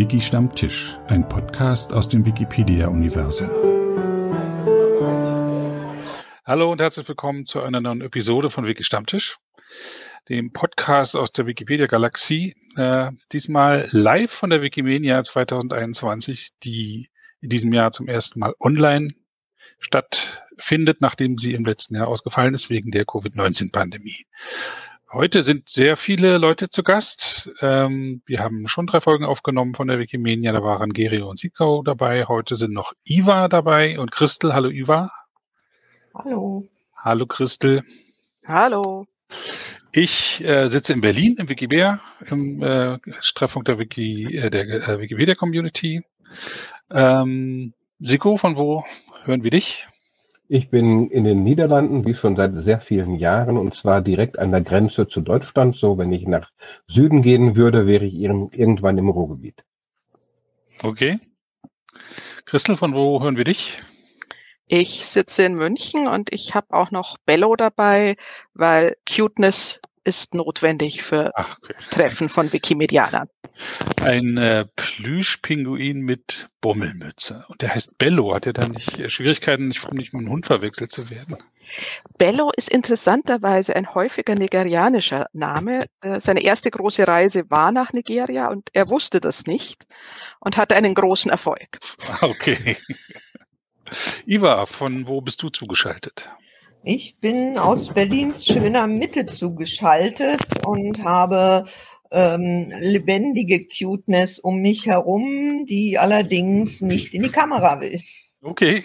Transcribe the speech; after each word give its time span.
Wiki 0.00 0.18
Stammtisch, 0.18 0.96
ein 1.08 1.28
Podcast 1.28 1.92
aus 1.92 2.08
dem 2.08 2.24
Wikipedia-Universum. 2.24 3.50
Hallo 6.46 6.72
und 6.72 6.80
herzlich 6.80 7.06
willkommen 7.06 7.44
zu 7.44 7.60
einer 7.60 7.82
neuen 7.82 8.00
Episode 8.00 8.48
von 8.48 8.64
Wiki 8.64 8.82
Stammtisch, 8.82 9.36
dem 10.30 10.54
Podcast 10.54 11.16
aus 11.16 11.32
der 11.32 11.46
Wikipedia-Galaxie. 11.46 12.56
Äh, 12.76 13.10
diesmal 13.32 13.88
live 13.90 14.32
von 14.32 14.48
der 14.48 14.62
Wikimania 14.62 15.22
2021, 15.22 16.52
die 16.62 17.10
in 17.42 17.50
diesem 17.50 17.70
Jahr 17.74 17.92
zum 17.92 18.08
ersten 18.08 18.40
Mal 18.40 18.54
online 18.58 19.10
stattfindet, 19.80 21.02
nachdem 21.02 21.36
sie 21.36 21.52
im 21.52 21.66
letzten 21.66 21.96
Jahr 21.96 22.08
ausgefallen 22.08 22.54
ist 22.54 22.70
wegen 22.70 22.90
der 22.90 23.04
Covid-19-Pandemie. 23.04 24.24
Heute 25.12 25.42
sind 25.42 25.68
sehr 25.68 25.96
viele 25.96 26.38
Leute 26.38 26.70
zu 26.70 26.84
Gast. 26.84 27.50
Ähm, 27.60 28.22
wir 28.26 28.38
haben 28.38 28.68
schon 28.68 28.86
drei 28.86 29.00
Folgen 29.00 29.24
aufgenommen 29.24 29.74
von 29.74 29.88
der 29.88 29.98
Wikimania. 29.98 30.52
Da 30.52 30.62
waren 30.62 30.92
Gerio 30.92 31.28
und 31.28 31.36
Sikau 31.36 31.82
dabei. 31.82 32.26
Heute 32.26 32.54
sind 32.54 32.72
noch 32.72 32.92
Iva 33.02 33.48
dabei 33.48 33.98
und 33.98 34.12
Christel. 34.12 34.54
Hallo 34.54 34.68
Iva. 34.68 35.10
Hallo. 36.14 36.68
Hallo 36.96 37.26
Christel. 37.26 37.82
Hallo. 38.46 39.08
Ich 39.90 40.44
äh, 40.44 40.68
sitze 40.68 40.92
in 40.92 41.00
Berlin 41.00 41.34
im 41.38 41.48
Wikipedia, 41.48 42.00
im 42.26 42.62
äh, 42.62 42.98
Treffpunkt 43.34 43.66
der, 43.66 43.80
Wiki, 43.80 44.36
äh, 44.36 44.48
der 44.48 44.88
äh, 44.88 45.00
Wikipedia 45.00 45.34
Community. 45.34 46.04
Ähm, 46.88 47.74
Siko, 47.98 48.36
von 48.36 48.56
wo 48.56 48.84
hören 49.24 49.42
wir 49.42 49.50
dich? 49.50 49.88
Ich 50.52 50.68
bin 50.68 51.08
in 51.10 51.22
den 51.22 51.44
Niederlanden, 51.44 52.04
wie 52.04 52.14
schon 52.14 52.34
seit 52.34 52.56
sehr 52.56 52.80
vielen 52.80 53.14
Jahren, 53.14 53.56
und 53.56 53.76
zwar 53.76 54.02
direkt 54.02 54.36
an 54.36 54.50
der 54.50 54.62
Grenze 54.62 55.06
zu 55.06 55.20
Deutschland. 55.20 55.76
So, 55.76 55.96
wenn 55.96 56.12
ich 56.12 56.26
nach 56.26 56.50
Süden 56.88 57.22
gehen 57.22 57.54
würde, 57.54 57.86
wäre 57.86 58.04
ich 58.04 58.14
irgendwann 58.14 58.98
im 58.98 59.10
Ruhrgebiet. 59.10 59.62
Okay. 60.82 61.20
Christel, 62.46 62.76
von 62.76 62.94
wo 62.94 63.22
hören 63.22 63.36
wir 63.36 63.44
dich? 63.44 63.80
Ich 64.66 65.06
sitze 65.06 65.44
in 65.44 65.54
München 65.54 66.08
und 66.08 66.32
ich 66.32 66.52
habe 66.52 66.66
auch 66.70 66.90
noch 66.90 67.16
Bello 67.26 67.54
dabei, 67.54 68.16
weil 68.52 68.96
Cuteness 69.08 69.80
ist 70.04 70.34
notwendig 70.34 71.02
für 71.02 71.32
Ach, 71.34 71.58
okay. 71.62 71.74
Treffen 71.90 72.28
von 72.28 72.52
Wikimedianern. 72.52 73.28
Ein 74.00 74.38
äh, 74.38 74.66
Plüschpinguin 74.76 76.00
mit 76.00 76.48
Bommelmütze. 76.60 77.44
Und 77.48 77.60
der 77.60 77.74
heißt 77.74 77.98
Bello. 77.98 78.34
Hat 78.34 78.46
er 78.46 78.52
da 78.52 78.68
nicht 78.68 78.98
äh, 78.98 79.10
Schwierigkeiten, 79.10 79.68
nicht, 79.68 79.92
nicht 79.92 80.12
mit 80.12 80.20
einem 80.20 80.30
Hund 80.30 80.46
verwechselt 80.46 80.90
zu 80.92 81.10
werden? 81.10 81.36
Bello 82.16 82.50
ist 82.56 82.70
interessanterweise 82.70 83.76
ein 83.76 83.94
häufiger 83.94 84.34
nigerianischer 84.34 85.26
Name. 85.32 85.86
Äh, 86.00 86.20
seine 86.20 86.42
erste 86.42 86.70
große 86.70 87.06
Reise 87.06 87.50
war 87.50 87.70
nach 87.72 87.92
Nigeria 87.92 88.48
und 88.48 88.70
er 88.72 88.88
wusste 88.88 89.20
das 89.20 89.46
nicht 89.46 89.86
und 90.40 90.56
hatte 90.56 90.76
einen 90.76 90.94
großen 90.94 91.30
Erfolg. 91.30 91.78
Okay. 92.22 92.76
Iva, 94.26 94.66
von 94.66 95.06
wo 95.06 95.20
bist 95.20 95.42
du 95.42 95.48
zugeschaltet? 95.48 96.28
Ich 96.82 97.18
bin 97.18 97.58
aus 97.58 97.92
Berlins 97.92 98.46
schöner 98.46 98.86
Mitte 98.86 99.26
zugeschaltet 99.26 100.40
und 100.64 101.04
habe 101.04 101.64
ähm, 102.10 102.72
lebendige 102.78 103.66
Cuteness 103.66 104.38
um 104.38 104.62
mich 104.62 104.86
herum, 104.86 105.66
die 105.68 105.98
allerdings 105.98 106.80
nicht 106.80 107.12
in 107.12 107.22
die 107.22 107.28
Kamera 107.28 107.82
will. 107.82 108.00
Okay. 108.40 108.82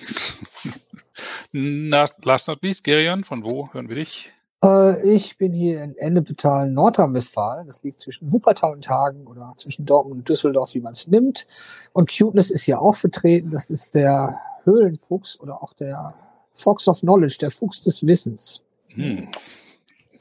last 1.53 2.47
not 2.49 2.61
least, 2.63 2.83
Gerion, 2.83 3.23
von 3.23 3.45
wo 3.45 3.71
hören 3.71 3.87
wir 3.87 3.95
dich? 3.95 4.29
Äh, 4.61 5.13
ich 5.13 5.37
bin 5.37 5.53
hier 5.53 5.81
in 5.81 5.95
Ennepetal, 5.95 6.69
Nordrhein-Westfalen. 6.69 7.65
Das 7.65 7.81
liegt 7.81 8.01
zwischen 8.01 8.29
Wuppertal 8.29 8.73
und 8.73 8.89
Hagen 8.89 9.25
oder 9.25 9.53
zwischen 9.55 9.85
Dortmund 9.85 10.19
und 10.19 10.29
Düsseldorf, 10.29 10.73
wie 10.73 10.81
man 10.81 10.91
es 10.91 11.07
nimmt. 11.07 11.47
Und 11.93 12.11
Cuteness 12.11 12.51
ist 12.51 12.63
hier 12.63 12.81
auch 12.81 12.95
vertreten. 12.95 13.51
Das 13.51 13.69
ist 13.69 13.95
der 13.95 14.41
Höhlenfuchs 14.65 15.39
oder 15.39 15.63
auch 15.63 15.71
der 15.71 16.13
Fox 16.55 16.87
of 16.87 17.01
Knowledge, 17.01 17.37
der 17.39 17.51
Fuchs 17.51 17.81
des 17.81 18.05
Wissens. 18.05 18.61
Hm. 18.89 19.29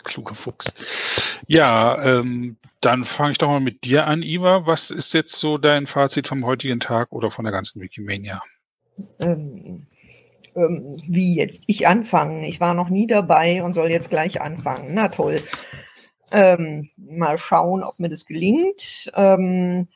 Kluger 0.02 0.34
Fuchs. 0.34 0.72
Ja, 1.46 2.02
ähm, 2.02 2.56
dann 2.80 3.04
fange 3.04 3.32
ich 3.32 3.38
doch 3.38 3.48
mal 3.48 3.60
mit 3.60 3.84
dir 3.84 4.06
an, 4.06 4.22
Iva. 4.22 4.66
Was 4.66 4.90
ist 4.90 5.14
jetzt 5.14 5.36
so 5.36 5.56
dein 5.56 5.86
Fazit 5.86 6.28
vom 6.28 6.44
heutigen 6.44 6.80
Tag 6.80 7.12
oder 7.12 7.30
von 7.30 7.44
der 7.44 7.52
ganzen 7.52 7.80
Wikimania? 7.80 8.42
Ähm, 9.18 9.86
ähm, 10.54 11.02
wie 11.06 11.36
jetzt? 11.36 11.62
Ich 11.66 11.86
anfangen. 11.86 12.44
Ich 12.44 12.60
war 12.60 12.74
noch 12.74 12.90
nie 12.90 13.06
dabei 13.06 13.62
und 13.62 13.74
soll 13.74 13.90
jetzt 13.90 14.10
gleich 14.10 14.40
anfangen. 14.40 14.92
Na 14.92 15.08
toll. 15.08 15.42
Ähm, 16.30 16.90
mal 16.96 17.38
schauen, 17.38 17.82
ob 17.82 17.98
mir 17.98 18.08
das 18.08 18.26
gelingt. 18.26 19.10
Ähm, 19.14 19.88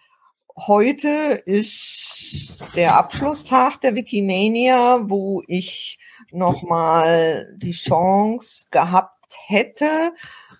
heute 0.56 1.42
ist 1.46 2.54
der 2.74 2.96
Abschlusstag 2.96 3.80
der 3.80 3.94
Wikimania, 3.94 5.00
wo 5.08 5.42
ich 5.46 5.97
nochmal 6.32 7.54
die 7.56 7.72
Chance 7.72 8.66
gehabt 8.70 9.34
hätte, 9.46 10.12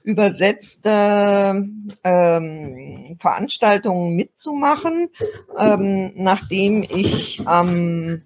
übersetzte 0.05 1.67
ähm, 2.05 3.17
Veranstaltungen 3.19 4.15
mitzumachen, 4.15 5.11
ähm, 5.59 6.13
nachdem 6.15 6.83
ich 6.83 7.47
am 7.47 7.69
ähm, 7.69 8.23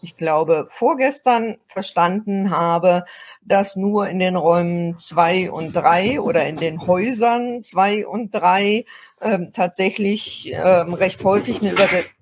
ich 0.00 0.16
glaube, 0.16 0.66
vorgestern 0.68 1.56
verstanden 1.66 2.50
habe, 2.50 3.04
dass 3.42 3.76
nur 3.76 4.08
in 4.08 4.18
den 4.18 4.36
Räumen 4.36 4.98
zwei 4.98 5.50
und 5.50 5.72
drei 5.72 6.20
oder 6.20 6.46
in 6.46 6.56
den 6.56 6.86
Häusern 6.86 7.62
zwei 7.62 8.06
und 8.06 8.32
drei 8.32 8.84
ähm, 9.20 9.50
tatsächlich 9.52 10.52
ähm, 10.52 10.94
recht 10.94 11.24
häufig 11.24 11.60
eine 11.60 11.72
Übersetzung 11.72 12.12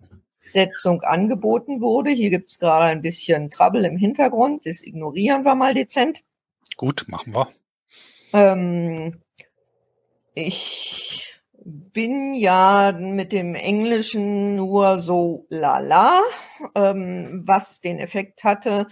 Setzung 0.51 1.03
angeboten 1.03 1.81
wurde. 1.81 2.11
Hier 2.11 2.31
gibt 2.31 2.51
es 2.51 2.59
gerade 2.59 2.87
ein 2.87 3.03
bisschen 3.03 3.51
Trouble 3.51 3.85
im 3.85 3.97
Hintergrund. 3.97 4.67
Das 4.67 4.83
ignorieren 4.83 5.45
wir 5.45 5.55
mal 5.55 5.75
dezent. 5.75 6.23
Gut, 6.77 7.05
machen 7.09 7.35
wir. 7.35 7.49
Ähm, 8.33 9.21
ich 10.35 11.41
bin 11.65 12.35
ja 12.35 12.93
mit 12.93 13.33
dem 13.33 13.55
Englischen 13.55 14.57
nur 14.57 15.01
so 15.01 15.47
lala, 15.49 16.21
ähm, 16.75 17.43
was 17.45 17.81
den 17.81 17.99
Effekt 17.99 18.45
hatte, 18.45 18.87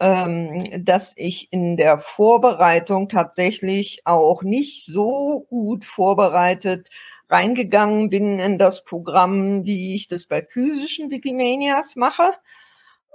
ähm, 0.00 0.64
dass 0.84 1.14
ich 1.16 1.52
in 1.52 1.76
der 1.76 1.98
Vorbereitung 1.98 3.08
tatsächlich 3.08 4.02
auch 4.04 4.42
nicht 4.42 4.86
so 4.86 5.46
gut 5.48 5.84
vorbereitet 5.84 6.88
reingegangen 7.30 8.10
bin 8.10 8.38
in 8.38 8.58
das 8.58 8.84
Programm, 8.84 9.64
wie 9.64 9.94
ich 9.94 10.08
das 10.08 10.26
bei 10.26 10.42
physischen 10.42 11.10
Wikimanias 11.10 11.96
mache. 11.96 12.32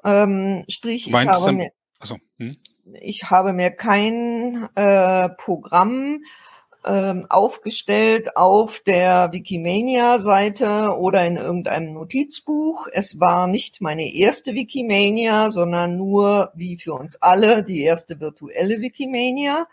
Ähm, 0.04 0.64
sprich, 0.70 1.08
ich 1.08 1.14
habe, 1.14 1.52
mir, 1.52 1.72
also, 2.00 2.18
hm? 2.38 2.56
ich 3.02 3.30
habe 3.30 3.54
mir 3.54 3.72
kein 3.72 4.70
äh, 4.76 5.30
Programm 5.30 6.22
ähm, 6.86 7.26
aufgestellt 7.30 8.38
auf 8.38 8.80
der 8.80 9.32
Wikimania-Seite 9.32 10.96
oder 10.98 11.26
in 11.26 11.38
irgendeinem 11.38 11.94
Notizbuch. 11.94 12.88
Es 12.94 13.20
war 13.20 13.48
nicht 13.48 13.82
meine 13.82 14.14
erste 14.14 14.54
Wikimania, 14.54 15.50
sondern 15.52 15.98
nur, 15.98 16.52
wie 16.54 16.78
für 16.78 16.94
uns 16.94 17.22
alle, 17.22 17.64
die 17.64 17.82
erste 17.82 18.20
virtuelle 18.20 18.82
Wikimania 18.82 19.68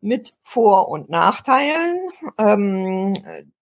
mit 0.00 0.34
Vor- 0.40 0.88
und 0.88 1.10
Nachteilen. 1.10 1.98
Ähm, 2.38 3.14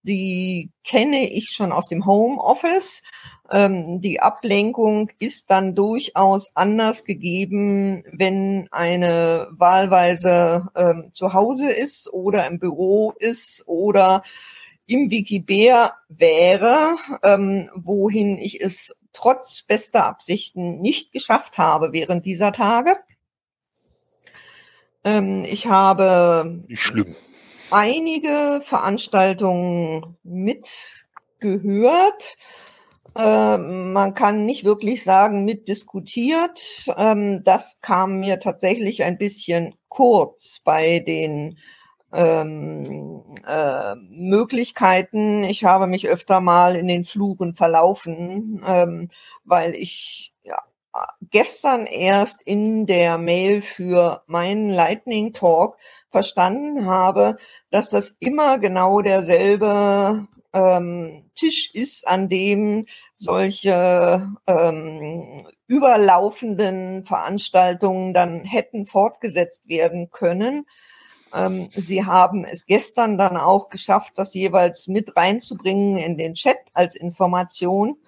die 0.02 0.70
kenne 0.84 1.30
ich 1.30 1.50
schon 1.50 1.72
aus 1.72 1.88
dem 1.88 2.06
Homeoffice. 2.06 3.02
Ähm, 3.50 4.00
die 4.00 4.20
Ablenkung 4.20 5.10
ist 5.18 5.50
dann 5.50 5.74
durchaus 5.74 6.54
anders 6.54 7.04
gegeben, 7.04 8.04
wenn 8.12 8.68
eine 8.70 9.48
wahlweise 9.50 10.68
ähm, 10.76 11.10
zu 11.12 11.32
Hause 11.32 11.70
ist 11.70 12.12
oder 12.12 12.46
im 12.46 12.58
Büro 12.58 13.12
ist 13.18 13.64
oder 13.66 14.22
im 14.86 15.10
Wikibear 15.10 15.98
wäre, 16.08 16.96
ähm, 17.22 17.70
wohin 17.74 18.38
ich 18.38 18.60
es 18.60 18.96
trotz 19.12 19.62
bester 19.62 20.06
Absichten 20.06 20.80
nicht 20.80 21.12
geschafft 21.12 21.58
habe 21.58 21.92
während 21.92 22.24
dieser 22.24 22.52
Tage. 22.52 22.96
Ähm, 25.04 25.44
ich 25.44 25.66
habe 25.66 26.64
einige 27.70 28.60
Veranstaltungen 28.62 30.16
mitgehört. 30.22 31.04
Äh, 33.16 33.58
man 33.58 34.14
kann 34.14 34.44
nicht 34.44 34.64
wirklich 34.64 35.04
sagen, 35.04 35.44
mitdiskutiert. 35.44 36.86
Ähm, 36.96 37.42
das 37.44 37.80
kam 37.80 38.20
mir 38.20 38.40
tatsächlich 38.40 39.04
ein 39.04 39.18
bisschen 39.18 39.74
kurz 39.88 40.60
bei 40.64 41.00
den 41.00 41.58
ähm, 42.12 43.22
äh, 43.46 43.94
Möglichkeiten. 43.96 45.44
Ich 45.44 45.64
habe 45.64 45.86
mich 45.86 46.08
öfter 46.08 46.40
mal 46.40 46.76
in 46.76 46.88
den 46.88 47.04
Fluren 47.04 47.54
verlaufen, 47.54 48.62
ähm, 48.66 49.10
weil 49.44 49.74
ich 49.74 50.32
gestern 51.30 51.86
erst 51.86 52.42
in 52.42 52.86
der 52.86 53.18
Mail 53.18 53.62
für 53.62 54.22
meinen 54.26 54.70
Lightning 54.70 55.32
Talk 55.32 55.76
verstanden 56.10 56.86
habe, 56.86 57.36
dass 57.70 57.88
das 57.88 58.16
immer 58.20 58.58
genau 58.58 59.00
derselbe 59.02 60.26
ähm, 60.52 61.30
Tisch 61.34 61.74
ist, 61.74 62.06
an 62.06 62.28
dem 62.28 62.86
solche 63.14 64.28
ähm, 64.46 65.46
überlaufenden 65.66 67.04
Veranstaltungen 67.04 68.14
dann 68.14 68.44
hätten 68.44 68.86
fortgesetzt 68.86 69.68
werden 69.68 70.10
können. 70.10 70.66
Ähm, 71.34 71.68
Sie 71.74 72.04
haben 72.04 72.44
es 72.44 72.66
gestern 72.66 73.18
dann 73.18 73.36
auch 73.36 73.68
geschafft, 73.68 74.12
das 74.16 74.34
jeweils 74.34 74.88
mit 74.88 75.16
reinzubringen 75.16 75.98
in 75.98 76.16
den 76.16 76.34
Chat 76.34 76.58
als 76.72 76.94
Information. 76.94 77.98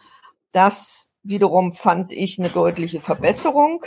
Das 0.53 1.10
wiederum 1.23 1.73
fand 1.73 2.13
ich 2.13 2.39
eine 2.39 2.51
deutliche 2.51 3.01
Verbesserung. 3.01 3.85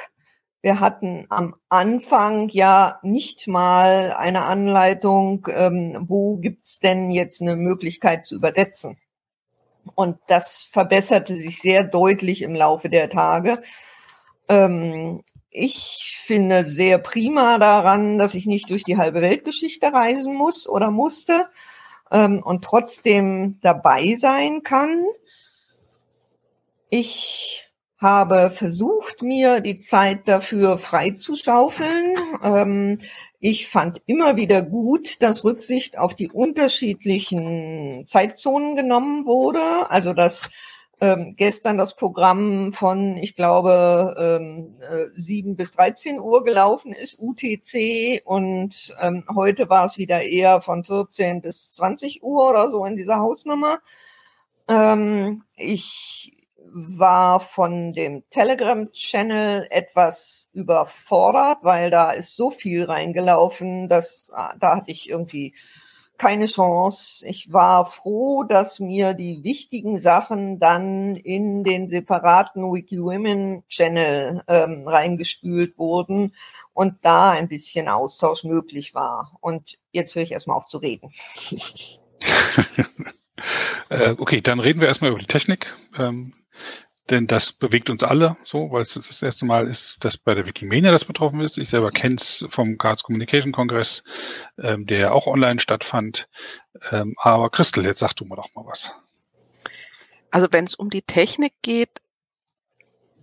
Wir 0.62 0.80
hatten 0.80 1.26
am 1.30 1.56
Anfang 1.68 2.48
ja 2.50 3.00
nicht 3.04 3.48
mal 3.48 4.14
eine 4.14 4.46
Anleitung, 4.46 5.48
ähm, 5.54 5.98
wo 6.08 6.38
gibt's 6.38 6.80
denn 6.80 7.12
jetzt 7.12 7.42
eine 7.42 7.56
Möglichkeit 7.56 8.26
zu 8.26 8.36
übersetzen. 8.36 8.98
Und 9.96 10.18
das 10.28 10.64
verbesserte 10.64 11.36
sich 11.36 11.60
sehr 11.60 11.84
deutlich 11.84 12.42
im 12.42 12.56
Laufe 12.56 12.90
der 12.90 13.10
Tage. 13.10 13.62
Ähm, 14.48 15.24
ich 15.50 16.18
finde 16.24 16.66
sehr 16.66 16.98
prima 16.98 17.58
daran, 17.58 18.18
dass 18.18 18.34
ich 18.34 18.46
nicht 18.46 18.70
durch 18.70 18.84
die 18.84 18.98
halbe 18.98 19.22
Weltgeschichte 19.22 19.94
reisen 19.94 20.34
muss 20.34 20.68
oder 20.68 20.90
musste 20.90 21.48
ähm, 22.12 22.42
und 22.42 22.64
trotzdem 22.64 23.60
dabei 23.62 24.16
sein 24.16 24.64
kann. 24.64 25.04
Ich 26.96 27.72
habe 27.98 28.52
versucht, 28.52 29.24
mir 29.24 29.62
die 29.62 29.80
Zeit 29.80 30.28
dafür 30.28 30.78
freizuschaufeln. 30.78 32.14
Ähm, 32.44 33.00
ich 33.40 33.68
fand 33.68 34.04
immer 34.06 34.38
wieder 34.38 34.62
gut, 34.62 35.24
dass 35.24 35.44
Rücksicht 35.44 35.98
auf 35.98 36.14
die 36.14 36.30
unterschiedlichen 36.30 38.06
Zeitzonen 38.06 38.76
genommen 38.76 39.26
wurde. 39.26 39.90
Also 39.90 40.14
dass 40.14 40.52
ähm, 41.02 41.34
gestern 41.36 41.80
das 41.80 41.96
Programm 41.96 42.74
von, 42.74 43.18
ich 43.18 43.36
glaube, 43.36 44.14
ähm, 44.16 44.76
äh, 44.80 45.20
7 45.20 45.56
bis 45.56 45.72
13 45.72 46.20
Uhr 46.20 46.44
gelaufen 46.44 46.94
ist, 46.94 47.18
UTC, 47.18 48.22
und 48.24 48.96
ähm, 49.02 49.24
heute 49.34 49.68
war 49.68 49.86
es 49.86 49.98
wieder 49.98 50.22
eher 50.22 50.62
von 50.62 50.84
14 50.84 51.42
bis 51.42 51.72
20 51.72 52.22
Uhr 52.22 52.52
oder 52.52 52.70
so 52.70 52.86
in 52.86 52.96
dieser 52.96 53.18
Hausnummer. 53.18 53.80
Ähm, 54.68 55.42
ich 55.58 56.43
war 56.74 57.40
von 57.40 57.94
dem 57.94 58.24
Telegram-Channel 58.30 59.68
etwas 59.70 60.50
überfordert, 60.54 61.60
weil 61.62 61.92
da 61.92 62.12
ist 62.12 62.36
so 62.36 62.50
viel 62.50 62.86
reingelaufen, 62.86 63.88
dass 63.88 64.32
ah, 64.34 64.56
da 64.60 64.78
hatte 64.78 64.92
ich 64.92 65.10
irgendwie 65.10 65.54
keine 66.18 66.46
Chance. 66.46 67.28
Ich 67.28 67.52
war 67.52 67.86
froh, 67.86 68.44
dass 68.44 68.80
mir 68.80 69.14
die 69.14 69.44
wichtigen 69.44 70.00
Sachen 70.00 70.60
dann 70.60 71.16
in 71.16 71.64
den 71.64 71.90
separaten 71.90 72.64
WikiWomen-Channel 72.64 74.44
ähm, 74.48 74.88
reingespült 74.88 75.78
wurden 75.78 76.34
und 76.74 76.96
da 77.02 77.32
ein 77.32 77.50
bisschen 77.50 77.90
Austausch 77.90 78.44
möglich 78.44 78.96
war. 78.96 79.38
Und 79.42 79.78
jetzt 79.92 80.16
höre 80.16 80.24
ich 80.24 80.32
erstmal 80.32 80.58
auf 80.58 80.68
zu 80.68 80.78
reden. 80.78 81.12
äh, 83.90 84.16
okay, 84.18 84.42
dann 84.42 84.60
reden 84.60 84.80
wir 84.80 84.88
erstmal 84.88 85.12
über 85.12 85.20
die 85.20 85.28
Technik. 85.28 85.76
Ähm, 85.98 86.34
denn 87.10 87.28
das 87.28 87.52
bewegt 87.52 87.90
uns 87.90 88.02
alle 88.02 88.38
so, 88.46 88.72
weil 88.72 88.84
es 88.84 88.94
das 88.94 89.22
erste 89.22 89.46
Mal 89.46 89.68
ist, 89.68 90.04
dass 90.06 90.18
bei 90.18 90.34
der 90.34 90.46
Wikimedia 90.46 90.92
das 90.92 91.04
betroffen 91.04 91.42
ist. 91.42 91.58
Ich 91.58 91.70
selber 91.70 91.92
kenne 91.92 92.16
es 92.16 92.46
vom 92.50 92.78
Cards 92.78 93.04
Communication 93.04 93.52
Kongress, 93.52 94.04
ähm, 94.58 94.86
der 94.86 95.14
auch 95.14 95.28
online 95.28 95.60
stattfand. 95.60 96.30
Ähm, 96.92 97.16
aber 97.18 97.50
Christel, 97.50 97.86
jetzt 97.86 98.00
sag 98.00 98.14
du 98.14 98.26
mal 98.26 98.38
doch 98.38 98.54
mal 98.56 98.66
was. 98.66 98.96
Also 100.32 100.48
wenn 100.52 100.64
es 100.64 100.76
um 100.76 100.90
die 100.90 101.02
Technik 101.02 101.54
geht, 101.62 102.02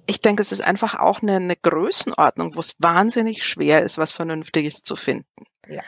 ich 0.07 0.21
denke, 0.21 0.43
es 0.43 0.53
ist 0.53 0.63
einfach 0.63 0.97
auch 0.97 1.23
eine, 1.23 1.37
eine 1.37 1.57
Größenordnung, 1.57 2.57
wo 2.57 2.61
es 2.61 2.77
wahnsinnig 2.79 3.47
schwer 3.47 3.83
ist, 3.83 3.97
was 3.97 4.13
Vernünftiges 4.13 4.83
zu 4.83 4.95
finden. 4.95 5.47
Ja. 5.69 5.83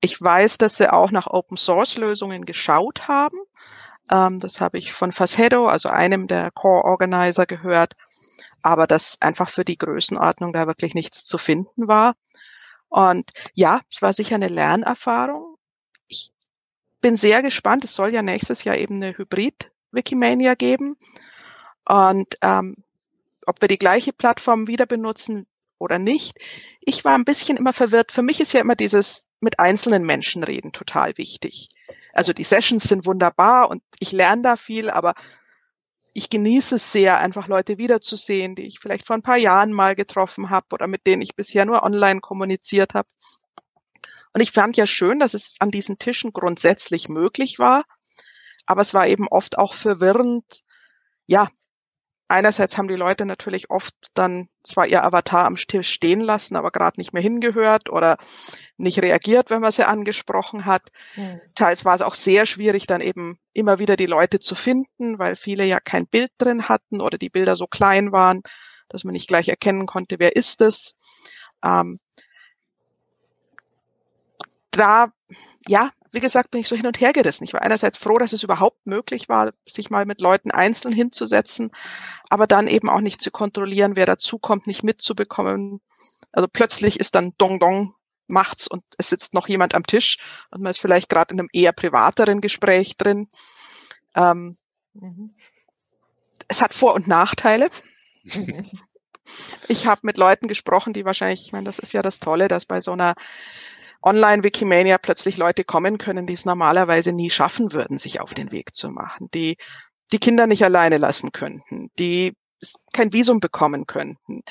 Ich 0.00 0.20
weiß, 0.20 0.58
dass 0.58 0.76
sie 0.76 0.92
auch 0.92 1.10
nach 1.10 1.26
Open 1.26 1.56
Source 1.56 1.96
Lösungen 1.96 2.44
geschaut 2.44 3.08
haben 3.08 3.38
ähm, 4.10 4.38
das 4.38 4.60
habe 4.60 4.78
ich 4.78 4.92
von 4.92 5.12
Facedo, 5.12 5.66
also 5.66 5.88
einem 5.88 6.26
der 6.26 6.50
Core 6.50 6.84
Organizer 6.84 7.46
gehört, 7.46 7.94
aber 8.62 8.86
dass 8.86 9.20
einfach 9.20 9.48
für 9.48 9.64
die 9.64 9.78
Größenordnung 9.78 10.52
da 10.52 10.66
wirklich 10.66 10.94
nichts 10.94 11.24
zu 11.24 11.38
finden 11.38 11.88
war. 11.88 12.14
Und 12.88 13.30
ja, 13.54 13.80
es 13.90 14.02
war 14.02 14.12
sicher 14.12 14.36
eine 14.36 14.48
Lernerfahrung. 14.48 15.56
Ich 16.06 16.32
bin 17.00 17.16
sehr 17.16 17.42
gespannt. 17.42 17.84
Es 17.84 17.94
soll 17.94 18.10
ja 18.12 18.22
nächstes 18.22 18.64
Jahr 18.64 18.76
eben 18.76 18.96
eine 18.96 19.16
Hybrid-Wikimania 19.16 20.54
geben. 20.54 20.96
Und 21.86 22.34
ähm, 22.40 22.76
ob 23.46 23.60
wir 23.60 23.68
die 23.68 23.78
gleiche 23.78 24.12
Plattform 24.12 24.68
wieder 24.68 24.86
benutzen 24.86 25.46
oder 25.78 25.98
nicht. 25.98 26.34
Ich 26.80 27.04
war 27.04 27.14
ein 27.14 27.24
bisschen 27.24 27.56
immer 27.56 27.72
verwirrt. 27.72 28.12
Für 28.12 28.22
mich 28.22 28.40
ist 28.40 28.52
ja 28.52 28.60
immer 28.60 28.76
dieses 28.76 29.26
mit 29.40 29.58
einzelnen 29.58 30.04
Menschen 30.04 30.42
reden 30.44 30.72
total 30.72 31.16
wichtig. 31.18 31.68
Also 32.14 32.32
die 32.32 32.44
Sessions 32.44 32.84
sind 32.84 33.06
wunderbar 33.06 33.68
und 33.68 33.82
ich 33.98 34.12
lerne 34.12 34.42
da 34.42 34.56
viel, 34.56 34.88
aber 34.88 35.14
ich 36.14 36.30
genieße 36.30 36.76
es 36.76 36.92
sehr, 36.92 37.18
einfach 37.18 37.48
Leute 37.48 37.76
wiederzusehen, 37.76 38.54
die 38.54 38.62
ich 38.62 38.78
vielleicht 38.78 39.04
vor 39.04 39.16
ein 39.16 39.22
paar 39.22 39.36
Jahren 39.36 39.72
mal 39.72 39.96
getroffen 39.96 40.48
habe 40.48 40.66
oder 40.72 40.86
mit 40.86 41.06
denen 41.08 41.22
ich 41.22 41.34
bisher 41.34 41.64
nur 41.64 41.82
online 41.82 42.20
kommuniziert 42.20 42.94
habe. 42.94 43.08
Und 44.32 44.40
ich 44.40 44.52
fand 44.52 44.76
ja 44.76 44.86
schön, 44.86 45.18
dass 45.18 45.34
es 45.34 45.56
an 45.58 45.68
diesen 45.68 45.98
Tischen 45.98 46.32
grundsätzlich 46.32 47.08
möglich 47.08 47.58
war, 47.58 47.84
aber 48.66 48.80
es 48.80 48.94
war 48.94 49.08
eben 49.08 49.26
oft 49.26 49.58
auch 49.58 49.74
verwirrend, 49.74 50.62
ja, 51.26 51.48
einerseits 52.28 52.76
haben 52.76 52.88
die 52.88 52.96
Leute 52.96 53.26
natürlich 53.26 53.70
oft 53.70 53.94
dann 54.14 54.48
zwar 54.64 54.86
ihr 54.86 55.04
Avatar 55.04 55.44
am 55.44 55.56
Tisch 55.56 55.90
stehen 55.90 56.20
lassen, 56.20 56.56
aber 56.56 56.70
gerade 56.70 56.98
nicht 56.98 57.12
mehr 57.12 57.22
hingehört 57.22 57.90
oder 57.90 58.16
nicht 58.76 59.00
reagiert, 59.02 59.50
wenn 59.50 59.60
man 59.60 59.72
sie 59.72 59.86
angesprochen 59.86 60.64
hat. 60.64 60.90
Mhm. 61.16 61.40
Teils 61.54 61.84
war 61.84 61.94
es 61.94 62.02
auch 62.02 62.14
sehr 62.14 62.46
schwierig, 62.46 62.86
dann 62.86 63.00
eben 63.00 63.38
immer 63.52 63.78
wieder 63.78 63.96
die 63.96 64.06
Leute 64.06 64.40
zu 64.40 64.54
finden, 64.54 65.18
weil 65.18 65.36
viele 65.36 65.64
ja 65.64 65.80
kein 65.80 66.06
Bild 66.06 66.30
drin 66.38 66.68
hatten 66.68 67.00
oder 67.00 67.18
die 67.18 67.30
Bilder 67.30 67.56
so 67.56 67.66
klein 67.66 68.12
waren, 68.12 68.42
dass 68.88 69.04
man 69.04 69.12
nicht 69.12 69.28
gleich 69.28 69.48
erkennen 69.48 69.86
konnte, 69.86 70.18
wer 70.18 70.36
ist 70.36 70.60
es. 70.60 70.94
Ähm, 71.62 71.96
da, 74.70 75.12
ja, 75.66 75.90
wie 76.12 76.20
gesagt, 76.20 76.50
bin 76.50 76.60
ich 76.60 76.68
so 76.68 76.76
hin 76.76 76.86
und 76.86 77.00
her 77.00 77.12
gerissen. 77.12 77.44
Ich 77.44 77.52
war 77.52 77.62
einerseits 77.62 77.98
froh, 77.98 78.18
dass 78.18 78.32
es 78.32 78.42
überhaupt 78.42 78.86
möglich 78.86 79.28
war, 79.28 79.52
sich 79.66 79.90
mal 79.90 80.04
mit 80.04 80.20
Leuten 80.20 80.50
einzeln 80.50 80.94
hinzusetzen, 80.94 81.70
aber 82.28 82.46
dann 82.46 82.68
eben 82.68 82.88
auch 82.88 83.00
nicht 83.00 83.20
zu 83.20 83.30
kontrollieren, 83.30 83.96
wer 83.96 84.06
dazukommt, 84.06 84.66
nicht 84.66 84.82
mitzubekommen. 84.82 85.80
Also 86.32 86.48
plötzlich 86.48 87.00
ist 87.00 87.14
dann 87.14 87.34
Dong 87.38 87.58
Dong 87.58 87.94
macht's 88.26 88.66
und 88.66 88.84
es 88.98 89.08
sitzt 89.08 89.34
noch 89.34 89.48
jemand 89.48 89.74
am 89.74 89.84
Tisch 89.84 90.18
und 90.50 90.62
man 90.62 90.70
ist 90.70 90.80
vielleicht 90.80 91.08
gerade 91.08 91.32
in 91.32 91.40
einem 91.40 91.48
eher 91.52 91.72
privateren 91.72 92.40
Gespräch 92.40 92.96
drin. 92.96 93.28
Ähm, 94.14 94.56
mhm. 94.94 95.34
Es 96.48 96.62
hat 96.62 96.74
Vor- 96.74 96.94
und 96.94 97.08
Nachteile. 97.08 97.68
Ich 99.68 99.86
habe 99.86 100.02
mit 100.04 100.18
Leuten 100.18 100.48
gesprochen, 100.48 100.92
die 100.92 101.06
wahrscheinlich, 101.06 101.46
ich 101.46 101.52
meine, 101.52 101.64
das 101.64 101.78
ist 101.78 101.94
ja 101.94 102.02
das 102.02 102.20
Tolle, 102.20 102.46
dass 102.46 102.66
bei 102.66 102.82
so 102.82 102.92
einer 102.92 103.14
Online-Wikimania 104.04 104.98
plötzlich 104.98 105.38
Leute 105.38 105.64
kommen 105.64 105.98
können, 105.98 106.26
die 106.26 106.34
es 106.34 106.44
normalerweise 106.44 107.12
nie 107.12 107.30
schaffen 107.30 107.72
würden, 107.72 107.98
sich 107.98 108.20
auf 108.20 108.34
den 108.34 108.52
Weg 108.52 108.74
zu 108.74 108.90
machen, 108.90 109.30
die 109.32 109.56
die 110.12 110.18
Kinder 110.18 110.46
nicht 110.46 110.62
alleine 110.62 110.98
lassen 110.98 111.32
könnten, 111.32 111.90
die 111.98 112.36
kein 112.92 113.12
Visum 113.12 113.40
bekommen 113.40 113.86
könnten, 113.86 114.42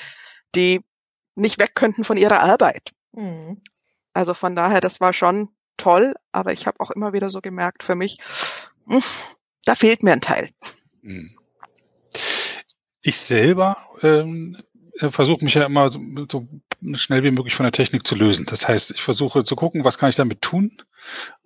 die 0.54 0.80
nicht 1.36 1.58
weg 1.58 1.74
könnten 1.74 2.04
von 2.04 2.16
ihrer 2.16 2.40
Arbeit. 2.40 2.92
Mhm. 3.12 3.62
Also 4.12 4.34
von 4.34 4.56
daher, 4.56 4.80
das 4.80 5.00
war 5.00 5.12
schon 5.12 5.48
toll, 5.76 6.14
aber 6.32 6.52
ich 6.52 6.66
habe 6.66 6.80
auch 6.80 6.90
immer 6.90 7.12
wieder 7.12 7.30
so 7.30 7.40
gemerkt 7.40 7.82
für 7.82 7.94
mich, 7.94 8.18
da 9.64 9.74
fehlt 9.74 10.02
mir 10.02 10.12
ein 10.12 10.20
Teil. 10.20 10.50
Mhm. 11.02 11.36
Ich 13.02 13.18
selber 13.18 13.76
ähm, 14.02 14.56
äh, 14.98 15.10
versuche 15.10 15.44
mich 15.44 15.54
ja 15.54 15.64
immer 15.64 15.88
so, 15.88 16.00
so, 16.30 16.48
schnell 16.94 17.22
wie 17.24 17.30
möglich 17.30 17.54
von 17.54 17.64
der 17.64 17.72
Technik 17.72 18.06
zu 18.06 18.14
lösen. 18.14 18.46
Das 18.46 18.68
heißt, 18.68 18.92
ich 18.92 19.02
versuche 19.02 19.44
zu 19.44 19.56
gucken, 19.56 19.84
was 19.84 19.98
kann 19.98 20.08
ich 20.08 20.16
damit 20.16 20.42
tun 20.42 20.76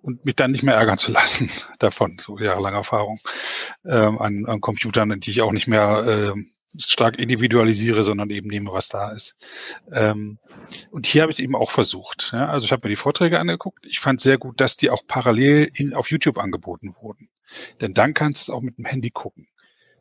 und 0.01 0.25
mich 0.25 0.35
dann 0.35 0.51
nicht 0.51 0.63
mehr 0.63 0.75
ärgern 0.75 0.97
zu 0.97 1.11
lassen 1.13 1.49
davon. 1.79 2.17
So 2.19 2.37
jahrelange 2.37 2.77
Erfahrung 2.77 3.19
ähm, 3.85 4.19
an, 4.19 4.45
an 4.45 4.61
Computern, 4.61 5.19
die 5.19 5.31
ich 5.31 5.41
auch 5.41 5.51
nicht 5.51 5.67
mehr 5.67 6.33
äh, 6.35 6.43
stark 6.77 7.17
individualisiere, 7.17 8.03
sondern 8.03 8.29
eben 8.29 8.47
nehme, 8.47 8.71
was 8.71 8.89
da 8.89 9.11
ist. 9.11 9.35
Ähm, 9.91 10.37
und 10.91 11.07
hier 11.07 11.23
habe 11.23 11.31
ich 11.31 11.37
es 11.37 11.43
eben 11.43 11.55
auch 11.55 11.71
versucht. 11.71 12.31
Ja? 12.33 12.49
Also 12.49 12.65
ich 12.65 12.71
habe 12.71 12.87
mir 12.87 12.93
die 12.93 13.01
Vorträge 13.01 13.39
angeguckt. 13.39 13.85
Ich 13.85 13.99
fand 13.99 14.21
sehr 14.21 14.37
gut, 14.37 14.61
dass 14.61 14.77
die 14.77 14.89
auch 14.89 15.03
parallel 15.07 15.71
in, 15.73 15.93
auf 15.93 16.11
YouTube 16.11 16.37
angeboten 16.37 16.95
wurden. 17.01 17.29
Denn 17.81 17.93
dann 17.93 18.13
kannst 18.13 18.47
du 18.47 18.51
es 18.51 18.55
auch 18.55 18.61
mit 18.61 18.77
dem 18.77 18.85
Handy 18.85 19.09
gucken. 19.09 19.47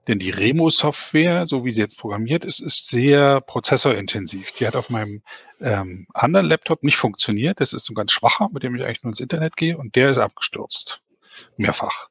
Denn 0.08 0.18
die 0.18 0.30
Remo-Software, 0.30 1.46
so 1.46 1.64
wie 1.66 1.70
sie 1.70 1.82
jetzt 1.82 1.98
programmiert 1.98 2.44
ist, 2.44 2.60
ist 2.60 2.88
sehr 2.88 3.42
prozessorintensiv. 3.42 4.52
Die 4.52 4.66
hat 4.66 4.74
auf 4.74 4.88
meinem 4.88 5.22
ähm, 5.60 6.06
anderen 6.14 6.46
Laptop 6.46 6.82
nicht 6.82 6.96
funktioniert. 6.96 7.60
Das 7.60 7.74
ist 7.74 7.84
so 7.84 7.92
ein 7.92 7.94
ganz 7.94 8.12
schwacher, 8.12 8.48
mit 8.50 8.62
dem 8.62 8.74
ich 8.74 8.82
eigentlich 8.82 9.02
nur 9.02 9.12
ins 9.12 9.20
Internet 9.20 9.56
gehe 9.56 9.76
und 9.76 9.96
der 9.96 10.10
ist 10.10 10.18
abgestürzt. 10.18 11.02
Mehrfach. 11.58 12.08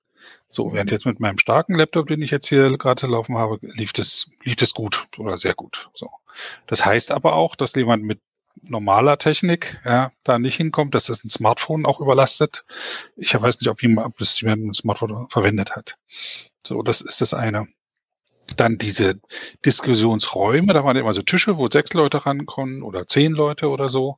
So, 0.48 0.74
während 0.74 0.92
jetzt 0.92 1.06
mit 1.06 1.20
meinem 1.20 1.40
starken 1.40 1.74
Laptop, 1.74 2.08
den 2.08 2.22
ich 2.22 2.32
jetzt 2.32 2.48
hier 2.48 2.78
gerade 2.78 3.08
laufen 3.08 3.38
habe, 3.38 3.58
lief 3.62 3.94
das, 3.94 4.30
lief 4.44 4.56
das 4.56 4.74
gut 4.74 5.08
oder 5.18 5.38
sehr 5.40 5.56
gut. 5.56 5.90
So. 5.94 6.10
Das 6.68 6.86
heißt 6.86 7.12
aber 7.12 7.34
auch, 7.34 7.56
dass 7.56 7.74
jemand 7.74 8.04
mit 8.04 8.22
normaler 8.62 9.18
Technik 9.18 9.80
ja, 9.86 10.12
da 10.24 10.40
nicht 10.40 10.56
hinkommt, 10.56 10.96
dass 10.96 11.06
das 11.06 11.24
ein 11.24 11.30
Smartphone 11.30 11.86
auch 11.86 12.00
überlastet. 12.00 12.66
Ich 13.16 13.34
weiß 13.34 13.60
nicht, 13.60 13.70
ob, 13.70 13.82
jemand, 13.82 14.08
ob 14.08 14.18
das 14.18 14.40
jemand 14.40 14.66
ein 14.66 14.74
Smartphone 14.74 15.28
verwendet 15.30 15.76
hat. 15.76 15.98
So, 16.66 16.82
das 16.82 17.02
ist 17.02 17.22
das 17.22 17.34
eine. 17.34 17.68
Dann 18.56 18.78
diese 18.78 19.20
Diskussionsräume, 19.66 20.74
da 20.74 20.84
waren 20.84 20.96
immer 20.96 21.14
so 21.14 21.22
Tische, 21.22 21.58
wo 21.58 21.68
sechs 21.70 21.94
Leute 21.94 22.26
rankommen 22.26 22.82
oder 22.82 23.06
zehn 23.06 23.34
Leute 23.34 23.68
oder 23.70 23.90
so. 23.90 24.18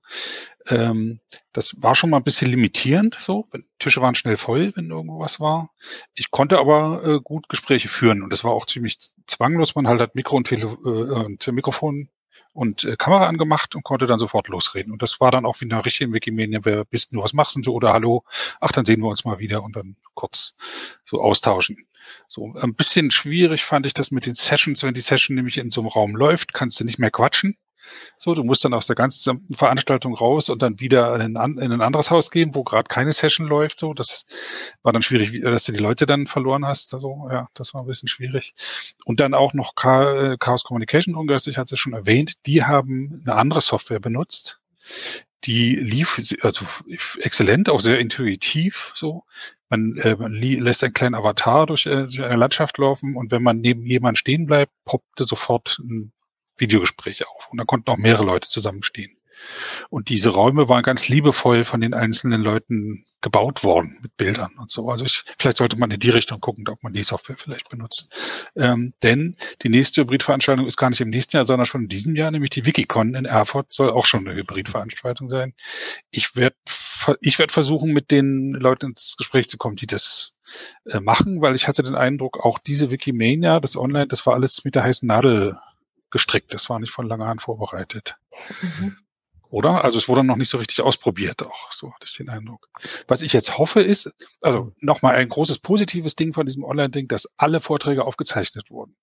Ähm, 0.68 1.20
das 1.52 1.76
war 1.82 1.96
schon 1.96 2.12
mal 2.12 2.18
ein 2.18 2.24
bisschen 2.24 2.52
limitierend, 2.52 3.18
so. 3.20 3.48
Tische 3.80 4.02
waren 4.02 4.16
schnell 4.16 4.38
voll, 4.38 4.72
wenn 4.76 4.92
irgendwo 4.92 5.20
was 5.20 5.40
war. 5.40 5.72
Ich 6.14 6.32
konnte 6.32 6.60
aber 6.60 7.04
äh, 7.04 7.20
gut 7.22 7.50
Gespräche 7.50 7.88
führen 7.90 8.22
und 8.22 8.32
das 8.32 8.44
war 8.44 8.52
auch 8.52 8.68
ziemlich 8.68 9.00
zwanglos. 9.26 9.76
Man 9.76 9.88
halt 9.88 10.00
hat 10.00 10.16
Mikro 10.16 10.38
und, 10.38 10.48
Tele 10.48 10.66
äh, 10.66 11.26
und 11.26 11.48
Mikrofon 11.48 12.10
und 12.54 12.84
äh, 12.84 12.96
Kamera 12.98 13.28
angemacht 13.28 13.76
und 13.76 13.84
konnte 13.84 14.08
dann 14.08 14.20
sofort 14.20 14.48
losreden. 14.48 14.92
Und 14.92 15.02
das 15.02 15.20
war 15.20 15.32
dann 15.32 15.46
auch 15.46 15.60
wie 15.62 15.66
eine 15.66 15.84
richtige 15.86 16.12
Wikimedia, 16.12 16.60
wer 16.64 16.86
bist 16.86 17.14
du, 17.14 17.22
was 17.22 17.34
machst 17.34 17.58
du 17.62 17.72
oder 17.72 17.94
hallo, 17.94 18.24
ach, 18.60 18.72
dann 18.72 18.86
sehen 18.86 19.02
wir 19.02 19.08
uns 19.10 19.26
mal 19.26 19.40
wieder 19.40 19.64
und 19.64 19.76
dann 19.76 19.96
kurz 20.14 20.56
so 21.06 21.22
austauschen. 21.22 21.88
So 22.28 22.54
ein 22.56 22.76
bisschen 22.76 23.12
schwierig 23.12 23.64
fand 23.64 23.86
ich 23.86 23.94
das 23.94 24.12
mit 24.12 24.26
den 24.26 24.36
Sessions, 24.36 24.84
wenn 24.84 24.94
die 24.94 25.02
Session 25.02 25.36
nämlich 25.36 25.58
in 25.58 25.72
so 25.72 25.82
einem 25.82 25.90
Raum 25.90 26.16
läuft, 26.16 26.54
kannst 26.54 26.80
du 26.80 26.84
nicht 26.84 27.00
mehr 27.00 27.12
quatschen. 27.12 27.58
So, 28.18 28.34
du 28.34 28.44
musst 28.44 28.64
dann 28.66 28.74
aus 28.74 28.88
der 28.88 28.96
ganzen 28.96 29.48
Veranstaltung 29.52 30.14
raus 30.14 30.50
und 30.50 30.62
dann 30.62 30.80
wieder 30.80 31.20
in 31.20 31.38
ein, 31.38 31.58
in 31.58 31.72
ein 31.72 31.82
anderes 31.82 32.12
Haus 32.12 32.32
gehen, 32.32 32.54
wo 32.54 32.64
gerade 32.64 32.88
keine 32.88 33.12
Session 33.14 33.48
läuft. 33.48 33.80
So, 33.80 33.94
das 33.94 34.26
war 34.84 34.94
dann 34.94 35.02
schwierig, 35.02 35.42
dass 35.42 35.66
du 35.66 35.72
die 35.72 35.80
Leute 35.80 36.06
dann 36.06 36.28
verloren 36.28 36.66
hast. 36.66 36.94
Also, 36.94 37.28
ja, 37.32 37.48
das 37.54 37.74
war 37.74 37.82
ein 37.82 37.88
bisschen 37.88 38.08
schwierig. 38.08 38.54
Und 39.06 39.20
dann 39.20 39.34
auch 39.34 39.54
noch 39.54 39.76
Chaos 39.76 40.64
Communication 40.64 41.16
Congress, 41.16 41.48
ich 41.48 41.58
hatte 41.58 41.76
es 41.76 41.80
schon 41.80 41.94
erwähnt, 41.94 42.46
die 42.46 42.64
haben 42.64 43.22
eine 43.26 43.36
andere 43.36 43.62
Software 43.62 44.00
benutzt. 44.00 44.60
Die 45.46 45.76
lief 45.76 46.22
also 46.42 46.66
exzellent, 47.20 47.70
auch 47.70 47.80
sehr 47.80 48.00
intuitiv 48.00 48.92
so. 48.94 49.24
Man, 49.70 49.98
äh, 49.98 50.16
lässt 50.60 50.84
einen 50.84 50.94
kleinen 50.94 51.16
Avatar 51.16 51.68
durch, 51.68 51.86
äh, 51.86 52.06
durch 52.06 52.24
eine 52.24 52.36
Landschaft 52.36 52.78
laufen 52.80 53.16
und 53.16 53.32
wenn 53.32 53.44
man 53.44 53.62
neben 53.62 53.86
jemand 53.86 54.18
stehen 54.18 54.48
bleibt, 54.48 54.74
poppte 54.86 55.26
sofort 55.26 55.80
ein 55.80 56.12
Videogespräch 56.58 57.28
auf. 57.28 57.50
Und 57.52 57.60
da 57.60 57.66
konnten 57.66 57.90
auch 57.92 57.98
mehrere 57.98 58.26
Leute 58.26 58.50
zusammenstehen. 58.50 59.19
Und 59.90 60.10
diese 60.10 60.30
Räume 60.30 60.70
waren 60.70 60.84
ganz 60.84 61.08
liebevoll 61.08 61.64
von 61.64 61.82
den 61.82 61.94
einzelnen 61.94 62.42
Leuten 62.42 63.06
gebaut 63.22 63.64
worden 63.64 64.00
mit 64.02 64.16
Bildern 64.16 64.54
und 64.58 64.72
so. 64.72 64.90
Also 64.90 65.04
ich, 65.04 65.24
vielleicht 65.38 65.58
sollte 65.58 65.78
man 65.78 65.92
in 65.92 66.00
die 66.00 66.10
Richtung 66.10 66.40
gucken, 66.40 66.68
ob 66.70 66.82
man 66.84 66.94
die 66.94 67.02
Software 67.02 67.36
vielleicht 67.38 67.70
benutzt. 67.70 68.16
Ähm, 68.56 68.94
denn 69.04 69.36
die 69.62 69.70
nächste 69.70 70.02
Hybridveranstaltung 70.02 70.66
ist 70.66 70.78
gar 70.78 70.90
nicht 70.90 71.02
im 71.02 71.10
nächsten 71.10 71.36
Jahr, 71.36 71.46
sondern 71.46 71.66
schon 71.66 71.82
in 71.82 71.88
diesem 71.90 72.16
Jahr, 72.16 72.32
nämlich 72.32 72.52
die 72.52 72.66
Wikicon 72.66 73.16
in 73.16 73.26
Erfurt 73.26 73.74
soll 73.74 73.90
auch 73.90 74.06
schon 74.06 74.26
eine 74.26 74.36
Hybridveranstaltung 74.38 75.30
sein. 75.30 75.54
Ich 76.12 76.36
werde 76.36 76.56
ich 77.22 77.40
werd 77.40 77.52
versuchen, 77.52 77.92
mit 77.92 78.12
den 78.12 78.52
Leuten 78.54 78.88
ins 78.88 79.16
Gespräch 79.18 79.48
zu 79.48 79.58
kommen, 79.58 79.76
die 79.76 79.88
das 79.88 80.34
äh, 80.86 81.00
machen, 81.00 81.42
weil 81.42 81.56
ich 81.56 81.68
hatte 81.68 81.84
den 81.84 81.96
Eindruck, 81.96 82.40
auch 82.44 82.60
diese 82.60 82.92
Wikimania, 82.92 83.60
das 83.60 83.76
Online, 83.78 84.08
das 84.08 84.26
war 84.26 84.34
alles 84.34 84.64
mit 84.64 84.76
der 84.76 84.84
heißen 84.84 85.08
Nadel 85.08 85.58
gestrickt. 86.12 86.54
Das 86.54 86.70
war 86.70 86.80
nicht 86.80 86.92
von 86.92 87.08
langer 87.08 87.28
Hand 87.28 87.42
vorbereitet. 87.42 88.16
Mhm. 88.62 88.98
Oder? 89.50 89.84
Also 89.84 89.98
es 89.98 90.08
wurde 90.08 90.24
noch 90.24 90.36
nicht 90.36 90.50
so 90.50 90.58
richtig 90.60 90.82
ausprobiert 90.82 91.44
auch. 91.44 91.74
So 91.74 91.92
hatte 91.94 92.06
ich 92.06 92.16
den 92.16 92.30
Eindruck. 92.30 92.70
Was 93.08 93.22
ich 93.22 93.34
jetzt 93.34 93.58
hoffe 93.58 93.82
ist, 93.82 94.12
also 94.42 94.72
nochmal 94.80 95.16
ein 95.16 95.30
großes 95.30 95.60
positives 95.60 96.16
Ding 96.16 96.34
von 96.34 96.46
diesem 96.46 96.64
Online-Ding, 96.64 97.08
dass 97.08 97.30
alle 97.38 97.60
Vorträge 97.60 98.06
aufgezeichnet 98.06 98.70
wurden. 98.70 98.96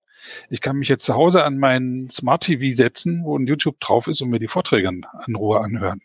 Ich 0.49 0.61
kann 0.61 0.77
mich 0.77 0.87
jetzt 0.87 1.05
zu 1.05 1.15
Hause 1.15 1.43
an 1.43 1.57
meinen 1.57 2.09
Smart 2.09 2.43
TV 2.43 2.75
setzen, 2.75 3.23
wo 3.23 3.37
ein 3.37 3.45
YouTube 3.45 3.79
drauf 3.79 4.07
ist 4.07 4.21
und 4.21 4.29
mir 4.29 4.39
die 4.39 4.47
Vorträge 4.47 4.87
in 4.87 5.35
Ruhe 5.35 5.59
anhören. 5.59 6.01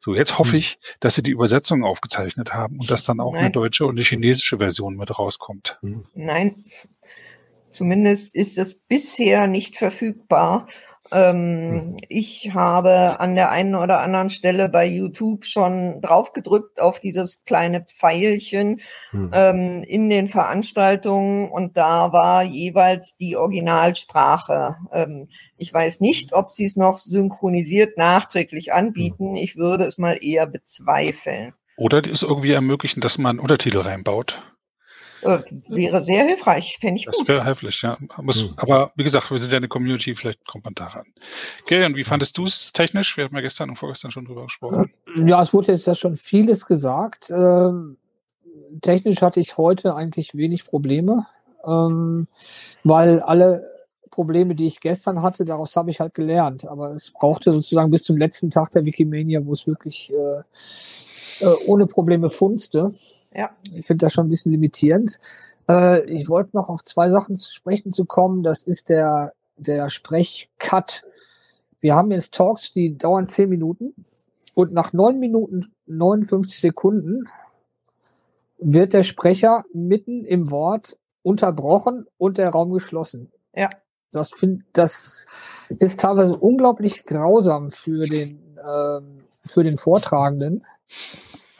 So, 0.00 0.14
jetzt 0.14 0.38
hoffe 0.38 0.52
hm. 0.52 0.58
ich, 0.58 0.78
dass 1.00 1.16
sie 1.16 1.22
die 1.22 1.32
Übersetzung 1.32 1.84
aufgezeichnet 1.84 2.54
haben 2.54 2.78
und 2.78 2.90
dass 2.90 3.04
dann 3.04 3.20
auch 3.20 3.32
Nein. 3.32 3.42
eine 3.42 3.50
deutsche 3.50 3.86
und 3.86 3.96
eine 3.96 4.04
chinesische 4.04 4.58
Version 4.58 4.96
mit 4.96 5.18
rauskommt. 5.18 5.78
Nein, 6.14 6.64
Zumindest 7.74 8.34
ist 8.36 8.56
es 8.56 8.76
bisher 8.76 9.48
nicht 9.48 9.76
verfügbar. 9.76 10.68
Ähm, 11.12 11.70
hm. 11.70 11.96
ich 12.08 12.52
habe 12.54 13.20
an 13.20 13.34
der 13.34 13.50
einen 13.50 13.74
oder 13.74 14.00
anderen 14.00 14.30
Stelle 14.30 14.68
bei 14.68 14.86
YouTube 14.86 15.44
schon 15.44 16.00
draufgedrückt 16.00 16.80
auf 16.80 16.98
dieses 16.98 17.44
kleine 17.44 17.82
Pfeilchen 17.82 18.80
hm. 19.10 19.30
ähm, 19.32 19.82
in 19.82 20.08
den 20.08 20.28
Veranstaltungen 20.28 21.50
und 21.50 21.76
da 21.76 22.12
war 22.12 22.42
jeweils 22.42 23.16
die 23.16 23.36
Originalsprache. 23.36 24.76
Ähm, 24.92 25.28
ich 25.58 25.72
weiß 25.72 26.00
nicht, 26.00 26.32
ob 26.32 26.50
sie 26.50 26.64
es 26.64 26.76
noch 26.76 26.98
synchronisiert 26.98 27.98
nachträglich 27.98 28.72
anbieten. 28.72 29.30
Hm. 29.30 29.36
Ich 29.36 29.56
würde 29.56 29.84
es 29.84 29.98
mal 29.98 30.18
eher 30.20 30.46
bezweifeln. 30.46 31.52
Oder 31.76 32.02
es 32.08 32.22
irgendwie 32.22 32.52
ermöglichen, 32.52 33.00
dass 33.00 33.18
man 33.18 33.38
Untertitel 33.38 33.80
reinbaut. 33.80 34.42
Äh, 35.24 35.40
wäre 35.68 36.02
sehr 36.02 36.24
hilfreich, 36.24 36.76
fände 36.80 36.98
ich 36.98 37.06
das 37.06 37.16
gut. 37.16 37.28
Das 37.28 37.36
wäre 37.36 37.44
hilfreich, 37.44 37.82
ja. 37.82 37.98
Muss, 38.20 38.42
hm. 38.42 38.54
Aber 38.56 38.92
wie 38.96 39.04
gesagt, 39.04 39.30
wir 39.30 39.38
sind 39.38 39.50
ja 39.50 39.56
eine 39.56 39.68
Community, 39.68 40.14
vielleicht 40.14 40.46
kommt 40.46 40.64
man 40.64 40.74
da 40.74 40.86
ran. 40.86 41.06
Okay, 41.62 41.84
und 41.84 41.96
wie 41.96 42.04
fandest 42.04 42.36
du 42.38 42.44
es 42.44 42.72
technisch? 42.72 43.16
Wir 43.16 43.24
haben 43.24 43.34
ja 43.34 43.40
gestern 43.40 43.70
und 43.70 43.76
vorgestern 43.76 44.10
schon 44.10 44.26
drüber 44.26 44.44
gesprochen. 44.44 44.92
Ja, 45.26 45.40
es 45.42 45.52
wurde 45.52 45.72
jetzt 45.72 45.86
ja 45.86 45.94
schon 45.94 46.16
vieles 46.16 46.66
gesagt. 46.66 47.30
Ähm, 47.30 47.96
technisch 48.82 49.22
hatte 49.22 49.40
ich 49.40 49.56
heute 49.56 49.94
eigentlich 49.94 50.34
wenig 50.34 50.64
Probleme, 50.64 51.26
ähm, 51.66 52.28
weil 52.82 53.20
alle 53.20 53.70
Probleme, 54.10 54.54
die 54.54 54.66
ich 54.66 54.80
gestern 54.80 55.22
hatte, 55.22 55.44
daraus 55.44 55.74
habe 55.74 55.90
ich 55.90 56.00
halt 56.00 56.14
gelernt. 56.14 56.66
Aber 56.68 56.92
es 56.92 57.10
brauchte 57.10 57.50
sozusagen 57.50 57.90
bis 57.90 58.04
zum 58.04 58.16
letzten 58.16 58.50
Tag 58.50 58.70
der 58.70 58.84
Wikimania, 58.84 59.44
wo 59.44 59.52
es 59.52 59.66
wirklich 59.66 60.12
äh, 60.12 60.42
äh, 61.40 61.54
ohne 61.66 61.86
Probleme 61.86 62.30
funzte. 62.30 62.90
Ja. 63.34 63.50
Ich 63.72 63.86
finde 63.86 64.06
das 64.06 64.12
schon 64.12 64.26
ein 64.26 64.30
bisschen 64.30 64.52
limitierend. 64.52 65.18
Äh, 65.68 66.04
ich 66.10 66.28
wollte 66.28 66.50
noch 66.56 66.68
auf 66.68 66.84
zwei 66.84 67.10
Sachen 67.10 67.36
zu 67.36 67.52
sprechen 67.52 67.92
zu 67.92 68.04
kommen. 68.04 68.42
Das 68.42 68.62
ist 68.62 68.88
der, 68.88 69.32
der 69.56 69.88
Sprechcut. 69.88 71.04
Wir 71.80 71.94
haben 71.94 72.10
jetzt 72.10 72.34
Talks, 72.34 72.72
die 72.72 72.96
dauern 72.96 73.28
zehn 73.28 73.48
Minuten. 73.48 73.94
Und 74.54 74.72
nach 74.72 74.92
neun 74.92 75.18
Minuten 75.18 75.72
59 75.86 76.60
Sekunden 76.60 77.24
wird 78.58 78.92
der 78.92 79.02
Sprecher 79.02 79.64
mitten 79.72 80.24
im 80.24 80.50
Wort 80.50 80.96
unterbrochen 81.22 82.06
und 82.18 82.38
der 82.38 82.50
Raum 82.50 82.72
geschlossen. 82.72 83.32
Ja. 83.54 83.70
Das, 84.12 84.30
find, 84.30 84.64
das 84.72 85.26
ist 85.80 86.00
teilweise 86.00 86.36
unglaublich 86.36 87.04
grausam 87.04 87.72
für 87.72 88.06
den, 88.06 88.56
ähm, 88.64 89.24
für 89.44 89.64
den 89.64 89.76
Vortragenden. 89.76 90.64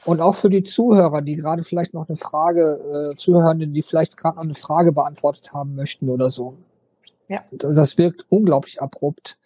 Und 0.04 0.20
auch 0.20 0.34
für 0.34 0.50
die 0.50 0.62
Zuhörer, 0.62 1.22
die 1.22 1.36
gerade 1.36 1.64
vielleicht 1.64 1.94
noch 1.94 2.08
eine 2.08 2.16
Frage, 2.16 3.12
äh, 3.12 3.16
Zuhörenden, 3.16 3.72
die 3.72 3.82
vielleicht 3.82 4.16
gerade 4.16 4.36
noch 4.36 4.44
eine 4.44 4.54
Frage 4.54 4.92
beantwortet 4.92 5.52
haben 5.52 5.74
möchten 5.74 6.08
oder 6.08 6.30
so. 6.30 6.54
Ja. 7.28 7.42
Das 7.52 7.96
wirkt 7.96 8.26
unglaublich 8.28 8.82
abrupt. 8.82 9.38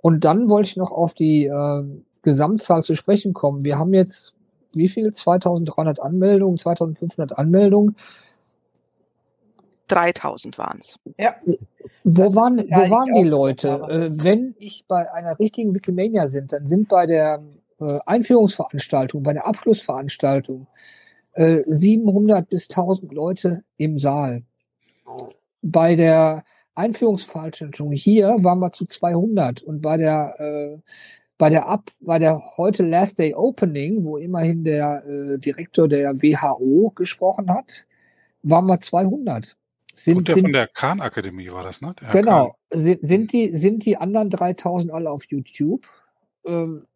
Und 0.00 0.24
dann 0.24 0.48
wollte 0.48 0.68
ich 0.68 0.76
noch 0.76 0.92
auf 0.92 1.14
die 1.14 1.46
äh, 1.46 1.84
Gesamtzahl 2.22 2.84
zu 2.84 2.94
sprechen 2.94 3.34
kommen. 3.34 3.64
Wir 3.64 3.78
haben 3.78 3.92
jetzt 3.94 4.36
wie 4.76 4.88
viel? 4.88 5.12
2300 5.12 6.00
Anmeldungen, 6.00 6.58
2500 6.58 7.36
Anmeldungen. 7.38 7.96
3000 9.88 10.58
waren 10.58 10.78
es. 10.80 10.98
Ja. 11.18 11.36
Wo 12.04 12.34
waren, 12.34 12.58
wo 12.58 12.90
waren 12.90 13.14
die 13.14 13.28
Leute? 13.28 13.68
Äh, 13.88 14.10
wenn 14.12 14.54
ich 14.58 14.84
bei 14.86 15.12
einer 15.12 15.38
richtigen 15.38 15.74
Wikimania 15.74 16.28
sind, 16.30 16.52
dann 16.52 16.66
sind 16.66 16.88
bei 16.88 17.06
der 17.06 17.42
äh, 17.80 17.98
Einführungsveranstaltung, 18.06 19.22
bei 19.22 19.32
der 19.32 19.46
Abschlussveranstaltung 19.46 20.66
äh, 21.32 21.62
700 21.66 22.48
bis 22.48 22.68
1000 22.70 23.12
Leute 23.12 23.64
im 23.76 23.98
Saal. 23.98 24.42
Bei 25.62 25.94
der 25.94 26.44
Einführungsveranstaltung 26.74 27.92
hier 27.92 28.36
waren 28.40 28.58
wir 28.60 28.72
zu 28.72 28.86
200 28.86 29.62
und 29.62 29.80
bei 29.80 29.96
der 29.96 30.34
äh, 30.38 30.78
bei 31.38 31.50
der 31.50 31.68
Ab 31.68 31.90
bei 32.00 32.18
der 32.18 32.40
heute 32.56 32.82
Last 32.82 33.18
Day 33.18 33.34
Opening, 33.34 34.04
wo 34.04 34.16
immerhin 34.16 34.64
der 34.64 35.04
äh, 35.06 35.38
Direktor 35.38 35.88
der 35.88 36.22
WHO 36.22 36.92
gesprochen 36.94 37.50
hat, 37.50 37.86
waren 38.42 38.66
wir 38.66 38.80
200. 38.80 39.56
Sind, 39.92 40.16
Und 40.16 40.28
der 40.28 40.34
sind, 40.34 40.44
von 40.44 40.52
der 40.52 40.68
Khan 40.68 41.00
Akademie 41.00 41.50
war 41.50 41.64
das, 41.64 41.80
ne? 41.80 41.94
Der 42.00 42.08
genau. 42.10 42.56
Sind, 42.70 43.00
sind 43.02 43.32
die 43.32 43.54
sind 43.54 43.84
die 43.84 43.96
anderen 43.96 44.30
3000 44.30 44.92
alle 44.92 45.10
auf 45.10 45.24
YouTube? 45.24 45.86
Ähm, 46.44 46.86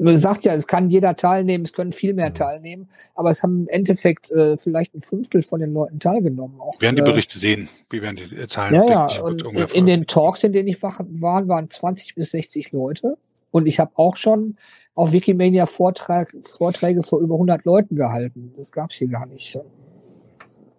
man 0.00 0.16
sagt 0.16 0.44
ja, 0.44 0.54
es 0.54 0.66
kann 0.66 0.90
jeder 0.90 1.16
teilnehmen, 1.16 1.64
es 1.64 1.72
können 1.72 1.92
viel 1.92 2.14
mehr 2.14 2.34
teilnehmen, 2.34 2.88
aber 3.14 3.30
es 3.30 3.42
haben 3.42 3.62
im 3.62 3.68
Endeffekt 3.68 4.30
äh, 4.30 4.56
vielleicht 4.56 4.94
ein 4.94 5.00
Fünftel 5.00 5.42
von 5.42 5.60
den 5.60 5.72
Leuten 5.72 6.00
teilgenommen. 6.00 6.60
Auch, 6.60 6.74
wir 6.80 6.86
werden 6.86 6.96
die 6.96 7.02
äh, 7.02 7.04
Berichte 7.04 7.38
sehen, 7.38 7.68
wie 7.90 8.02
werden 8.02 8.16
die 8.16 8.46
Zahlen. 8.46 8.74
Ja, 8.74 8.88
ja, 8.88 9.20
und 9.20 9.42
in, 9.42 9.56
in, 9.56 9.86
den 9.86 10.06
Talks, 10.06 10.44
in 10.44 10.52
denen 10.52 10.68
ich 10.68 10.82
war, 10.82 10.94
waren 10.98 11.70
20 11.70 12.14
bis 12.14 12.30
60 12.30 12.72
Leute 12.72 13.16
und 13.50 13.66
ich 13.66 13.78
habe 13.78 13.92
auch 13.94 14.16
schon 14.16 14.56
auf 14.94 15.12
Wikimania 15.12 15.66
Vortrag, 15.66 16.34
Vorträge 16.42 17.02
vor 17.02 17.20
über 17.20 17.34
100 17.34 17.64
Leuten 17.64 17.96
gehalten. 17.96 18.52
Das 18.56 18.72
gab 18.72 18.90
es 18.90 18.96
hier 18.96 19.08
gar 19.08 19.26
nicht. 19.26 19.58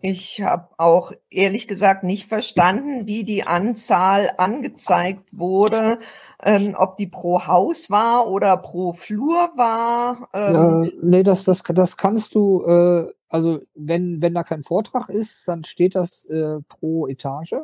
Ich 0.04 0.42
habe 0.42 0.68
auch 0.78 1.12
ehrlich 1.30 1.68
gesagt 1.68 2.04
nicht 2.04 2.26
verstanden, 2.26 3.06
wie 3.06 3.24
die 3.24 3.44
Anzahl 3.44 4.32
angezeigt 4.38 5.26
wurde, 5.32 6.00
ähm, 6.44 6.76
ob 6.78 6.98
die 6.98 7.08
pro 7.08 7.46
Haus 7.46 7.90
war 7.90 8.28
oder 8.28 8.58
pro 8.58 8.94
Flur 8.94 9.52
war. 9.56 10.30
Ähm. 10.34 10.54
Ja, 10.54 10.92
nee, 11.02 11.24
das, 11.24 11.44
das, 11.44 11.64
das 11.64 11.98
kannst 11.98 12.36
du, 12.36 12.64
äh, 12.66 13.08
also 13.30 13.62
wenn, 13.76 14.22
wenn 14.22 14.34
da 14.34 14.44
kein 14.44 14.64
Vortrag 14.64 15.10
ist, 15.10 15.48
dann 15.48 15.64
steht 15.64 15.96
das 15.96 16.26
äh, 16.26 16.60
pro 16.68 17.08
Etage. 17.08 17.56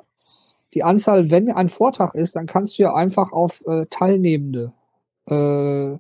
Die 0.74 0.84
Anzahl, 0.84 1.32
wenn 1.32 1.52
ein 1.52 1.70
Vortrag 1.70 2.14
ist, 2.14 2.36
dann 2.36 2.46
kannst 2.46 2.78
du 2.78 2.84
ja 2.84 2.94
einfach 2.94 3.32
auf 3.32 3.64
äh, 3.66 3.86
Teilnehmende 3.90 4.74
äh, 5.28 5.98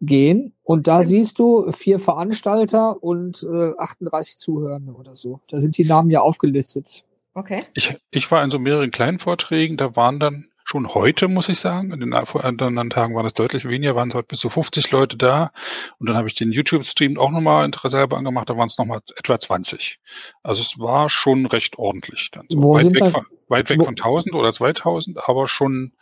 gehen 0.00 0.54
und 0.62 0.86
da 0.86 1.02
siehst 1.02 1.38
du 1.38 1.72
vier 1.72 1.98
Veranstalter 1.98 3.02
und 3.02 3.42
äh, 3.42 3.72
38 3.78 4.38
Zuhörende 4.38 4.92
oder 4.92 5.14
so. 5.14 5.40
Da 5.48 5.60
sind 5.60 5.76
die 5.76 5.84
Namen 5.84 6.10
ja 6.10 6.20
aufgelistet. 6.20 7.04
Okay. 7.34 7.62
Ich, 7.74 7.96
ich 8.10 8.30
war 8.30 8.42
in 8.44 8.50
so 8.50 8.58
mehreren 8.58 8.90
kleinen 8.90 9.18
Vorträgen, 9.18 9.76
da 9.76 9.96
waren 9.96 10.20
dann 10.20 10.48
schon 10.68 10.92
heute, 10.92 11.28
muss 11.28 11.48
ich 11.48 11.58
sagen, 11.58 11.92
in 11.92 12.00
den 12.00 12.12
anderen 12.12 12.90
Tagen 12.90 13.14
waren 13.14 13.24
es 13.24 13.32
deutlich 13.32 13.66
weniger, 13.66 13.96
waren 13.96 14.10
es 14.10 14.14
heute 14.14 14.28
bis 14.28 14.40
zu 14.40 14.50
50 14.50 14.90
Leute 14.90 15.16
da. 15.16 15.50
Und 15.98 16.08
dann 16.08 16.16
habe 16.16 16.28
ich 16.28 16.34
den 16.34 16.52
YouTube-Stream 16.52 17.18
auch 17.18 17.30
nochmal 17.30 17.64
interessehalber 17.64 18.18
angemacht, 18.18 18.50
da 18.50 18.56
waren 18.56 18.66
es 18.66 18.76
nochmal 18.76 19.00
etwa 19.16 19.40
20. 19.40 19.98
Also 20.42 20.60
es 20.60 20.78
war 20.78 21.08
schon 21.08 21.46
recht 21.46 21.78
ordentlich. 21.78 22.30
Dann 22.32 22.44
so. 22.50 22.74
weit, 22.74 22.92
weg 22.92 23.10
von, 23.10 23.26
weit 23.48 23.70
weg 23.70 23.82
von 23.82 23.94
1000 23.94 24.34
oder 24.34 24.52
2000, 24.52 25.26
aber 25.26 25.48
schon 25.48 25.92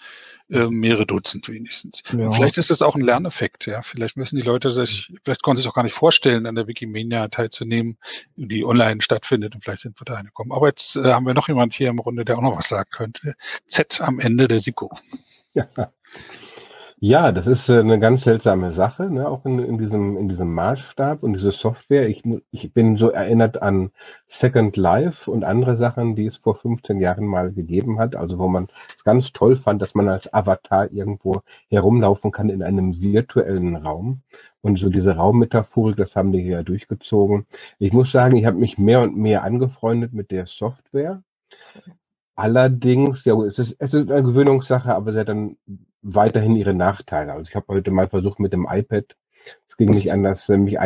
äh, 0.49 0.67
mehrere 0.67 1.07
Dutzend 1.07 1.49
wenigstens. 1.49 2.03
Ja. 2.17 2.31
Vielleicht 2.31 2.59
ist 2.59 2.71
es 2.71 2.83
auch 2.83 2.95
ein 2.95 3.03
Lerneffekt, 3.03 3.67
ja. 3.67 3.83
Vielleicht 3.83 4.17
müssen 4.17 4.37
die 4.37 4.43
Leute 4.43 4.71
sich, 4.71 5.13
vielleicht 5.25 5.43
konnten 5.43 5.57
sie 5.57 5.63
sich 5.63 5.71
auch 5.71 5.75
gar 5.75 5.83
nicht 5.83 5.95
vorstellen, 5.95 6.47
an 6.47 6.55
der 6.55 6.67
Wikimania 6.67 7.29
teilzunehmen, 7.29 7.99
die 8.37 8.65
online 8.65 9.01
stattfindet 9.01 9.55
und 9.55 9.65
vielleicht 9.65 9.83
sind 9.83 10.01
wir 10.01 10.05
da 10.05 10.15
reingekommen. 10.15 10.53
Aber 10.53 10.69
jetzt 10.69 10.97
äh, 10.97 11.13
haben 11.13 11.27
wir 11.27 11.35
noch 11.35 11.49
jemand 11.49 11.75
hier 11.75 11.89
im 11.89 11.99
Runde, 11.99 12.25
der 12.25 12.39
auch 12.39 12.43
noch 12.43 12.57
was 12.57 12.69
sagen 12.69 12.91
könnte. 12.91 13.35
Z 13.67 14.01
am 14.01 14.21
Ende 14.21 14.49
der 14.49 14.61
SIKO. 14.61 14.91
Ja. 15.55 15.67
Ja, 16.99 17.31
das 17.31 17.47
ist 17.47 17.69
äh, 17.69 17.79
eine 17.81 17.99
ganz 17.99 18.25
seltsame 18.25 18.73
Sache, 18.73 19.11
ne? 19.11 19.29
auch 19.29 19.45
in, 19.45 19.59
in, 19.59 19.77
diesem, 19.77 20.17
in 20.17 20.29
diesem 20.29 20.53
Maßstab 20.55 21.23
und 21.23 21.35
diese 21.35 21.51
Software. 21.51 22.09
Ich, 22.09 22.23
ich 22.51 22.73
bin 22.73 22.97
so 22.97 23.11
erinnert 23.11 23.61
an 23.61 23.91
Second 24.29 24.79
Life 24.79 25.31
und 25.31 25.45
andere 25.45 25.77
Sachen, 25.77 26.17
die 26.17 26.25
es 26.27 26.39
vor 26.39 26.55
15 26.55 26.99
Jahren 27.01 27.27
mal 27.27 27.53
gegeben 27.53 27.99
hat. 27.99 28.17
Also 28.17 28.39
wo 28.39 28.49
man 28.49 28.69
es 28.95 29.05
ganz 29.05 29.33
toll 29.35 29.57
fand, 29.57 29.83
dass 29.83 29.95
man 29.95 30.09
als 30.09 30.33
Avatar 30.33 30.91
irgendwo 30.91 31.43
herumlaufen 31.69 32.33
kann 32.33 32.49
in 32.49 32.63
einem 32.63 32.99
virtuellen 32.99 33.77
Raum. 33.77 34.23
Und 34.63 34.79
so 34.79 34.89
diese 34.89 35.17
Raummetaphorik, 35.17 35.97
das 35.99 36.17
haben 36.17 36.33
die 36.33 36.43
hier 36.43 36.63
durchgezogen. 36.63 37.47
Ich 37.79 37.93
muss 37.93 38.11
sagen, 38.11 38.37
ich 38.37 38.47
habe 38.47 38.57
mich 38.57 38.79
mehr 38.79 39.03
und 39.03 39.17
mehr 39.19 39.43
angefreundet 39.45 40.15
mit 40.15 40.31
der 40.31 40.47
Software. 40.47 41.23
Allerdings, 42.35 43.25
ja, 43.25 43.35
es 43.45 43.59
ist, 43.59 43.77
es 43.79 43.95
ist 43.95 44.11
eine 44.11 44.23
Gewöhnungssache, 44.23 44.95
aber 44.95 45.13
sie 45.13 45.19
hat 45.21 45.29
dann 45.29 45.57
weiterhin 46.07 46.55
ihre 46.55 46.75
Nachteile. 46.75 47.33
Also 47.33 47.49
ich 47.49 47.57
habe 47.57 47.67
heute 47.69 47.91
mal 47.91 48.09
versucht 48.09 48.39
mit 48.39 48.53
dem 48.53 48.67
iPad, 48.71 49.17
es 49.69 49.77
ging 49.77 49.91
nicht 49.91 50.13
anders, 50.13 50.49
äh, 50.49 50.57
mich 50.57 50.79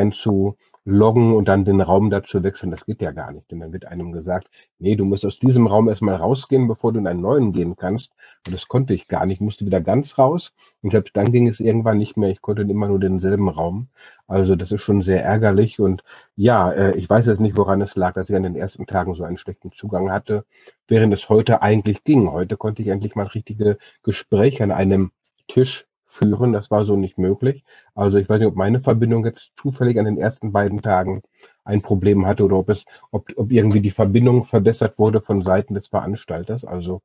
einzuloggen 0.86 1.34
und 1.34 1.48
dann 1.48 1.64
den 1.64 1.80
Raum 1.80 2.10
dazu 2.10 2.42
wechseln. 2.42 2.70
Das 2.70 2.86
geht 2.86 3.02
ja 3.02 3.12
gar 3.12 3.32
nicht. 3.32 3.50
Denn 3.50 3.60
dann 3.60 3.72
wird 3.72 3.86
einem 3.86 4.12
gesagt, 4.12 4.48
nee, 4.78 4.96
du 4.96 5.04
musst 5.04 5.24
aus 5.26 5.38
diesem 5.38 5.66
Raum 5.66 5.88
erstmal 5.88 6.16
rausgehen, 6.16 6.68
bevor 6.68 6.92
du 6.92 6.98
in 6.98 7.06
einen 7.06 7.20
neuen 7.20 7.52
gehen 7.52 7.76
kannst. 7.76 8.12
Und 8.46 8.54
das 8.54 8.68
konnte 8.68 8.94
ich 8.94 9.08
gar 9.08 9.26
nicht. 9.26 9.36
Ich 9.36 9.40
musste 9.40 9.66
wieder 9.66 9.80
ganz 9.80 10.18
raus. 10.18 10.52
Und 10.82 10.92
selbst 10.92 11.16
dann 11.16 11.32
ging 11.32 11.48
es 11.48 11.60
irgendwann 11.60 11.98
nicht 11.98 12.16
mehr. 12.16 12.30
Ich 12.30 12.42
konnte 12.42 12.62
immer 12.62 12.88
nur 12.88 12.98
denselben 12.98 13.48
Raum. 13.48 13.88
Also 14.26 14.56
das 14.56 14.72
ist 14.72 14.82
schon 14.82 15.02
sehr 15.02 15.24
ärgerlich. 15.24 15.80
Und 15.80 16.02
ja, 16.36 16.70
äh, 16.72 16.96
ich 16.96 17.08
weiß 17.08 17.26
jetzt 17.26 17.40
nicht, 17.40 17.56
woran 17.56 17.80
es 17.80 17.96
lag, 17.96 18.14
dass 18.14 18.30
ich 18.30 18.36
an 18.36 18.42
den 18.42 18.56
ersten 18.56 18.86
Tagen 18.86 19.14
so 19.14 19.24
einen 19.24 19.36
schlechten 19.36 19.72
Zugang 19.72 20.10
hatte, 20.10 20.44
während 20.88 21.12
es 21.12 21.28
heute 21.28 21.62
eigentlich 21.62 22.04
ging. 22.04 22.30
Heute 22.30 22.56
konnte 22.56 22.82
ich 22.82 22.88
endlich 22.88 23.14
mal 23.14 23.26
richtige 23.26 23.78
Gespräche 24.02 24.64
an 24.64 24.72
einem 24.72 25.12
Tisch 25.48 25.86
führen. 26.10 26.52
Das 26.52 26.70
war 26.70 26.84
so 26.84 26.96
nicht 26.96 27.18
möglich. 27.18 27.64
Also 27.94 28.18
ich 28.18 28.28
weiß 28.28 28.40
nicht, 28.40 28.48
ob 28.48 28.56
meine 28.56 28.80
Verbindung 28.80 29.24
jetzt 29.24 29.52
zufällig 29.56 29.98
an 29.98 30.04
den 30.04 30.18
ersten 30.18 30.52
beiden 30.52 30.82
Tagen 30.82 31.22
ein 31.64 31.82
Problem 31.82 32.26
hatte 32.26 32.44
oder 32.44 32.56
ob 32.56 32.68
es, 32.68 32.84
ob, 33.10 33.30
ob 33.36 33.52
irgendwie 33.52 33.80
die 33.80 33.90
Verbindung 33.90 34.44
verbessert 34.44 34.98
wurde 34.98 35.20
von 35.20 35.42
Seiten 35.42 35.74
des 35.74 35.88
Veranstalters. 35.88 36.64
Also 36.64 37.02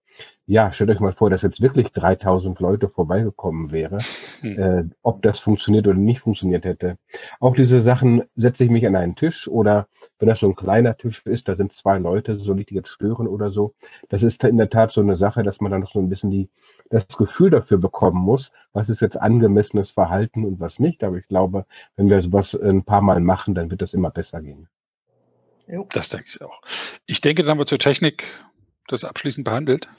ja, 0.48 0.72
stellt 0.72 0.90
euch 0.90 1.00
mal 1.00 1.12
vor, 1.12 1.30
dass 1.30 1.42
jetzt 1.42 1.62
wirklich 1.62 1.92
3000 1.92 2.60
Leute 2.60 2.90
vorbeigekommen 2.90 3.72
wäre, 3.72 4.00
hm. 4.42 4.60
äh, 4.60 4.84
ob 5.02 5.22
das 5.22 5.40
funktioniert 5.40 5.88
oder 5.88 5.98
nicht 5.98 6.22
funktioniert 6.22 6.66
hätte. 6.66 6.98
Auch 7.40 7.56
diese 7.56 7.82
Sachen 7.82 8.24
setze 8.36 8.64
ich 8.64 8.70
mich 8.70 8.88
an 8.88 8.96
einen 8.96 9.16
Tisch 9.16 9.48
oder 9.48 9.88
wenn 10.20 10.30
das 10.30 10.40
so 10.40 10.48
ein 10.48 10.56
kleiner 10.56 10.98
Tisch 10.98 11.26
ist, 11.26 11.48
da 11.48 11.56
sind 11.56 11.74
zwei 11.74 11.98
Leute, 11.98 12.40
soll 12.40 12.60
ich 12.60 12.68
die 12.68 12.76
jetzt 12.76 12.90
stören 12.90 13.28
oder 13.28 13.52
so. 13.52 13.74
Das 14.10 14.24
ist 14.24 14.44
in 14.44 14.58
der 14.58 14.70
Tat 14.70 14.92
so 14.92 15.02
eine 15.02 15.16
Sache, 15.16 15.44
dass 15.44 15.62
man 15.62 15.72
dann 15.72 15.82
noch 15.82 15.92
so 15.92 16.00
ein 16.00 16.10
bisschen 16.10 16.32
die, 16.32 16.50
das 16.90 17.08
Gefühl 17.08 17.50
dafür 17.50 17.78
bekommen 17.78 18.22
muss, 18.22 18.52
was 18.74 18.90
ist 18.90 19.02
jetzt 19.02 19.20
angemessenes 19.20 19.92
Verhalten 19.92 20.46
und 20.46 20.60
was 20.60 20.80
nicht. 20.80 21.04
Aber 21.04 21.18
ich 21.18 21.28
glaube, 21.28 21.66
wenn 21.96 22.10
wir 22.10 22.22
sowas 22.22 22.56
ein 22.56 22.84
paar 22.84 23.02
Mal 23.02 23.20
machen, 23.20 23.56
dann 23.56 23.72
wird 23.72 23.82
das 23.82 23.94
immer 23.94 24.12
besser 24.12 24.42
gehen. 24.42 24.68
Das 25.94 26.10
denke 26.10 26.28
ich 26.30 26.42
auch. 26.42 26.62
Ich 27.06 27.22
denke, 27.22 27.42
dann 27.42 27.52
haben 27.52 27.60
wir 27.60 27.66
zur 27.66 27.80
Technik 27.80 28.26
das 28.88 29.04
abschließend 29.04 29.46
behandelt. 29.46 29.90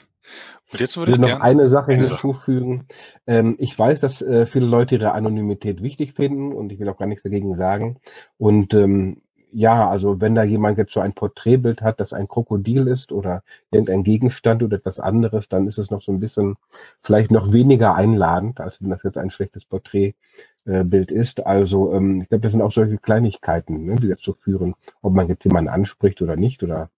Und 0.71 0.81
jetzt 0.81 0.97
würde 0.97 1.11
ich 1.11 1.17
noch 1.17 1.39
eine 1.39 1.67
Sache 1.67 1.93
eine 1.93 2.05
hinzufügen. 2.05 2.87
Ähm, 3.25 3.55
ich 3.59 3.77
weiß, 3.77 4.01
dass 4.01 4.21
äh, 4.21 4.45
viele 4.45 4.65
Leute 4.65 4.95
ihre 4.95 5.13
Anonymität 5.13 5.81
wichtig 5.81 6.13
finden 6.13 6.51
und 6.51 6.71
ich 6.71 6.79
will 6.79 6.89
auch 6.89 6.97
gar 6.97 7.05
nichts 7.05 7.23
dagegen 7.23 7.55
sagen. 7.55 7.99
Und 8.37 8.73
ähm, 8.73 9.21
ja, 9.51 9.89
also 9.89 10.21
wenn 10.21 10.35
da 10.35 10.43
jemand 10.43 10.77
jetzt 10.77 10.93
so 10.93 10.99
ein 10.99 11.13
Porträtbild 11.13 11.81
hat, 11.81 11.99
das 11.99 12.13
ein 12.13 12.27
Krokodil 12.27 12.87
ist 12.87 13.11
oder 13.11 13.43
irgendein 13.71 14.03
Gegenstand 14.03 14.63
oder 14.63 14.77
etwas 14.77 14.99
anderes, 14.99 15.49
dann 15.49 15.67
ist 15.67 15.77
es 15.77 15.91
noch 15.91 16.01
so 16.01 16.11
ein 16.11 16.19
bisschen 16.19 16.55
vielleicht 16.99 17.31
noch 17.31 17.53
weniger 17.53 17.95
einladend, 17.95 18.59
als 18.59 18.81
wenn 18.81 18.89
das 18.89 19.03
jetzt 19.03 19.17
ein 19.17 19.31
schlechtes 19.31 19.65
Porträtbild 19.65 21.11
ist. 21.11 21.45
Also 21.45 21.93
ähm, 21.93 22.21
ich 22.21 22.29
glaube, 22.29 22.41
das 22.41 22.51
sind 22.53 22.61
auch 22.61 22.71
solche 22.71 22.97
Kleinigkeiten, 22.97 23.85
ne, 23.85 23.95
die 23.95 24.09
dazu 24.09 24.33
führen, 24.33 24.75
ob 25.01 25.13
man 25.13 25.27
jetzt 25.27 25.45
jemanden 25.45 25.69
anspricht 25.69 26.21
oder 26.21 26.35
nicht 26.35 26.63
oder 26.63 26.89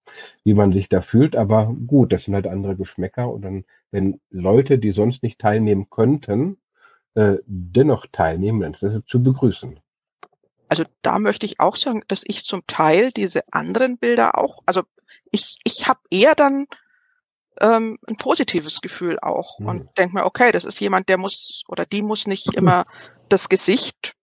wie 0.44 0.54
man 0.54 0.74
sich 0.74 0.90
da 0.90 1.02
fühlt. 1.02 1.36
Aber 1.36 1.74
gut, 1.88 2.12
das 2.12 2.24
sind 2.26 2.34
halt 2.36 2.48
andere 2.48 2.76
Geschmäcker. 2.76 3.32
Und 3.32 3.44
dann, 3.44 3.66
wenn 3.92 4.20
Leute, 4.32 4.80
die 4.80 4.92
sonst 4.92 5.24
nicht 5.24 5.40
teilnehmen 5.40 5.90
könnten, 5.90 6.58
äh, 7.16 7.38
dennoch 7.46 8.06
teilnehmen, 8.12 8.62
dann 8.62 8.74
ist 8.74 8.84
das 8.84 9.02
zu 9.06 9.22
begrüßen. 9.24 9.80
Also 10.70 10.86
da 11.02 11.20
möchte 11.20 11.46
ich 11.46 11.60
auch 11.60 11.76
sagen, 11.76 12.04
dass 12.08 12.24
ich 12.26 12.46
zum 12.46 12.66
Teil 12.68 13.12
diese 13.12 13.42
anderen 13.52 13.98
Bilder 13.98 14.38
auch, 14.38 14.60
also 14.66 14.84
ich, 15.32 15.58
ich 15.64 15.88
habe 15.88 16.00
eher 16.12 16.36
dann 16.36 16.68
ähm, 17.60 17.98
ein 18.08 18.18
positives 18.18 18.80
Gefühl 18.80 19.20
auch 19.20 19.60
mhm. 19.60 19.68
und 19.68 19.98
denke 19.98 20.16
mir, 20.16 20.26
okay, 20.26 20.52
das 20.52 20.66
ist 20.66 20.80
jemand, 20.80 21.10
der 21.10 21.18
muss 21.18 21.64
oder 21.68 21.86
die 21.86 22.02
muss 22.02 22.28
nicht 22.28 22.54
immer 22.56 22.86
das 23.30 23.50
Gesicht 23.50 24.14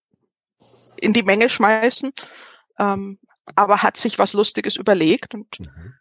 in 0.99 1.13
die 1.13 1.25
Menge 1.25 1.49
schmeißen, 1.49 2.13
ähm, 2.79 3.19
aber 3.57 3.83
hat 3.83 3.97
sich 3.97 4.19
was 4.19 4.33
Lustiges 4.33 4.77
überlegt 4.77 5.35
und 5.35 5.61
mhm. 5.61 5.95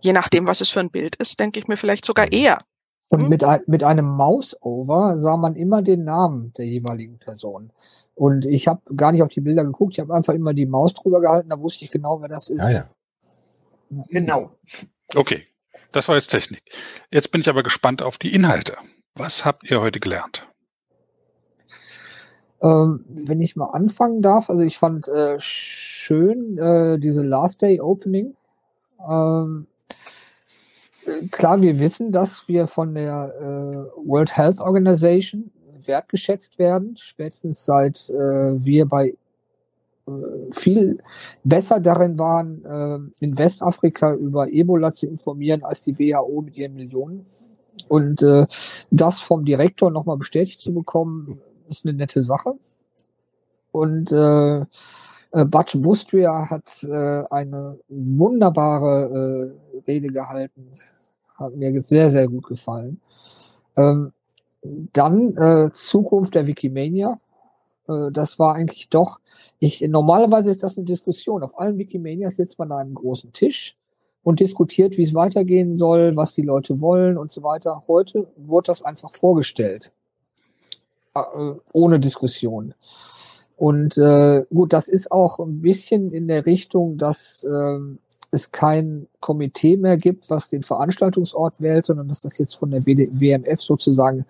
je 0.00 0.12
nachdem, 0.12 0.46
was 0.46 0.60
es 0.60 0.70
für 0.70 0.80
ein 0.80 0.90
Bild 0.90 1.16
ist, 1.16 1.40
denke 1.40 1.58
ich 1.58 1.68
mir 1.68 1.76
vielleicht 1.76 2.04
sogar 2.04 2.26
mhm. 2.26 2.32
eher. 2.32 2.64
Und 3.12 3.24
hm? 3.24 3.28
mit, 3.28 3.44
mit 3.66 3.84
einem 3.84 4.06
Mouse-Over 4.06 5.18
sah 5.18 5.36
man 5.36 5.54
immer 5.54 5.82
den 5.82 6.04
Namen 6.04 6.54
der 6.56 6.64
jeweiligen 6.64 7.18
Person. 7.18 7.70
Und 8.14 8.46
ich 8.46 8.68
habe 8.68 8.80
gar 8.96 9.12
nicht 9.12 9.22
auf 9.22 9.28
die 9.28 9.42
Bilder 9.42 9.64
geguckt, 9.66 9.92
ich 9.92 10.00
habe 10.00 10.14
einfach 10.14 10.32
immer 10.32 10.54
die 10.54 10.64
Maus 10.64 10.94
drüber 10.94 11.20
gehalten, 11.20 11.50
da 11.50 11.60
wusste 11.60 11.84
ich 11.84 11.90
genau, 11.90 12.22
wer 12.22 12.28
das 12.28 12.48
ist. 12.48 12.62
Ah, 12.62 12.70
ja. 12.70 12.90
Genau. 14.08 14.52
Okay, 15.14 15.42
das 15.92 16.08
war 16.08 16.14
jetzt 16.14 16.28
Technik. 16.28 16.62
Jetzt 17.10 17.30
bin 17.30 17.42
ich 17.42 17.50
aber 17.50 17.62
gespannt 17.62 18.00
auf 18.00 18.16
die 18.16 18.34
Inhalte. 18.34 18.78
Was 19.14 19.44
habt 19.44 19.70
ihr 19.70 19.82
heute 19.82 20.00
gelernt? 20.00 20.48
Ähm, 22.62 23.04
wenn 23.08 23.42
ich 23.42 23.56
mal 23.56 23.72
anfangen 23.72 24.22
darf, 24.22 24.48
also 24.48 24.62
ich 24.62 24.78
fand 24.78 25.06
äh, 25.08 25.36
schön 25.38 26.56
äh, 26.56 26.98
diese 26.98 27.22
Last 27.22 27.60
Day 27.60 27.78
Opening. 27.78 28.36
Ähm, 29.06 29.66
klar, 31.30 31.60
wir 31.60 31.78
wissen, 31.78 32.12
dass 32.12 32.48
wir 32.48 32.66
von 32.66 32.94
der 32.94 33.34
äh, 33.38 34.08
World 34.08 34.36
Health 34.36 34.60
Organization 34.60 35.50
wertgeschätzt 35.86 36.58
werden, 36.58 36.96
spätestens 36.96 37.64
seit 37.64 38.08
äh, 38.10 38.64
wir 38.64 38.86
bei 38.86 39.14
äh, 40.06 40.12
viel 40.52 40.98
besser 41.44 41.80
darin 41.80 42.18
waren, 42.18 42.64
äh, 42.64 43.24
in 43.24 43.38
Westafrika 43.38 44.14
über 44.14 44.48
Ebola 44.48 44.92
zu 44.92 45.06
informieren 45.06 45.64
als 45.64 45.82
die 45.82 45.98
WHO 45.98 46.42
mit 46.42 46.56
ihren 46.56 46.74
Millionen. 46.74 47.26
Und 47.88 48.22
äh, 48.22 48.46
das 48.90 49.20
vom 49.20 49.44
Direktor 49.44 49.90
nochmal 49.90 50.16
bestätigt 50.16 50.60
zu 50.60 50.72
bekommen, 50.72 51.40
ist 51.68 51.84
eine 51.84 51.94
nette 51.94 52.22
Sache. 52.22 52.54
Und 53.70 54.12
äh, 54.12 54.60
äh, 54.60 55.44
Butch 55.46 55.76
Bustria 55.78 56.50
hat 56.50 56.86
eine 57.30 57.78
wunderbare 57.88 59.52
äh, 59.56 59.61
Rede 59.86 60.08
gehalten. 60.08 60.68
Hat 61.36 61.56
mir 61.56 61.82
sehr, 61.82 62.10
sehr 62.10 62.28
gut 62.28 62.46
gefallen. 62.46 63.00
Ähm, 63.76 64.12
dann 64.62 65.36
äh, 65.36 65.72
Zukunft 65.72 66.34
der 66.34 66.46
Wikimania. 66.46 67.18
Äh, 67.88 68.10
das 68.12 68.38
war 68.38 68.54
eigentlich 68.54 68.88
doch, 68.88 69.20
ich, 69.58 69.80
normalerweise 69.82 70.50
ist 70.50 70.62
das 70.62 70.76
eine 70.76 70.86
Diskussion. 70.86 71.42
Auf 71.42 71.58
allen 71.58 71.78
Wikimanias 71.78 72.36
sitzt 72.36 72.58
man 72.58 72.70
an 72.72 72.78
einem 72.78 72.94
großen 72.94 73.32
Tisch 73.32 73.76
und 74.22 74.40
diskutiert, 74.40 74.96
wie 74.96 75.02
es 75.02 75.14
weitergehen 75.14 75.76
soll, 75.76 76.16
was 76.16 76.34
die 76.34 76.42
Leute 76.42 76.80
wollen 76.80 77.18
und 77.18 77.32
so 77.32 77.42
weiter. 77.42 77.84
Heute 77.88 78.28
wurde 78.36 78.66
das 78.66 78.82
einfach 78.82 79.10
vorgestellt. 79.10 79.92
Äh, 81.14 81.54
ohne 81.72 82.00
Diskussion. 82.00 82.74
Und 83.56 83.96
äh, 83.98 84.44
gut, 84.52 84.72
das 84.72 84.88
ist 84.88 85.12
auch 85.12 85.38
ein 85.38 85.60
bisschen 85.60 86.12
in 86.12 86.26
der 86.26 86.46
Richtung, 86.46 86.98
dass 86.98 87.44
äh, 87.44 87.78
es 88.32 88.50
kein 88.50 89.06
Komitee 89.20 89.76
mehr 89.76 89.98
gibt, 89.98 90.30
was 90.30 90.48
den 90.48 90.62
Veranstaltungsort 90.62 91.60
wählt, 91.60 91.86
sondern 91.86 92.08
dass 92.08 92.22
das 92.22 92.38
jetzt 92.38 92.54
von 92.54 92.70
der 92.70 92.84
WMF 92.86 93.60
sozusagen 93.60 94.24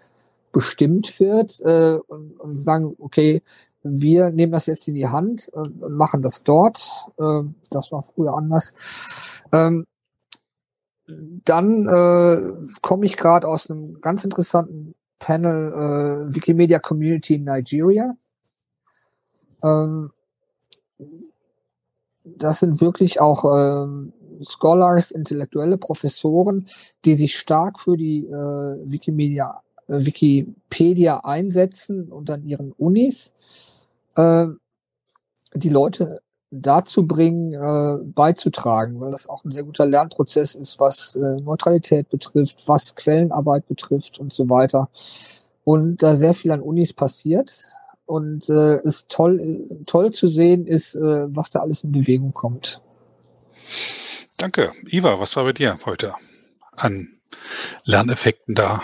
bestimmt 0.51 1.19
wird 1.21 1.61
äh, 1.61 1.99
und, 2.09 2.38
und 2.38 2.59
sagen, 2.59 2.95
okay, 2.99 3.43
wir 3.85 4.31
nehmen 4.31 4.53
das 4.53 4.67
jetzt 4.67 4.87
in 4.88 4.95
die 4.95 5.09
Hand 5.09 5.49
und, 5.49 5.83
und 5.83 5.95
machen 5.95 6.21
das 6.21 6.43
dort. 6.43 6.91
Äh, 7.19 7.43
das 7.71 7.91
war 7.93 8.03
früher 8.03 8.35
anders. 8.35 8.75
Ähm, 9.53 9.87
dann 11.07 11.87
äh, 11.88 12.67
komme 12.81 13.07
ich 13.07 13.17
gerade 13.17 13.47
aus 13.47 13.71
einem 13.71 14.01
ganz 14.01 14.25
interessanten 14.25 14.95
Panel 15.19 15.73
äh, 15.73 16.35
Wikimedia 16.35 16.81
Community 16.81 17.37
in 17.37 17.45
Nigeria. 17.45 18.17
Ähm, 19.62 20.11
das 22.25 22.61
sind 22.61 22.81
wirklich 22.81 23.21
auch 23.21 23.45
ähm, 23.45 24.13
Scholars, 24.45 25.11
intellektuelle 25.11 25.79
Professoren, 25.79 26.67
die 27.05 27.15
sich 27.15 27.37
stark 27.37 27.79
für 27.79 27.97
die 27.97 28.27
äh, 28.27 28.33
Wikimedia, 28.33 29.63
äh, 29.89 30.05
Wikipedia 30.05 31.21
einsetzen 31.21 32.11
und 32.11 32.31
an 32.31 32.45
ihren 32.45 32.73
Unis 32.73 33.33
äh, 34.17 34.47
die 35.55 35.69
Leute 35.69 36.21
dazu 36.51 37.07
bringen, 37.07 37.55
äh, 37.55 38.05
beizutragen, 38.05 39.01
weil 39.01 39.11
das 39.11 39.29
auch 39.29 39.45
ein 39.45 39.51
sehr 39.51 39.65
guter 39.65 39.87
Lernprozess 39.87 40.55
ist, 40.55 40.79
was 40.79 41.17
äh, 41.17 41.41
Neutralität 41.41 42.11
betrifft, 42.11 42.69
was 42.69 42.95
Quellenarbeit 42.95 43.67
betrifft 43.67 44.19
und 44.19 44.33
so 44.33 44.51
weiter. 44.51 44.91
Und 45.65 46.03
da 46.03 46.15
sehr 46.15 46.35
viel 46.35 46.51
an 46.51 46.61
Unis 46.61 46.93
passiert. 46.93 47.67
Und 48.07 48.49
äh, 48.49 48.83
ist 48.83 49.09
toll, 49.09 49.69
toll 49.87 50.11
zu 50.11 50.27
sehen 50.27 50.67
ist, 50.67 50.95
äh, 50.95 51.27
was 51.35 51.51
da 51.51 51.61
alles 51.61 51.85
in 51.85 51.93
Bewegung 51.93 52.33
kommt. 52.33 52.81
Danke. 54.37 54.73
Iva, 54.87 55.21
was 55.21 55.37
war 55.37 55.45
bei 55.45 55.53
dir 55.53 55.79
heute 55.85 56.15
an 56.73 57.21
Lerneffekten 57.85 58.55
da? 58.55 58.83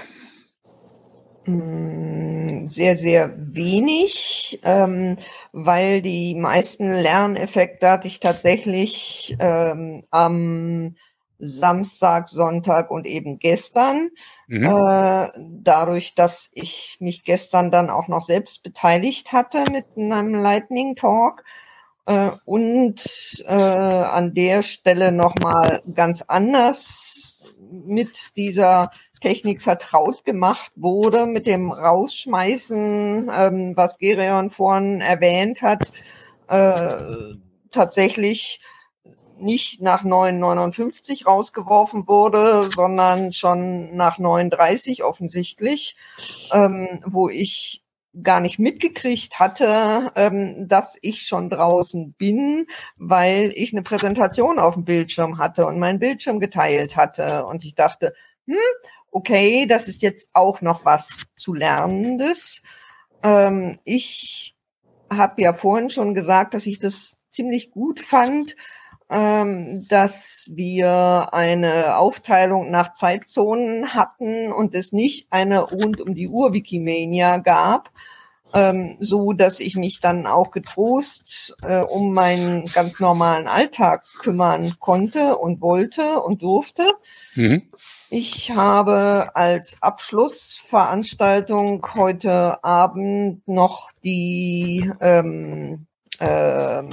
Mm, 1.47 2.67
sehr, 2.67 2.97
sehr 2.97 3.35
wenig, 3.39 4.61
ähm, 4.63 5.17
weil 5.53 6.03
die 6.03 6.35
meisten 6.35 6.87
Lerneffekte 6.87 7.91
hatte 7.91 8.07
ich 8.07 8.21
tatsächlich 8.21 9.37
ähm, 9.41 10.05
am 10.11 10.95
Samstag, 11.39 12.29
Sonntag 12.29 12.91
und 12.91 13.07
eben 13.07 13.39
gestern. 13.39 14.11
Mhm. 14.47 14.65
Äh, 14.65 15.29
dadurch, 15.39 16.15
dass 16.15 16.51
ich 16.53 16.97
mich 17.01 17.25
gestern 17.25 17.71
dann 17.71 17.91
auch 17.91 18.09
noch 18.09 18.23
selbst 18.23 18.63
beteiligt 18.63 19.33
hatte 19.33 19.65
mit 19.71 19.87
einem 19.97 20.35
Lightning 20.35 20.97
Talk. 20.97 21.45
Äh, 22.07 22.31
und 22.45 23.05
äh, 23.47 23.53
an 23.53 24.35
der 24.35 24.63
Stelle 24.63 25.13
nochmal 25.13 25.83
ganz 25.95 26.23
anders 26.23 27.43
mit 27.71 28.37
dieser 28.37 28.91
Technik 29.21 29.63
vertraut 29.63 30.25
gemacht 30.25 30.73
wurde, 30.75 31.27
mit 31.27 31.47
dem 31.47 31.71
Rausschmeißen, 31.71 33.31
ähm, 33.37 33.77
was 33.77 33.99
Gereon 33.99 34.51
vorhin 34.51 35.01
erwähnt 35.01 35.61
hat, 35.61 35.93
äh, 36.49 37.35
tatsächlich 37.71 38.61
nicht 39.41 39.81
nach 39.81 40.05
9,59 40.05 41.25
rausgeworfen 41.25 42.07
wurde, 42.07 42.69
sondern 42.75 43.33
schon 43.33 43.97
nach 43.97 44.19
9,30 44.19 45.03
offensichtlich, 45.03 45.97
ähm, 46.53 47.01
wo 47.05 47.29
ich 47.29 47.83
gar 48.23 48.41
nicht 48.41 48.59
mitgekriegt 48.59 49.39
hatte, 49.39 50.13
ähm, 50.17 50.67
dass 50.67 50.99
ich 51.03 51.23
schon 51.23 51.51
draußen 51.51 52.15
bin, 52.15 52.67
weil 52.97 53.53
ich 53.55 53.73
eine 53.73 53.83
Präsentation 53.83 54.59
auf 54.59 54.75
dem 54.75 54.85
Bildschirm 54.85 55.39
hatte 55.39 55.67
und 55.67 55.79
meinen 55.79 55.99
Bildschirm 55.99 56.41
geteilt 56.41 56.97
hatte. 56.97 57.45
Und 57.47 57.65
ich 57.65 57.75
dachte, 57.75 58.15
hm, 58.47 58.57
okay, 59.11 59.67
das 59.67 59.89
ist 59.89 60.03
jetzt 60.03 60.31
auch 60.33 60.61
noch 60.61 60.85
was 60.85 61.23
zu 61.37 61.55
Lernendes. 61.55 62.63
Ähm, 63.23 63.79
ich 63.85 64.57
habe 65.11 65.43
ja 65.43 65.53
vorhin 65.53 65.91
schon 65.91 66.15
gesagt, 66.15 66.55
dass 66.55 66.67
ich 66.67 66.79
das 66.79 67.19
ziemlich 67.31 67.71
gut 67.71 68.01
fand, 68.01 68.57
dass 69.09 70.51
wir 70.53 71.29
eine 71.33 71.97
Aufteilung 71.97 72.71
nach 72.71 72.93
Zeitzonen 72.93 73.95
hatten 73.95 74.53
und 74.53 74.75
es 74.75 74.93
nicht 74.93 75.29
eine 75.31 75.61
rund 75.61 76.03
um 76.03 76.15
die 76.15 76.29
Uhr 76.29 76.53
Wikimania 76.53 77.39
gab, 77.39 77.91
ähm, 78.55 78.97
so 79.01 79.33
dass 79.33 79.61
ich 79.61 79.77
mich 79.77 80.01
dann 80.01 80.27
auch 80.27 80.51
getrost 80.51 81.57
äh, 81.63 81.81
um 81.81 82.13
meinen 82.13 82.67
ganz 82.67 83.01
normalen 83.01 83.47
Alltag 83.47 84.05
kümmern 84.19 84.75
konnte 84.79 85.37
und 85.37 85.61
wollte 85.61 86.21
und 86.21 86.43
durfte. 86.43 86.87
Mhm. 87.35 87.63
Ich 88.11 88.53
habe 88.53 89.33
als 89.35 89.83
Abschlussveranstaltung 89.83 91.87
heute 91.95 92.65
Abend 92.65 93.47
noch 93.47 93.93
die 94.03 94.91
ähm, 95.01 95.87
äh, 96.19 96.85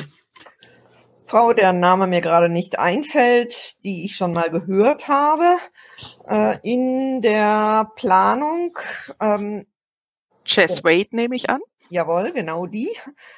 Frau, 1.26 1.54
deren 1.54 1.80
Name 1.80 2.08
mir 2.08 2.22
gerade 2.22 2.50
nicht 2.50 2.78
einfällt, 2.78 3.84
die 3.84 4.06
ich 4.06 4.16
schon 4.16 4.32
mal 4.32 4.50
gehört 4.50 5.08
habe, 5.08 5.58
äh, 6.30 6.58
in 6.62 7.22
der 7.22 7.92
Planung. 7.96 8.78
Ähm, 9.20 9.66
Chess 10.46 10.84
Wade 10.84 11.10
nehme 11.12 11.36
ich 11.36 11.50
an. 11.50 11.62
Jawohl, 11.90 12.32
genau 12.32 12.68
die. 12.68 12.90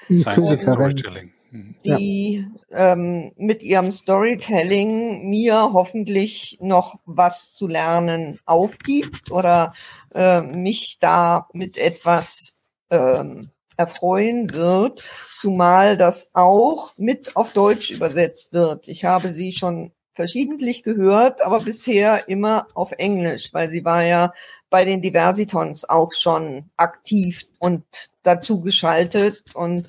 Die 0.10 0.24
Physikerin. 0.24 1.32
Mhm. 1.50 1.76
die 1.86 2.46
ja. 2.70 2.94
ähm, 2.94 3.32
mit 3.38 3.64
ihrem 3.64 3.92
Storytelling 3.92 5.30
mir 5.30 5.72
hoffentlich 5.72 6.58
noch 6.62 7.00
was 7.06 7.54
zu 7.54 7.68
lernen 7.68 8.40
aufgibt 8.46 9.32
oder 9.32 9.74
äh, 10.14 10.42
mich 10.42 10.98
da 11.00 11.48
mit 11.54 11.78
etwas 11.78 12.58
ähm, 12.90 13.52
erfreuen 13.78 14.52
wird, 14.54 15.10
zumal 15.40 15.98
das 15.98 16.32
auch 16.34 16.94
mit 16.98 17.36
auf 17.36 17.54
Deutsch 17.54 17.92
übersetzt 17.92 18.52
wird. 18.52 18.88
Ich 18.88 19.06
habe 19.06 19.34
sie 19.34 19.52
schon 19.52 19.92
verschiedentlich 20.14 20.84
gehört, 20.84 21.42
aber 21.42 21.60
bisher 21.60 22.28
immer 22.28 22.68
auf 22.74 22.92
Englisch, 22.94 23.54
weil 23.54 23.70
sie 23.70 23.86
war 23.86 24.04
ja 24.04 24.34
bei 24.70 24.84
den 24.84 25.02
Diversitons 25.02 25.88
auch 25.88 26.12
schon 26.12 26.70
aktiv 26.76 27.46
und 27.60 27.86
dazu 28.24 28.62
geschaltet 28.62 29.44
und 29.54 29.88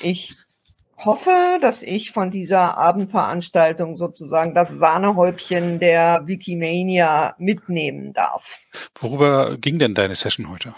ich 0.00 0.34
hoffe, 1.04 1.58
dass 1.60 1.82
ich 1.82 2.10
von 2.10 2.30
dieser 2.30 2.76
Abendveranstaltung 2.76 3.96
sozusagen 3.96 4.54
das 4.54 4.70
Sahnehäubchen 4.70 5.78
der 5.78 6.22
Wikimania 6.26 7.34
mitnehmen 7.38 8.12
darf. 8.12 8.60
Worüber 8.98 9.56
ging 9.56 9.78
denn 9.78 9.94
deine 9.94 10.14
Session 10.14 10.50
heute? 10.50 10.74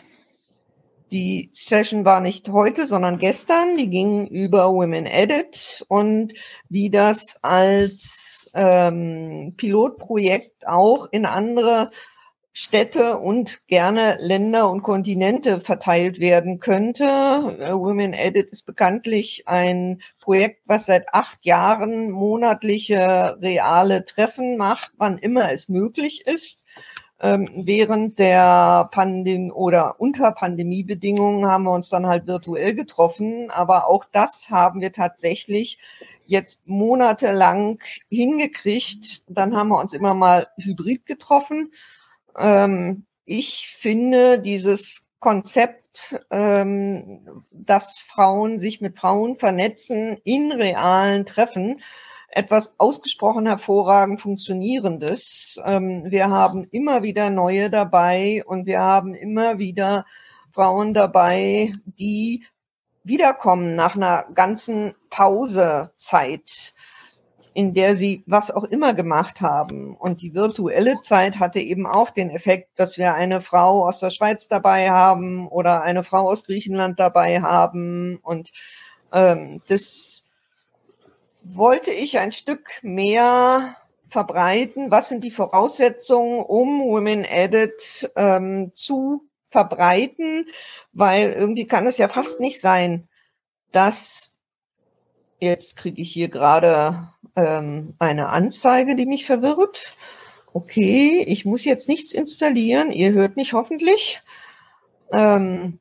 Die 1.12 1.51
Session 1.53 2.07
war 2.07 2.22
nicht 2.22 2.48
heute, 2.48 2.87
sondern 2.87 3.18
gestern. 3.18 3.77
Die 3.77 3.90
ging 3.90 4.27
über 4.27 4.72
Women 4.72 5.05
Edit 5.05 5.85
und 5.88 6.33
wie 6.70 6.88
das 6.88 7.37
als 7.42 8.51
ähm, 8.55 9.53
Pilotprojekt 9.59 10.66
auch 10.66 11.07
in 11.11 11.27
andere 11.27 11.90
Städte 12.55 13.18
und 13.18 13.66
gerne 13.66 14.16
Länder 14.20 14.70
und 14.70 14.81
Kontinente 14.81 15.61
verteilt 15.61 16.18
werden 16.18 16.61
könnte. 16.61 17.05
Äh, 17.05 17.72
Women 17.75 18.14
Edit 18.14 18.51
ist 18.51 18.64
bekanntlich 18.64 19.42
ein 19.46 20.01
Projekt, 20.18 20.62
was 20.66 20.87
seit 20.87 21.12
acht 21.12 21.44
Jahren 21.44 22.11
monatliche 22.11 23.37
reale 23.42 24.07
Treffen 24.07 24.57
macht, 24.57 24.92
wann 24.96 25.18
immer 25.18 25.53
es 25.53 25.68
möglich 25.68 26.27
ist. 26.27 26.62
Ähm, 27.22 27.48
während 27.54 28.18
der 28.18 28.88
Pandemie 28.90 29.52
oder 29.52 30.00
unter 30.00 30.32
Pandemiebedingungen 30.32 31.46
haben 31.46 31.64
wir 31.64 31.72
uns 31.72 31.88
dann 31.88 32.06
halt 32.06 32.26
virtuell 32.26 32.74
getroffen, 32.74 33.50
aber 33.50 33.88
auch 33.88 34.04
das 34.11 34.50
haben 34.50 34.80
wir 34.80 34.92
tatsächlich 34.92 35.78
jetzt 36.26 36.66
monatelang 36.66 37.78
hingekriegt. 38.11 39.22
Dann 39.28 39.56
haben 39.56 39.68
wir 39.68 39.80
uns 39.80 39.92
immer 39.92 40.14
mal 40.14 40.48
hybrid 40.58 41.06
getroffen 41.06 41.70
ähm, 42.38 43.06
ich 43.24 43.68
finde 43.68 44.40
dieses 44.40 45.06
Konzept, 45.20 46.16
ähm, 46.30 47.42
dass 47.50 47.98
Frauen 47.98 48.58
sich 48.58 48.80
mit 48.80 48.98
Frauen 48.98 49.37
vernetzen 49.37 50.16
in 50.24 50.52
realen 50.52 51.26
Treffen, 51.26 51.80
etwas 52.33 52.75
ausgesprochen 52.79 53.47
hervorragend 53.47 54.21
funktionierendes. 54.21 55.61
Ähm, 55.64 56.05
wir 56.07 56.31
haben 56.31 56.64
immer 56.64 57.03
wieder 57.03 57.31
neue 57.31 57.71
dabei 57.71 58.42
und 58.47 58.66
wir 58.66 58.81
haben 58.81 59.14
immer 59.14 59.59
wieder 59.59 60.07
Frauen 60.51 60.95
dabei, 60.95 61.73
die 61.85 62.45
wiederkommen 63.05 63.75
nach 63.75 63.97
einer 63.97 64.27
ganzen 64.35 64.95
Pausezeit 65.11 66.75
in 67.55 67.75
der 67.75 67.97
sie 67.97 68.23
was 68.27 68.51
auch 68.51 68.64
immer 68.64 68.95
gemacht 68.95 69.40
haben. 69.40 69.95
Und 69.97 70.23
die 70.23 70.35
virtuelle 70.35 71.01
Zeit 71.03 71.38
hatte 71.38 71.61
eben 71.61 71.87
auch 71.87 72.11
den 72.11 72.31
Effekt, 72.31 72.79
dass 72.79 72.99
wir 72.99 73.14
eine 73.14 73.40
Frau 73.40 73.87
aus 73.87 74.01
der 74.01 74.11
Schweiz 74.11 74.49
dabei 74.49 74.90
haben 74.90 75.49
oder 75.49 75.83
eine 75.83 76.05
Frau 76.05 76.31
aus 76.31 76.45
Griechenland 76.45 76.99
dabei 76.99 77.42
haben. 77.42 78.18
Und 78.23 78.53
ähm, 79.12 79.61
das 79.68 80.21
wollte 81.44 81.90
ich 81.90 82.18
ein 82.18 82.33
Stück 82.33 82.70
mehr 82.83 83.76
verbreiten. 84.09 84.90
Was 84.90 85.09
sind 85.09 85.24
die 85.24 85.31
Voraussetzungen, 85.31 86.40
um 86.40 86.81
Women 86.83 87.24
Edit 87.24 88.11
ähm, 88.16 88.72
zu 88.74 89.28
verbreiten? 89.48 90.46
Weil 90.92 91.33
irgendwie 91.33 91.66
kann 91.66 91.87
es 91.87 91.98
ja 91.98 92.09
fast 92.09 92.40
nicht 92.40 92.61
sein, 92.61 93.09
dass 93.72 94.33
Jetzt 95.42 95.74
kriege 95.74 96.00
ich 96.00 96.12
hier 96.12 96.28
gerade 96.28 97.09
ähm, 97.35 97.96
eine 97.98 98.28
Anzeige, 98.28 98.94
die 98.94 99.07
mich 99.07 99.26
verwirrt. 99.26 99.96
Okay, 100.52 101.24
ich 101.26 101.44
muss 101.44 101.64
jetzt 101.64 101.88
nichts 101.88 102.12
installieren. 102.12 102.92
Ihr 102.92 103.11
hört 103.11 103.35
mich 103.35 103.52
hoffentlich. 103.52 104.22
Ähm, 105.12 105.81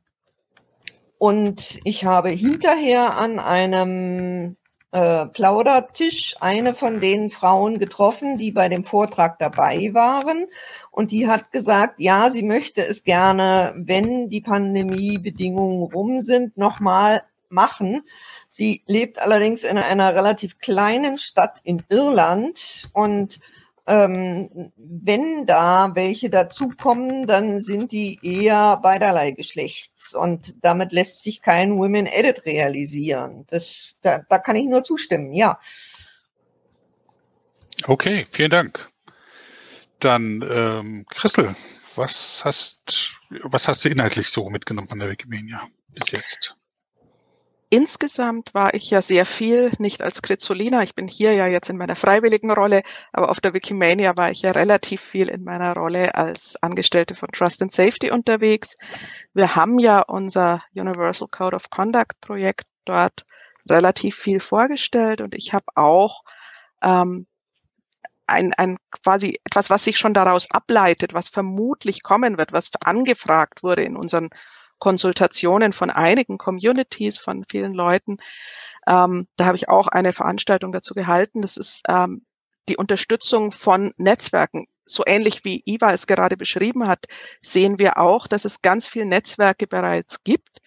und 1.20 1.80
ich 1.84 2.06
habe 2.06 2.30
hinterher 2.30 3.16
an 3.18 3.38
einem 3.38 4.58
äh, 4.92 5.26
Plaudertisch 5.28 6.36
eine 6.40 6.74
von 6.74 7.00
den 7.00 7.30
Frauen 7.30 7.80
getroffen, 7.80 8.38
die 8.38 8.52
bei 8.52 8.70
dem 8.70 8.84
Vortrag 8.84 9.40
dabei 9.40 9.94
waren. 9.94 10.48
Und 10.92 11.12
die 11.12 11.28
hat 11.28 11.52
gesagt, 11.52 12.00
ja, 12.00 12.30
sie 12.30 12.44
möchte 12.44 12.86
es 12.86 13.04
gerne, 13.04 13.74
wenn 13.78 14.30
die 14.30 14.42
Pandemiebedingungen 14.42 15.84
rum 15.94 16.22
sind, 16.24 16.58
nochmal 16.58 17.24
machen. 17.50 18.04
Sie 18.48 18.84
lebt 18.86 19.20
allerdings 19.20 19.64
in 19.64 19.78
einer 19.78 20.16
relativ 20.16 20.60
kleinen 20.60 21.18
Stadt 21.18 21.60
in 21.64 21.84
Irland 21.90 22.90
und 22.94 23.40
ähm, 23.88 24.72
wenn 24.76 25.46
da 25.46 25.92
welche 25.96 26.30
dazukommen, 26.30 27.28
dann 27.28 27.62
sind 27.62 27.92
die 27.92 28.20
eher 28.22 28.78
beiderlei 28.78 29.32
Geschlechts 29.32 30.14
und 30.16 30.56
damit 30.62 30.92
lässt 30.92 31.24
sich 31.24 31.42
kein 31.42 31.78
Women 31.78 32.06
Edit 32.06 32.46
realisieren. 32.46 33.46
Das, 33.48 33.96
da, 34.02 34.20
da 34.20 34.38
kann 34.38 34.56
ich 34.56 34.66
nur 34.68 34.84
zustimmen, 34.84 35.34
ja. 35.34 35.60
Okay, 37.86 38.28
vielen 38.32 38.52
Dank. 38.52 38.90
Dann 40.00 40.44
ähm, 40.50 41.06
Christel, 41.10 41.56
was 41.96 42.42
hast, 42.46 43.14
was 43.30 43.68
hast 43.68 43.86
du 43.86 43.90
inhaltlich 43.90 44.30
so 44.30 44.50
mitgenommen 44.50 44.88
von 44.88 45.00
der 45.00 45.10
Wikimedia 45.10 45.68
bis 45.90 46.12
jetzt? 46.12 46.56
Insgesamt 47.74 48.54
war 48.54 48.74
ich 48.74 48.92
ja 48.92 49.02
sehr 49.02 49.26
viel, 49.26 49.72
nicht 49.80 50.02
als 50.04 50.22
Krizolina, 50.22 50.84
ich 50.84 50.94
bin 50.94 51.08
hier 51.08 51.32
ja 51.34 51.48
jetzt 51.48 51.70
in 51.70 51.78
meiner 51.78 51.96
freiwilligen 51.96 52.52
Rolle, 52.52 52.82
aber 53.14 53.30
auf 53.30 53.40
der 53.40 53.54
Wikimania 53.54 54.18
war 54.18 54.30
ich 54.30 54.42
ja 54.42 54.52
relativ 54.52 55.00
viel 55.00 55.30
in 55.30 55.46
meiner 55.46 55.74
Rolle 55.74 56.14
als 56.14 56.62
Angestellte 56.62 57.16
von 57.16 57.30
Trust 57.32 57.62
and 57.62 57.72
Safety 57.72 58.12
unterwegs. 58.12 58.76
Wir 59.34 59.56
haben 59.56 59.80
ja 59.80 60.02
unser 60.02 60.62
Universal 60.76 61.30
Code 61.32 61.56
of 61.56 61.70
Conduct 61.70 62.20
Projekt 62.20 62.66
dort 62.84 63.26
relativ 63.70 64.18
viel 64.18 64.42
vorgestellt 64.42 65.22
und 65.22 65.34
ich 65.34 65.54
habe 65.54 65.68
auch 65.76 66.24
ähm, 66.84 67.26
ein, 68.28 68.52
ein 68.56 68.80
quasi 69.02 69.40
etwas, 69.46 69.70
was 69.70 69.86
sich 69.86 69.98
schon 69.98 70.14
daraus 70.14 70.52
ableitet, 70.52 71.14
was 71.14 71.30
vermutlich 71.30 72.04
kommen 72.04 72.38
wird, 72.38 72.52
was 72.52 72.70
angefragt 72.84 73.64
wurde 73.64 73.84
in 73.84 73.96
unseren 73.96 74.30
Konsultationen 74.82 75.74
von 75.74 75.92
einigen 75.92 76.40
Communities, 76.40 77.20
von 77.20 77.46
vielen 77.48 77.74
Leuten. 77.74 78.18
Ähm, 78.88 79.28
da 79.38 79.46
habe 79.46 79.56
ich 79.56 79.70
auch 79.70 79.88
eine 79.88 80.12
Veranstaltung 80.12 80.72
dazu 80.72 80.96
gehalten. 80.96 81.42
Das 81.42 81.56
ist 81.56 81.84
ähm, 81.88 82.26
die 82.68 82.78
Unterstützung 82.78 83.52
von 83.52 83.94
Netzwerken. 83.98 84.66
So 84.86 85.04
ähnlich 85.06 85.46
wie 85.46 85.62
Iva 85.66 85.94
es 85.94 86.08
gerade 86.08 86.36
beschrieben 86.36 86.90
hat, 86.90 87.06
sehen 87.42 87.78
wir 87.78 88.00
auch, 88.00 88.26
dass 88.26 88.44
es 88.44 88.64
ganz 88.64 88.88
viele 88.88 89.06
Netzwerke 89.06 89.68
bereits 89.68 90.24
gibt, 90.24 90.62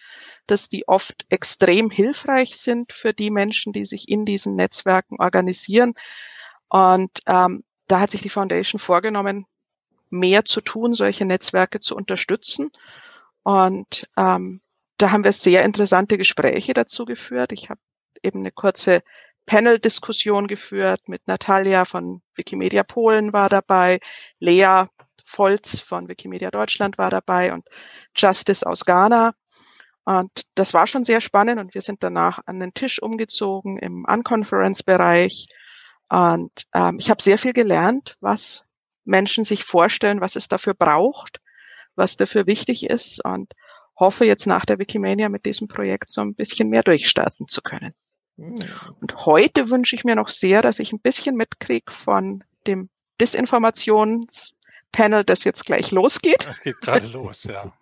dass 0.47 0.69
die 0.69 0.87
oft 0.87 1.25
extrem 1.27 1.89
hilfreich 1.89 2.57
sind 2.57 2.93
für 2.93 3.13
die 3.13 3.31
Menschen, 3.31 3.73
die 3.73 3.83
sich 3.83 4.07
in 4.07 4.23
diesen 4.23 4.55
Netzwerken 4.55 5.17
organisieren. 5.19 5.93
Und 6.69 7.19
ähm, 7.27 7.65
da 7.87 7.99
hat 7.99 8.11
sich 8.11 8.21
die 8.21 8.29
Foundation 8.29 8.79
vorgenommen, 8.79 9.45
mehr 10.09 10.45
zu 10.45 10.61
tun, 10.61 10.95
solche 10.95 11.25
Netzwerke 11.25 11.81
zu 11.81 11.97
unterstützen. 11.97 12.71
Und 13.45 14.09
ähm, 14.17 14.59
da 14.97 15.11
haben 15.11 15.23
wir 15.23 15.31
sehr 15.31 15.63
interessante 15.63 16.17
Gespräche 16.17 16.73
dazu 16.73 17.05
geführt. 17.05 17.51
Ich 17.51 17.69
habe 17.69 17.79
eben 18.23 18.39
eine 18.39 18.51
kurze 18.51 19.03
Panel-Diskussion 19.45 20.47
geführt 20.47 21.07
mit 21.07 21.27
Natalia 21.27 21.85
von 21.85 22.23
Wikimedia 22.33 22.81
Polen 22.81 23.33
war 23.33 23.47
dabei, 23.47 23.99
Lea 24.39 24.85
Volz 25.27 25.79
von 25.79 26.07
Wikimedia 26.07 26.49
Deutschland 26.49 26.97
war 26.97 27.11
dabei 27.11 27.53
und 27.53 27.67
Justice 28.15 28.65
aus 28.65 28.83
Ghana. 28.83 29.35
Und 30.05 30.31
das 30.55 30.73
war 30.73 30.87
schon 30.87 31.03
sehr 31.03 31.21
spannend 31.21 31.59
und 31.59 31.75
wir 31.75 31.81
sind 31.81 32.01
danach 32.01 32.39
an 32.47 32.59
den 32.59 32.73
Tisch 32.73 32.99
umgezogen 32.99 33.77
im 33.77 34.05
Unconference-Bereich. 34.05 35.45
Und 36.09 36.65
ähm, 36.73 36.97
ich 36.99 37.11
habe 37.11 37.21
sehr 37.21 37.37
viel 37.37 37.53
gelernt, 37.53 38.15
was 38.21 38.65
Menschen 39.03 39.43
sich 39.43 39.63
vorstellen, 39.63 40.19
was 40.19 40.35
es 40.35 40.47
dafür 40.47 40.73
braucht, 40.73 41.41
was 41.95 42.17
dafür 42.17 42.47
wichtig 42.47 42.89
ist 42.89 43.23
und 43.23 43.53
hoffe 43.97 44.25
jetzt 44.25 44.45
nach 44.45 44.65
der 44.65 44.79
Wikimania 44.79 45.29
mit 45.29 45.45
diesem 45.45 45.67
Projekt 45.67 46.09
so 46.09 46.21
ein 46.21 46.35
bisschen 46.35 46.69
mehr 46.69 46.83
durchstarten 46.83 47.47
zu 47.47 47.61
können. 47.61 47.93
Hm. 48.37 48.55
Und 48.99 49.25
heute 49.25 49.69
wünsche 49.69 49.95
ich 49.95 50.03
mir 50.03 50.15
noch 50.15 50.29
sehr, 50.29 50.61
dass 50.61 50.79
ich 50.79 50.91
ein 50.91 50.99
bisschen 50.99 51.35
mitkriege 51.35 51.91
von 51.91 52.43
dem 52.67 52.89
Disinformationspanel, 53.21 55.23
das 55.25 55.45
jetzt 55.45 55.65
gleich 55.65 55.91
losgeht. 55.91 56.45
Das 56.47 56.61
geht 56.61 56.81
gerade 56.81 57.07
los, 57.07 57.45
ja. 57.45 57.73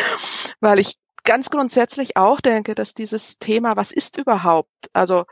Weil 0.60 0.78
ich 0.78 0.98
ganz 1.24 1.50
grundsätzlich 1.50 2.16
auch 2.16 2.40
denke, 2.40 2.74
dass 2.74 2.92
dieses 2.92 3.38
Thema, 3.38 3.76
was 3.76 3.92
ist 3.92 4.18
überhaupt, 4.18 4.90
also 4.92 5.24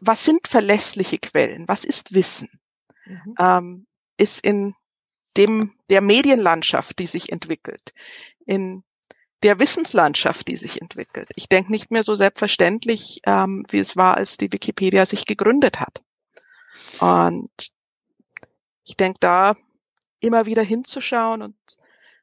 was 0.00 0.24
sind 0.24 0.46
verlässliche 0.46 1.18
Quellen, 1.18 1.66
was 1.66 1.84
ist 1.84 2.14
Wissen, 2.14 2.48
mhm. 3.04 3.34
ähm, 3.38 3.86
ist 4.16 4.44
in 4.44 4.76
dem, 5.36 5.72
der 5.90 6.00
Medienlandschaft, 6.00 6.98
die 6.98 7.06
sich 7.06 7.30
entwickelt, 7.30 7.92
in 8.46 8.82
der 9.42 9.58
Wissenslandschaft, 9.58 10.46
die 10.48 10.56
sich 10.56 10.80
entwickelt. 10.80 11.30
Ich 11.34 11.48
denke 11.48 11.72
nicht 11.72 11.90
mehr 11.90 12.02
so 12.02 12.14
selbstverständlich, 12.14 13.20
ähm, 13.26 13.64
wie 13.70 13.80
es 13.80 13.96
war, 13.96 14.16
als 14.16 14.36
die 14.36 14.52
Wikipedia 14.52 15.04
sich 15.04 15.26
gegründet 15.26 15.80
hat. 15.80 16.02
Und 17.00 17.50
ich 18.84 18.96
denke 18.96 19.18
da 19.20 19.56
immer 20.20 20.46
wieder 20.46 20.62
hinzuschauen 20.62 21.42
und 21.42 21.56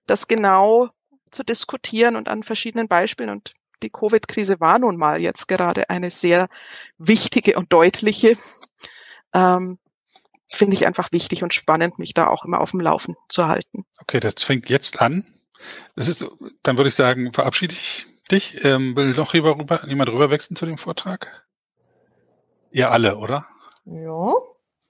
das 0.06 0.28
genau 0.28 0.90
zu 1.32 1.44
diskutieren 1.44 2.16
und 2.16 2.30
an 2.30 2.44
verschiedenen 2.44 2.88
Beispielen. 2.88 3.30
Und 3.30 3.54
die 3.84 3.90
Covid-Krise 3.90 4.60
war 4.60 4.80
nun 4.80 4.98
mal 4.98 5.22
jetzt 5.22 5.48
gerade 5.48 5.90
eine 5.90 6.10
sehr 6.10 6.48
wichtige 6.98 7.58
und 7.58 7.72
deutliche. 7.72 8.38
Ähm, 9.34 9.78
finde 10.50 10.74
ich 10.74 10.86
einfach 10.86 11.12
wichtig 11.12 11.44
und 11.44 11.54
spannend, 11.54 12.00
mich 12.00 12.14
da 12.14 12.28
auch 12.28 12.44
immer 12.44 12.60
auf 12.60 12.72
dem 12.72 12.82
Laufen 12.82 13.16
zu 13.30 13.48
halten. 13.48 13.86
Okay, 14.02 14.20
das 14.20 14.44
fängt 14.44 14.70
jetzt 14.70 15.02
an. 15.02 15.26
Das 15.96 16.08
ist, 16.08 16.26
dann 16.64 16.78
würde 16.78 16.90
ich 16.90 16.96
sagen, 16.96 17.34
verabschiede 17.34 17.76
ich 17.76 18.08
dich. 18.32 18.64
Ähm, 18.64 18.96
will 18.96 19.14
noch 19.14 19.34
rüber, 19.34 19.58
rüber, 19.58 19.88
jemand 19.88 20.10
rüber 20.10 20.30
wechseln 20.30 20.56
zu 20.56 20.66
dem 20.66 20.78
Vortrag? 20.78 21.46
Ihr 22.72 22.92
alle, 22.92 23.18
oder? 23.18 23.48
Ja. 23.86 24.34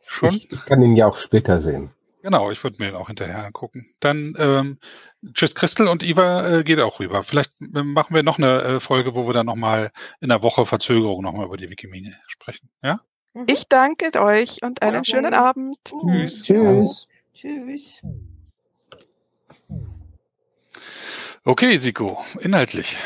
Schon? 0.06 0.36
Ich 0.36 0.50
kann 0.66 0.82
ihn 0.82 0.96
ja 0.96 1.08
auch 1.08 1.18
später 1.18 1.60
sehen. 1.60 1.92
Genau, 2.22 2.52
ich 2.52 2.62
würde 2.64 2.78
mir 2.80 2.90
ihn 2.90 2.96
auch 2.96 3.08
hinterher 3.08 3.46
angucken. 3.46 3.94
Dann 4.02 4.36
ähm, 4.38 4.80
tschüss 5.34 5.56
Christel 5.56 5.88
und 5.88 6.04
Iva 6.04 6.48
äh, 6.48 6.64
geht 6.64 6.80
auch 6.80 7.00
rüber. 7.00 7.24
Vielleicht 7.24 7.54
äh, 7.62 7.84
machen 7.84 8.14
wir 8.14 8.24
noch 8.24 8.38
eine 8.38 8.62
äh, 8.62 8.80
Folge, 8.80 9.16
wo 9.16 9.26
wir 9.26 9.34
dann 9.34 9.46
nochmal 9.46 9.92
in 10.20 10.30
der 10.30 10.44
Woche 10.44 10.66
Verzögerung 10.66 11.24
nochmal 11.24 11.46
über 11.46 11.56
die 11.56 11.70
Wikimedia 11.70 12.16
sprechen. 12.28 12.70
Ja? 12.84 13.00
Mhm. 13.34 13.46
Ich 13.48 13.68
danke 13.68 14.20
euch 14.20 14.62
und 14.64 14.82
einen 14.82 14.98
okay. 14.98 15.12
schönen 15.12 15.34
Abend. 15.34 15.78
Tschüss. 15.86 16.44
Tschüss. 16.44 17.08
Tschüss. 17.34 18.02
Okay, 21.46 21.78
Siko, 21.78 22.18
inhaltlich. 22.42 22.98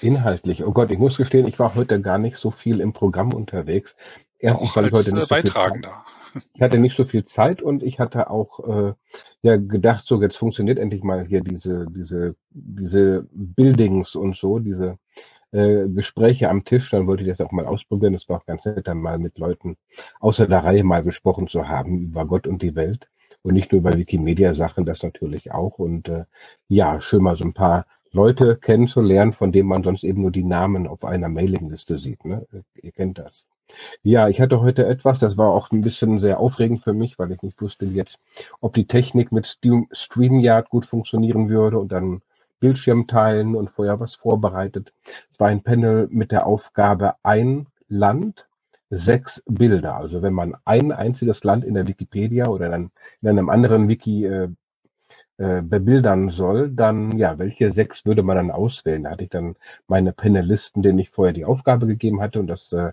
Inhaltlich. 0.00 0.64
Oh 0.64 0.72
Gott, 0.72 0.90
ich 0.90 0.98
muss 0.98 1.16
gestehen, 1.16 1.46
ich 1.46 1.58
war 1.58 1.74
heute 1.74 2.00
gar 2.00 2.18
nicht 2.18 2.38
so 2.38 2.50
viel 2.50 2.80
im 2.80 2.92
Programm 2.92 3.34
unterwegs. 3.34 3.96
Erstens, 4.38 4.74
weil 4.74 4.86
ich 4.86 4.92
heute 4.92 5.12
nicht 5.12 5.28
so 5.28 5.28
Beitragender. 5.28 6.04
Ich 6.54 6.62
hatte 6.62 6.78
nicht 6.78 6.96
so 6.96 7.04
viel 7.04 7.24
Zeit 7.24 7.62
und 7.62 7.82
ich 7.82 7.98
hatte 7.98 8.30
auch 8.30 8.60
äh, 8.60 8.92
ja 9.42 9.56
gedacht, 9.56 10.06
so 10.06 10.20
jetzt 10.20 10.36
funktioniert 10.36 10.78
endlich 10.78 11.02
mal 11.02 11.26
hier 11.26 11.40
diese, 11.40 11.86
diese, 11.90 12.36
diese 12.50 13.26
Buildings 13.32 14.14
und 14.14 14.36
so, 14.36 14.58
diese 14.58 14.98
äh, 15.52 15.88
Gespräche 15.88 16.50
am 16.50 16.64
Tisch, 16.64 16.90
dann 16.90 17.06
wollte 17.06 17.22
ich 17.22 17.28
das 17.28 17.40
auch 17.40 17.52
mal 17.52 17.66
ausprobieren. 17.66 18.14
Es 18.14 18.28
war 18.28 18.38
auch 18.38 18.46
ganz 18.46 18.64
nett, 18.64 18.86
dann 18.86 18.98
mal 18.98 19.18
mit 19.18 19.38
Leuten 19.38 19.76
außer 20.20 20.46
der 20.46 20.64
Reihe 20.64 20.84
mal 20.84 21.02
gesprochen 21.02 21.48
zu 21.48 21.68
haben 21.68 22.00
über 22.00 22.26
Gott 22.26 22.46
und 22.46 22.62
die 22.62 22.74
Welt 22.74 23.08
und 23.42 23.54
nicht 23.54 23.72
nur 23.72 23.80
über 23.80 23.96
Wikimedia-Sachen, 23.96 24.84
das 24.84 25.02
natürlich 25.02 25.52
auch. 25.52 25.78
Und 25.78 26.08
äh, 26.08 26.24
ja, 26.68 27.00
schön 27.00 27.22
mal 27.22 27.36
so 27.36 27.44
ein 27.44 27.54
paar 27.54 27.86
Leute 28.12 28.56
kennenzulernen, 28.56 29.32
von 29.32 29.52
denen 29.52 29.68
man 29.68 29.82
sonst 29.82 30.04
eben 30.04 30.22
nur 30.22 30.30
die 30.30 30.44
Namen 30.44 30.86
auf 30.86 31.04
einer 31.04 31.28
Mailingliste 31.28 31.98
sieht. 31.98 32.24
Ne? 32.24 32.46
Ihr 32.74 32.92
kennt 32.92 33.18
das. 33.18 33.46
Ja, 34.02 34.28
ich 34.28 34.40
hatte 34.40 34.62
heute 34.62 34.86
etwas, 34.86 35.18
das 35.18 35.36
war 35.36 35.50
auch 35.50 35.70
ein 35.70 35.82
bisschen 35.82 36.20
sehr 36.20 36.40
aufregend 36.40 36.82
für 36.82 36.94
mich, 36.94 37.18
weil 37.18 37.32
ich 37.32 37.42
nicht 37.42 37.60
wusste 37.60 37.84
jetzt, 37.84 38.18
ob 38.60 38.72
die 38.72 38.86
Technik 38.86 39.30
mit 39.30 39.46
StreamYard 39.46 40.70
gut 40.70 40.86
funktionieren 40.86 41.50
würde 41.50 41.78
und 41.78 41.92
dann 41.92 42.22
Bildschirm 42.60 43.06
teilen 43.06 43.54
und 43.54 43.70
vorher 43.70 44.00
was 44.00 44.14
vorbereitet. 44.14 44.92
Es 45.30 45.40
war 45.40 45.48
ein 45.48 45.62
Panel 45.62 46.08
mit 46.10 46.32
der 46.32 46.46
Aufgabe 46.46 47.14
ein 47.22 47.66
Land, 47.88 48.48
sechs 48.90 49.42
Bilder. 49.46 49.96
Also 49.96 50.22
wenn 50.22 50.32
man 50.32 50.56
ein 50.64 50.92
einziges 50.92 51.44
Land 51.44 51.64
in 51.64 51.74
der 51.74 51.86
Wikipedia 51.88 52.48
oder 52.48 52.68
dann 52.68 52.90
in 53.20 53.28
einem 53.28 53.50
anderen 53.50 53.88
Wiki 53.88 54.24
äh, 54.24 54.48
äh, 55.38 55.62
bebildern 55.62 56.30
soll, 56.30 56.70
dann 56.70 57.16
ja, 57.16 57.38
welche 57.38 57.72
sechs 57.72 58.04
würde 58.04 58.22
man 58.22 58.36
dann 58.36 58.50
auswählen? 58.50 59.04
Da 59.04 59.10
hatte 59.10 59.24
ich 59.24 59.30
dann 59.30 59.56
meine 59.86 60.12
Panelisten, 60.12 60.82
denen 60.82 60.98
ich 60.98 61.10
vorher 61.10 61.34
die 61.34 61.44
Aufgabe 61.44 61.86
gegeben 61.86 62.20
hatte 62.20 62.40
und 62.40 62.48
das 62.48 62.72
äh, 62.72 62.92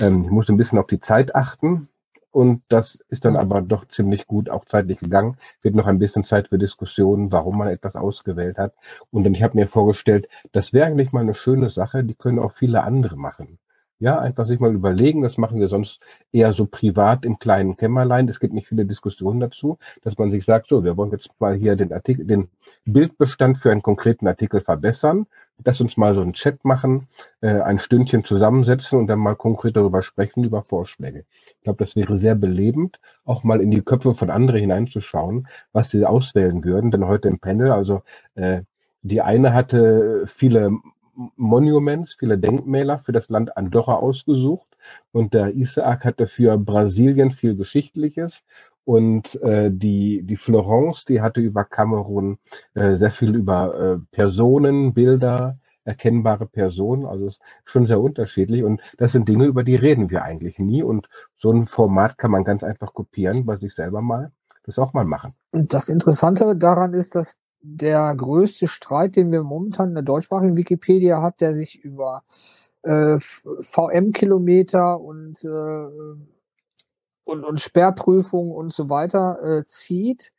ähm, 0.00 0.24
ich 0.24 0.30
musste 0.30 0.52
ein 0.52 0.58
bisschen 0.58 0.78
auf 0.78 0.88
die 0.88 1.00
Zeit 1.00 1.34
achten. 1.34 1.88
Und 2.36 2.64
das 2.68 3.02
ist 3.08 3.24
dann 3.24 3.34
aber 3.34 3.62
doch 3.62 3.88
ziemlich 3.88 4.26
gut 4.26 4.50
auch 4.50 4.66
zeitlich 4.66 4.98
gegangen. 4.98 5.38
Wird 5.62 5.74
noch 5.74 5.86
ein 5.86 5.98
bisschen 5.98 6.22
Zeit 6.22 6.48
für 6.48 6.58
Diskussionen, 6.58 7.32
warum 7.32 7.56
man 7.56 7.68
etwas 7.68 7.96
ausgewählt 7.96 8.58
hat. 8.58 8.74
Und 9.10 9.24
dann 9.24 9.32
ich 9.32 9.42
habe 9.42 9.56
mir 9.56 9.68
vorgestellt, 9.68 10.28
das 10.52 10.74
wäre 10.74 10.84
eigentlich 10.84 11.12
mal 11.12 11.20
eine 11.20 11.32
schöne 11.32 11.70
Sache, 11.70 12.04
die 12.04 12.14
können 12.14 12.38
auch 12.38 12.52
viele 12.52 12.82
andere 12.84 13.16
machen. 13.16 13.58
Ja, 13.98 14.18
einfach 14.18 14.44
sich 14.46 14.60
mal 14.60 14.74
überlegen, 14.74 15.22
das 15.22 15.38
machen 15.38 15.58
wir 15.58 15.68
sonst 15.68 16.00
eher 16.30 16.52
so 16.52 16.66
privat 16.66 17.24
im 17.24 17.38
kleinen 17.38 17.76
Kämmerlein. 17.78 18.28
Es 18.28 18.40
gibt 18.40 18.52
nicht 18.52 18.68
viele 18.68 18.84
Diskussionen 18.84 19.40
dazu, 19.40 19.78
dass 20.02 20.18
man 20.18 20.30
sich 20.30 20.44
sagt, 20.44 20.68
so, 20.68 20.84
wir 20.84 20.98
wollen 20.98 21.12
jetzt 21.12 21.30
mal 21.38 21.54
hier 21.54 21.76
den 21.76 21.94
Artikel, 21.94 22.26
den 22.26 22.48
Bildbestand 22.84 23.56
für 23.56 23.70
einen 23.72 23.80
konkreten 23.80 24.26
Artikel 24.26 24.60
verbessern. 24.60 25.26
Lass 25.64 25.80
uns 25.80 25.96
mal 25.96 26.14
so 26.14 26.20
einen 26.20 26.34
Chat 26.34 26.62
machen, 26.62 27.08
äh, 27.40 27.60
ein 27.62 27.78
Stündchen 27.78 28.22
zusammensetzen 28.22 28.98
und 28.98 29.06
dann 29.06 29.18
mal 29.18 29.34
konkret 29.34 29.76
darüber 29.76 30.02
sprechen, 30.02 30.44
über 30.44 30.62
Vorschläge. 30.62 31.24
Ich 31.56 31.62
glaube, 31.62 31.82
das 31.82 31.96
wäre 31.96 32.18
sehr 32.18 32.34
belebend, 32.34 33.00
auch 33.24 33.44
mal 33.44 33.62
in 33.62 33.70
die 33.70 33.80
Köpfe 33.80 34.12
von 34.12 34.28
anderen 34.28 34.60
hineinzuschauen, 34.60 35.48
was 35.72 35.88
sie 35.90 36.04
auswählen 36.04 36.62
würden. 36.64 36.90
Denn 36.90 37.06
heute 37.06 37.28
im 37.28 37.38
Panel, 37.38 37.72
also 37.72 38.02
äh, 38.34 38.60
die 39.00 39.22
eine 39.22 39.54
hatte 39.54 40.24
viele 40.26 40.72
Monuments, 41.36 42.14
viele 42.14 42.38
Denkmäler 42.38 42.98
für 42.98 43.12
das 43.12 43.28
Land 43.28 43.56
Andorra 43.56 43.94
ausgesucht. 43.96 44.76
Und 45.12 45.34
der 45.34 45.54
Isaac 45.54 46.04
hatte 46.04 46.26
für 46.26 46.58
Brasilien 46.58 47.32
viel 47.32 47.56
Geschichtliches. 47.56 48.44
Und 48.84 49.40
äh, 49.42 49.70
die, 49.72 50.22
die 50.22 50.36
Florence, 50.36 51.04
die 51.04 51.20
hatte 51.20 51.40
über 51.40 51.64
Kamerun 51.64 52.38
äh, 52.74 52.96
sehr 52.96 53.10
viel 53.10 53.34
über 53.34 53.74
äh, 53.74 53.98
Personen, 54.12 54.94
Bilder, 54.94 55.58
erkennbare 55.84 56.46
Personen. 56.46 57.04
Also 57.04 57.26
es 57.26 57.34
ist 57.34 57.42
schon 57.64 57.86
sehr 57.86 58.00
unterschiedlich. 58.00 58.62
Und 58.62 58.80
das 58.98 59.12
sind 59.12 59.28
Dinge, 59.28 59.46
über 59.46 59.64
die 59.64 59.76
reden 59.76 60.10
wir 60.10 60.22
eigentlich 60.22 60.58
nie. 60.58 60.82
Und 60.82 61.08
so 61.36 61.50
ein 61.50 61.66
Format 61.66 62.18
kann 62.18 62.30
man 62.30 62.44
ganz 62.44 62.62
einfach 62.62 62.94
kopieren, 62.94 63.44
bei 63.44 63.56
sich 63.56 63.74
selber 63.74 64.02
mal 64.02 64.30
das 64.66 64.78
auch 64.78 64.92
mal 64.92 65.04
machen. 65.04 65.32
Und 65.52 65.72
das 65.72 65.88
Interessante 65.88 66.56
daran 66.56 66.92
ist, 66.92 67.14
dass 67.14 67.36
der 67.60 68.14
größte 68.14 68.66
Streit, 68.66 69.16
den 69.16 69.32
wir 69.32 69.42
momentan 69.42 69.88
in 69.90 69.94
der 69.94 70.04
deutschsprachigen 70.04 70.56
Wikipedia 70.56 71.20
hat, 71.22 71.40
der 71.40 71.54
sich 71.54 71.82
über 71.82 72.22
äh, 72.82 73.18
VM-Kilometer 73.18 75.00
und, 75.00 75.44
äh, 75.44 75.86
und, 77.24 77.44
und 77.44 77.60
Sperrprüfung 77.60 78.52
und 78.52 78.72
so 78.72 78.88
weiter 78.88 79.38
äh, 79.42 79.64
zieht, 79.66 80.32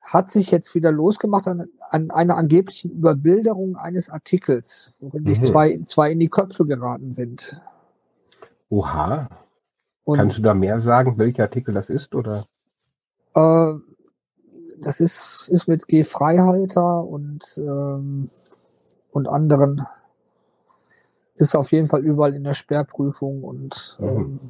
hat 0.00 0.30
sich 0.30 0.50
jetzt 0.50 0.74
wieder 0.74 0.90
losgemacht 0.90 1.46
an, 1.46 1.68
an 1.90 2.10
einer 2.10 2.36
angeblichen 2.36 2.90
Überbilderung 2.90 3.76
eines 3.76 4.08
Artikels, 4.08 4.94
worin 5.00 5.26
sich 5.26 5.40
mhm. 5.40 5.44
zwei, 5.44 5.80
zwei 5.84 6.12
in 6.12 6.20
die 6.20 6.30
Köpfe 6.30 6.64
geraten 6.64 7.12
sind. 7.12 7.60
Oha. 8.70 9.28
Und, 10.04 10.16
Kannst 10.16 10.38
du 10.38 10.42
da 10.42 10.54
mehr 10.54 10.78
sagen, 10.80 11.18
welcher 11.18 11.42
Artikel 11.42 11.74
das 11.74 11.90
ist, 11.90 12.14
oder? 12.14 12.46
Äh, 13.34 13.74
das 14.82 15.00
ist, 15.00 15.48
ist 15.50 15.68
mit 15.68 15.86
G. 15.88 16.04
Freihalter 16.04 17.04
und, 17.04 17.58
ähm, 17.58 18.28
und 19.12 19.28
anderen 19.28 19.86
ist 21.36 21.54
auf 21.54 21.72
jeden 21.72 21.86
Fall 21.86 22.04
überall 22.04 22.34
in 22.34 22.44
der 22.44 22.54
Sperrprüfung 22.54 23.44
und 23.44 23.98
mhm. 24.00 24.08
ähm, 24.08 24.40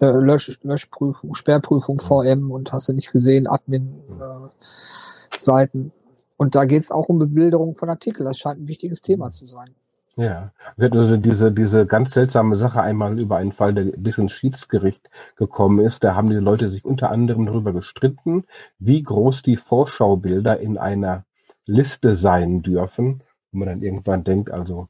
äh, 0.00 0.10
Lösch, 0.10 0.58
Löschprüfung, 0.62 1.34
Sperrprüfung 1.34 1.98
VM 1.98 2.50
und 2.50 2.72
hast 2.72 2.88
du 2.88 2.92
nicht 2.92 3.12
gesehen, 3.12 3.46
Admin-Seiten. 3.46 5.86
Äh, 5.86 5.90
und 6.36 6.54
da 6.54 6.64
geht 6.64 6.82
es 6.82 6.90
auch 6.90 7.08
um 7.08 7.18
Bebilderung 7.18 7.74
von 7.74 7.90
Artikeln. 7.90 8.24
Das 8.24 8.38
scheint 8.38 8.60
ein 8.60 8.68
wichtiges 8.68 9.02
Thema 9.02 9.26
mhm. 9.26 9.32
zu 9.32 9.46
sein. 9.46 9.74
Ja, 10.18 10.50
also 10.76 11.16
diese, 11.16 11.52
diese 11.52 11.86
ganz 11.86 12.10
seltsame 12.10 12.56
Sache 12.56 12.82
einmal 12.82 13.20
über 13.20 13.36
einen 13.36 13.52
Fall, 13.52 13.72
der 13.72 13.84
bis 13.84 14.18
ins 14.18 14.32
Schiedsgericht 14.32 15.08
gekommen 15.36 15.78
ist. 15.78 16.02
Da 16.02 16.16
haben 16.16 16.28
die 16.28 16.34
Leute 16.36 16.70
sich 16.70 16.84
unter 16.84 17.12
anderem 17.12 17.46
darüber 17.46 17.72
gestritten, 17.72 18.44
wie 18.80 19.00
groß 19.00 19.42
die 19.42 19.56
Vorschaubilder 19.56 20.58
in 20.58 20.76
einer 20.76 21.24
Liste 21.66 22.16
sein 22.16 22.62
dürfen. 22.62 23.22
Wo 23.52 23.58
man 23.60 23.68
dann 23.68 23.82
irgendwann 23.82 24.24
denkt, 24.24 24.50
also 24.50 24.88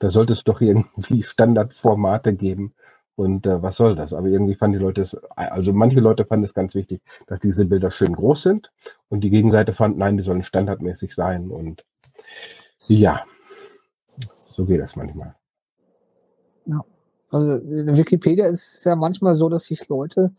da 0.00 0.08
sollte 0.08 0.32
es 0.32 0.42
doch 0.42 0.62
irgendwie 0.62 1.22
Standardformate 1.22 2.32
geben. 2.34 2.72
Und 3.14 3.46
äh, 3.46 3.62
was 3.62 3.76
soll 3.76 3.94
das? 3.94 4.14
Aber 4.14 4.28
irgendwie 4.28 4.54
fanden 4.54 4.78
die 4.78 4.82
Leute 4.84 5.02
es, 5.02 5.18
also 5.36 5.74
manche 5.74 6.00
Leute 6.00 6.24
fanden 6.24 6.46
es 6.46 6.54
ganz 6.54 6.74
wichtig, 6.74 7.02
dass 7.26 7.40
diese 7.40 7.66
Bilder 7.66 7.90
schön 7.90 8.14
groß 8.14 8.44
sind. 8.44 8.72
Und 9.10 9.20
die 9.20 9.30
Gegenseite 9.30 9.74
fand, 9.74 9.98
nein, 9.98 10.16
die 10.16 10.24
sollen 10.24 10.44
standardmäßig 10.44 11.14
sein. 11.14 11.50
Und 11.50 11.84
ja, 12.86 13.26
so 14.26 14.64
geht 14.64 14.80
das 14.80 14.96
manchmal. 14.96 15.34
Ja. 16.66 16.84
Also 17.30 17.54
in 17.54 17.96
Wikipedia 17.96 18.46
ist 18.46 18.78
es 18.78 18.84
ja 18.84 18.96
manchmal 18.96 19.34
so, 19.34 19.48
dass 19.48 19.64
sich 19.64 19.88
Leute, 19.88 20.32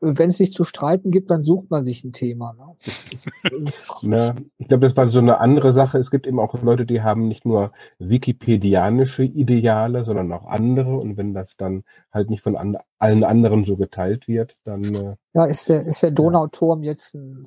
wenn 0.00 0.28
es 0.30 0.36
sich 0.36 0.52
zu 0.52 0.64
streiten 0.64 1.10
gibt, 1.10 1.30
dann 1.30 1.42
sucht 1.42 1.70
man 1.70 1.86
sich 1.86 2.04
ein 2.04 2.12
Thema. 2.12 2.54
Ne? 2.54 3.70
Na, 4.02 4.34
ich 4.58 4.68
glaube, 4.68 4.86
das 4.86 4.96
war 4.96 5.08
so 5.08 5.20
eine 5.20 5.40
andere 5.40 5.72
Sache. 5.72 5.98
Es 5.98 6.10
gibt 6.10 6.26
eben 6.26 6.40
auch 6.40 6.60
Leute, 6.62 6.86
die 6.86 7.02
haben 7.02 7.28
nicht 7.28 7.46
nur 7.46 7.72
wikipedianische 7.98 9.24
Ideale, 9.24 10.04
sondern 10.04 10.32
auch 10.32 10.46
andere. 10.46 10.96
Und 10.96 11.16
wenn 11.16 11.34
das 11.34 11.56
dann 11.56 11.84
halt 12.12 12.30
nicht 12.30 12.42
von 12.42 12.56
an, 12.56 12.76
allen 12.98 13.24
anderen 13.24 13.64
so 13.64 13.76
geteilt 13.76 14.28
wird, 14.28 14.56
dann. 14.64 14.82
Äh, 14.82 15.16
ja, 15.34 15.44
ist 15.46 15.68
der, 15.68 15.86
ist 15.86 16.02
der 16.02 16.10
Donauturm 16.10 16.82
ja. 16.82 16.90
jetzt 16.90 17.14
ein 17.14 17.46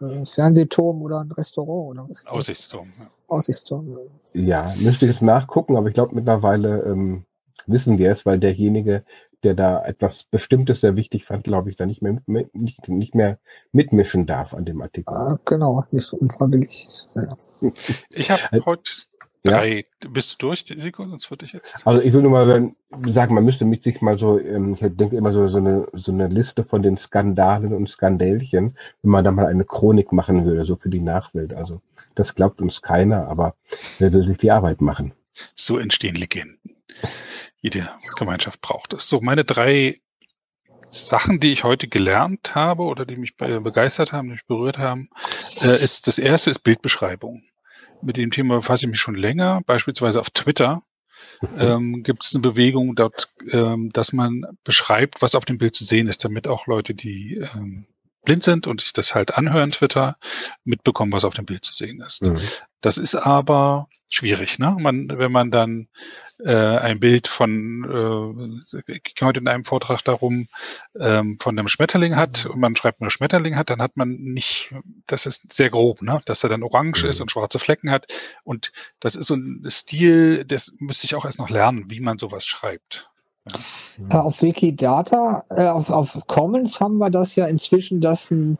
ein 0.00 0.26
Fernsehturm 0.26 1.02
oder 1.02 1.20
ein 1.20 1.32
Restaurant 1.32 1.90
oder 1.90 2.08
was? 2.08 2.26
Aussichtsturm. 2.26 2.92
Ja. 2.98 3.10
Aussichtsturm. 3.28 3.98
Ja, 4.32 4.74
müsste 4.78 5.06
ich 5.06 5.12
jetzt 5.12 5.22
nachgucken, 5.22 5.76
aber 5.76 5.88
ich 5.88 5.94
glaube 5.94 6.14
mittlerweile 6.14 6.82
ähm, 6.82 7.24
wissen 7.66 7.98
wir 7.98 8.10
es, 8.12 8.24
weil 8.24 8.38
derjenige, 8.38 9.04
der 9.42 9.54
da 9.54 9.84
etwas 9.84 10.24
Bestimmtes 10.24 10.80
sehr 10.80 10.96
wichtig 10.96 11.24
fand, 11.24 11.44
glaube 11.44 11.70
ich, 11.70 11.76
da 11.76 11.86
nicht 11.86 12.02
mehr, 12.02 12.18
mit, 12.26 12.54
nicht, 12.54 12.88
nicht 12.88 13.14
mehr 13.14 13.38
mitmischen 13.72 14.26
darf 14.26 14.54
an 14.54 14.64
dem 14.64 14.82
Artikel. 14.82 15.14
Ah, 15.14 15.38
genau, 15.44 15.84
nicht 15.90 16.06
so 16.06 16.16
unfreiwillig. 16.16 16.88
Ja. 17.14 17.36
Ich 18.10 18.30
habe 18.30 18.42
äh, 18.56 18.60
heute 18.64 18.90
Drei. 19.50 19.84
Ja. 20.02 20.10
Bist 20.10 20.32
du 20.32 20.46
durch, 20.46 20.64
Siko? 20.66 21.06
Sonst 21.06 21.30
würde 21.30 21.44
ich 21.44 21.52
jetzt. 21.52 21.86
Also 21.86 22.00
ich 22.00 22.12
will 22.12 22.22
nur 22.22 22.30
mal 22.30 22.72
sagen, 23.06 23.34
man 23.34 23.44
müsste 23.44 23.64
mich 23.64 23.82
sich 23.82 24.00
mal 24.00 24.18
so, 24.18 24.38
ähm, 24.38 24.74
ich 24.74 24.80
denke 24.80 25.16
immer 25.16 25.32
so, 25.32 25.48
so, 25.48 25.58
eine, 25.58 25.86
so 25.92 26.12
eine 26.12 26.28
Liste 26.28 26.64
von 26.64 26.82
den 26.82 26.96
Skandalen 26.96 27.72
und 27.72 27.88
Skandälchen, 27.88 28.76
wenn 29.02 29.10
man 29.10 29.24
da 29.24 29.30
mal 29.30 29.46
eine 29.46 29.64
Chronik 29.64 30.12
machen 30.12 30.44
würde, 30.44 30.64
so 30.64 30.76
für 30.76 30.88
die 30.88 31.00
Nachwelt. 31.00 31.54
Also 31.54 31.80
das 32.14 32.34
glaubt 32.34 32.60
uns 32.60 32.82
keiner, 32.82 33.28
aber 33.28 33.54
wer 33.98 34.12
will 34.12 34.24
sich 34.24 34.38
die 34.38 34.50
Arbeit 34.50 34.80
machen? 34.80 35.12
So 35.54 35.78
entstehen 35.78 36.14
Legenden. 36.14 36.76
Jede 37.60 37.88
Gemeinschaft 38.16 38.60
braucht 38.60 38.92
es. 38.92 39.08
So, 39.08 39.20
meine 39.20 39.44
drei 39.44 40.00
Sachen, 40.90 41.38
die 41.38 41.52
ich 41.52 41.64
heute 41.64 41.88
gelernt 41.88 42.54
habe 42.54 42.84
oder 42.84 43.04
die 43.04 43.16
mich 43.16 43.36
begeistert 43.36 44.12
haben, 44.12 44.28
die 44.28 44.32
mich 44.32 44.46
berührt 44.46 44.78
haben, 44.78 45.10
äh, 45.60 45.82
ist 45.82 46.06
das 46.06 46.18
erste 46.18 46.50
ist 46.50 46.60
Bildbeschreibung 46.60 47.42
mit 48.02 48.16
dem 48.16 48.30
Thema 48.30 48.56
befasse 48.56 48.86
ich 48.86 48.90
mich 48.90 49.00
schon 49.00 49.14
länger. 49.14 49.60
Beispielsweise 49.66 50.20
auf 50.20 50.30
Twitter 50.30 50.82
ähm, 51.56 52.02
gibt 52.02 52.24
es 52.24 52.34
eine 52.34 52.42
Bewegung 52.42 52.94
dort, 52.94 53.30
ähm, 53.50 53.90
dass 53.92 54.12
man 54.12 54.44
beschreibt, 54.64 55.22
was 55.22 55.34
auf 55.34 55.44
dem 55.44 55.58
Bild 55.58 55.74
zu 55.74 55.84
sehen 55.84 56.08
ist, 56.08 56.24
damit 56.24 56.48
auch 56.48 56.66
Leute, 56.66 56.94
die 56.94 57.36
ähm, 57.54 57.86
blind 58.24 58.42
sind 58.42 58.66
und 58.66 58.80
sich 58.80 58.92
das 58.92 59.14
halt 59.14 59.34
anhören, 59.34 59.72
Twitter, 59.72 60.16
mitbekommen, 60.64 61.12
was 61.12 61.24
auf 61.24 61.34
dem 61.34 61.46
Bild 61.46 61.64
zu 61.64 61.72
sehen 61.72 62.00
ist. 62.00 62.22
Mhm. 62.22 62.38
Das 62.80 62.98
ist 62.98 63.14
aber 63.14 63.88
schwierig, 64.08 64.58
ne? 64.58 64.76
Man, 64.78 65.08
wenn 65.18 65.32
man 65.32 65.50
dann 65.50 65.88
äh, 66.44 66.54
ein 66.54 67.00
Bild 67.00 67.26
von, 67.26 68.62
äh, 68.72 69.00
ging 69.00 69.26
heute 69.26 69.40
in 69.40 69.48
einem 69.48 69.64
Vortrag 69.64 70.02
darum, 70.02 70.46
ähm, 70.98 71.38
von 71.40 71.58
einem 71.58 71.68
Schmetterling 71.68 72.16
hat 72.16 72.46
und 72.46 72.60
man 72.60 72.76
schreibt 72.76 73.00
nur 73.00 73.10
Schmetterling 73.10 73.56
hat, 73.56 73.70
dann 73.70 73.82
hat 73.82 73.96
man 73.96 74.10
nicht, 74.10 74.72
das 75.06 75.26
ist 75.26 75.52
sehr 75.52 75.70
grob, 75.70 76.02
ne? 76.02 76.20
dass 76.26 76.42
er 76.44 76.48
dann 76.48 76.62
orange 76.62 77.02
mhm. 77.02 77.10
ist 77.10 77.20
und 77.20 77.30
schwarze 77.30 77.58
Flecken 77.58 77.90
hat. 77.90 78.06
Und 78.44 78.72
das 79.00 79.16
ist 79.16 79.26
so 79.26 79.34
ein 79.34 79.66
Stil, 79.68 80.44
das 80.44 80.72
müsste 80.78 81.06
ich 81.06 81.14
auch 81.14 81.24
erst 81.24 81.38
noch 81.38 81.50
lernen, 81.50 81.86
wie 81.88 82.00
man 82.00 82.18
sowas 82.18 82.46
schreibt. 82.46 83.10
Ja. 84.10 84.20
Äh, 84.20 84.22
auf 84.22 84.42
Wikidata, 84.42 85.44
äh, 85.50 85.68
auf, 85.68 85.90
auf 85.90 86.18
Commons 86.26 86.80
haben 86.80 86.98
wir 86.98 87.10
das 87.10 87.36
ja 87.36 87.46
inzwischen, 87.46 88.00
dass 88.00 88.30
ein 88.30 88.58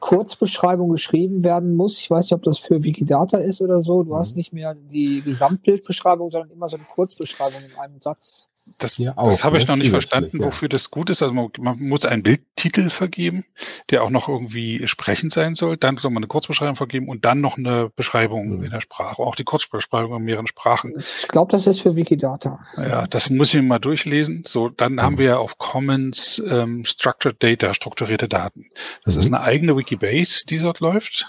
Kurzbeschreibung 0.00 0.90
geschrieben 0.90 1.42
werden 1.44 1.74
muss. 1.74 1.98
Ich 1.98 2.10
weiß 2.10 2.26
nicht, 2.26 2.32
ob 2.32 2.42
das 2.42 2.58
für 2.58 2.84
Wikidata 2.84 3.38
ist 3.38 3.60
oder 3.60 3.82
so. 3.82 4.02
Du 4.02 4.12
mhm. 4.12 4.16
hast 4.16 4.36
nicht 4.36 4.52
mehr 4.52 4.74
die 4.74 5.22
Gesamtbildbeschreibung, 5.22 6.30
sondern 6.30 6.50
immer 6.50 6.68
so 6.68 6.76
eine 6.76 6.86
Kurzbeschreibung 6.86 7.60
in 7.60 7.78
einem 7.78 8.00
Satz. 8.00 8.48
Das, 8.78 8.96
das 8.96 9.44
habe 9.44 9.58
ich 9.58 9.66
ne? 9.66 9.72
noch 9.72 9.76
nicht 9.76 9.90
verstanden, 9.90 10.40
wofür 10.40 10.68
das 10.68 10.90
gut 10.90 11.10
ist. 11.10 11.22
Also 11.22 11.34
man, 11.34 11.50
man, 11.58 11.78
muss 11.78 12.04
einen 12.04 12.22
Bildtitel 12.22 12.90
vergeben, 12.90 13.44
der 13.90 14.02
auch 14.02 14.10
noch 14.10 14.28
irgendwie 14.28 14.86
sprechend 14.86 15.32
sein 15.32 15.54
soll. 15.54 15.76
Dann 15.76 15.96
soll 15.96 16.10
man 16.10 16.22
eine 16.22 16.28
Kurzbeschreibung 16.28 16.76
vergeben 16.76 17.08
und 17.08 17.24
dann 17.24 17.40
noch 17.40 17.56
eine 17.56 17.90
Beschreibung 17.94 18.58
mhm. 18.58 18.64
in 18.64 18.70
der 18.70 18.80
Sprache. 18.80 19.22
Auch 19.22 19.34
die 19.34 19.44
Kurzbeschreibung 19.44 20.16
in 20.16 20.24
mehreren 20.24 20.46
Sprachen. 20.46 20.94
Ich 20.98 21.28
glaube, 21.28 21.50
das 21.52 21.66
ist 21.66 21.80
für 21.80 21.96
Wikidata. 21.96 22.60
Ja, 22.76 23.06
das 23.06 23.30
muss 23.30 23.54
ich 23.54 23.62
mal 23.62 23.78
durchlesen. 23.78 24.44
So, 24.46 24.68
dann 24.68 24.94
mhm. 24.94 25.02
haben 25.02 25.18
wir 25.18 25.26
ja 25.26 25.38
auf 25.38 25.58
Commons 25.58 26.42
ähm, 26.48 26.84
Structured 26.84 27.42
Data, 27.42 27.74
strukturierte 27.74 28.28
Daten. 28.28 28.66
Das 29.04 29.14
mhm. 29.14 29.20
ist 29.20 29.26
eine 29.26 29.40
eigene 29.40 29.76
Wikibase, 29.76 30.46
die 30.46 30.58
dort 30.58 30.80
läuft. 30.80 31.26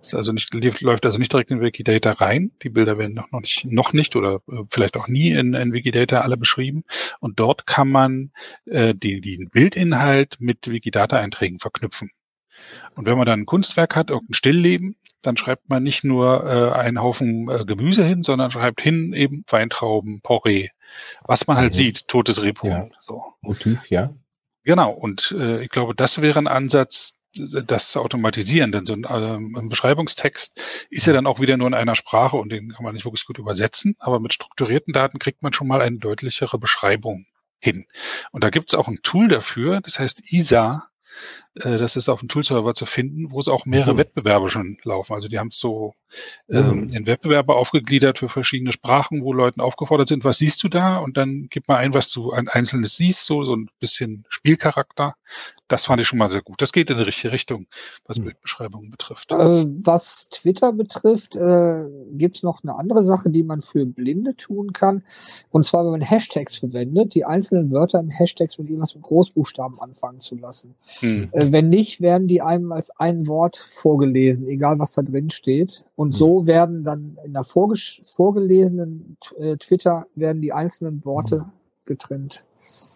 Ist 0.00 0.14
also 0.14 0.32
nicht, 0.32 0.52
läuft 0.80 1.04
also 1.04 1.18
nicht 1.18 1.32
direkt 1.32 1.50
in 1.50 1.60
Wikidata 1.60 2.12
rein. 2.12 2.52
Die 2.62 2.70
Bilder 2.70 2.98
werden 2.98 3.14
noch, 3.14 3.30
noch 3.30 3.40
nicht, 3.40 3.64
noch 3.66 3.92
nicht 3.92 4.16
oder 4.16 4.40
äh, 4.50 4.62
vielleicht 4.68 4.96
auch 4.96 5.08
nie 5.08 5.30
in, 5.30 5.54
in 5.54 5.72
Wikidata 5.72 6.20
alle 6.20 6.36
beschrieben. 6.36 6.84
Und 7.20 7.38
dort 7.38 7.66
kann 7.66 7.88
man 7.88 8.32
äh, 8.66 8.94
die, 8.94 9.20
den 9.20 9.50
Bildinhalt 9.50 10.36
mit 10.40 10.68
Wikidata-Einträgen 10.68 11.58
verknüpfen. 11.58 12.10
Und 12.94 13.06
wenn 13.06 13.16
man 13.16 13.26
dann 13.26 13.40
ein 13.40 13.46
Kunstwerk 13.46 13.96
hat, 13.96 14.10
irgendein 14.10 14.34
Stillleben, 14.34 14.96
dann 15.22 15.36
schreibt 15.36 15.68
man 15.68 15.82
nicht 15.82 16.04
nur 16.04 16.44
äh, 16.44 16.72
einen 16.78 17.00
Haufen 17.00 17.48
äh, 17.48 17.64
Gemüse 17.64 18.04
hin, 18.04 18.22
sondern 18.22 18.50
schreibt 18.50 18.80
hin 18.80 19.12
eben 19.12 19.44
Weintrauben, 19.48 20.20
Porree, 20.22 20.68
was 21.24 21.46
man 21.46 21.56
halt 21.56 21.72
mhm. 21.72 21.76
sieht, 21.76 22.08
totes 22.08 22.42
Rebhuhn. 22.42 22.70
Ja. 22.70 22.88
So. 23.00 23.22
Motiv, 23.42 23.90
ja. 23.90 24.14
Genau, 24.64 24.92
und 24.92 25.34
äh, 25.38 25.62
ich 25.62 25.70
glaube, 25.70 25.94
das 25.94 26.20
wäre 26.20 26.38
ein 26.38 26.46
Ansatz, 26.46 27.18
das 27.34 27.90
zu 27.90 28.00
automatisieren, 28.00 28.72
denn 28.72 28.84
so 28.84 28.94
ein, 28.94 29.06
ähm, 29.08 29.68
Beschreibungstext 29.68 30.60
ist 30.90 31.06
ja 31.06 31.12
dann 31.12 31.26
auch 31.26 31.40
wieder 31.40 31.56
nur 31.56 31.68
in 31.68 31.74
einer 31.74 31.94
Sprache 31.94 32.36
und 32.36 32.50
den 32.50 32.72
kann 32.72 32.84
man 32.84 32.94
nicht 32.94 33.04
wirklich 33.04 33.24
gut 33.24 33.38
übersetzen, 33.38 33.96
aber 33.98 34.20
mit 34.20 34.32
strukturierten 34.32 34.92
Daten 34.92 35.18
kriegt 35.18 35.42
man 35.42 35.52
schon 35.52 35.68
mal 35.68 35.80
eine 35.80 35.98
deutlichere 35.98 36.58
Beschreibung 36.58 37.26
hin. 37.60 37.86
Und 38.32 38.42
da 38.42 38.50
gibt 38.50 38.70
es 38.70 38.74
auch 38.74 38.88
ein 38.88 39.00
Tool 39.02 39.28
dafür, 39.28 39.80
das 39.80 39.98
heißt 39.98 40.32
ISA, 40.32 40.88
äh, 41.54 41.78
das 41.78 41.96
ist 41.96 42.08
auf 42.08 42.20
dem 42.20 42.28
Toolserver 42.28 42.74
zu 42.74 42.86
finden, 42.86 43.30
wo 43.32 43.40
es 43.40 43.48
auch 43.48 43.66
mehrere 43.66 43.94
mhm. 43.94 43.98
Wettbewerbe 43.98 44.48
schon 44.48 44.78
laufen. 44.84 45.14
Also 45.14 45.28
die 45.28 45.38
haben 45.38 45.48
es 45.48 45.58
so 45.58 45.94
ähm, 46.48 46.84
mhm. 46.84 46.88
in 46.90 47.06
Wettbewerbe 47.06 47.54
aufgegliedert 47.54 48.18
für 48.18 48.28
verschiedene 48.28 48.72
Sprachen, 48.72 49.22
wo 49.22 49.32
Leuten 49.32 49.60
aufgefordert 49.60 50.08
sind, 50.08 50.24
was 50.24 50.38
siehst 50.38 50.62
du 50.62 50.68
da? 50.68 50.98
Und 50.98 51.16
dann 51.16 51.48
gib 51.50 51.68
mal 51.68 51.76
ein, 51.76 51.94
was 51.94 52.10
du 52.10 52.30
ein 52.32 52.48
einzelnes 52.48 52.96
siehst, 52.96 53.26
so, 53.26 53.44
so 53.44 53.54
ein 53.56 53.68
bisschen 53.80 54.24
Spielcharakter. 54.28 55.14
Das 55.68 55.86
fand 55.86 56.00
ich 56.00 56.08
schon 56.08 56.18
mal 56.18 56.30
sehr 56.30 56.42
gut. 56.42 56.60
Das 56.60 56.72
geht 56.72 56.90
in 56.90 56.98
die 56.98 57.04
richtige 57.04 57.32
Richtung, 57.32 57.66
was 58.04 58.18
mhm. 58.18 58.24
Bildbeschreibungen 58.24 58.90
betrifft. 58.90 59.30
Äh, 59.30 59.66
was 59.82 60.28
Twitter 60.30 60.72
betrifft, 60.72 61.36
äh, 61.36 61.86
gibt 62.12 62.36
es 62.36 62.42
noch 62.42 62.62
eine 62.62 62.76
andere 62.76 63.04
Sache, 63.04 63.30
die 63.30 63.44
man 63.44 63.60
für 63.60 63.86
Blinde 63.86 64.34
tun 64.36 64.72
kann. 64.72 65.04
Und 65.50 65.64
zwar, 65.64 65.84
wenn 65.84 65.92
man 65.92 66.00
Hashtags 66.00 66.56
verwendet, 66.56 67.14
die 67.14 67.24
einzelnen 67.24 67.70
Wörter 67.70 68.00
im 68.00 68.10
Hashtags 68.10 68.58
mit 68.58 68.68
irgendwas 68.68 68.94
mit 68.96 69.04
Großbuchstaben 69.04 69.80
anfangen 69.80 70.20
zu 70.20 70.36
lassen. 70.36 70.74
Mhm. 71.00 71.28
Äh, 71.40 71.52
wenn 71.52 71.68
nicht, 71.68 72.00
werden 72.00 72.28
die 72.28 72.42
einem 72.42 72.72
als 72.72 72.90
ein 72.98 73.26
Wort 73.26 73.56
vorgelesen, 73.56 74.48
egal 74.48 74.78
was 74.78 74.92
da 74.92 75.02
drin 75.02 75.30
steht. 75.30 75.84
Und 75.96 76.12
so 76.12 76.42
mhm. 76.42 76.46
werden 76.46 76.84
dann 76.84 77.18
in 77.24 77.32
der 77.32 77.44
vorgelesenen 77.44 79.16
äh, 79.38 79.56
Twitter 79.56 80.06
werden 80.14 80.42
die 80.42 80.52
einzelnen 80.52 81.04
Worte 81.04 81.38
mhm. 81.38 81.52
getrennt. 81.84 82.44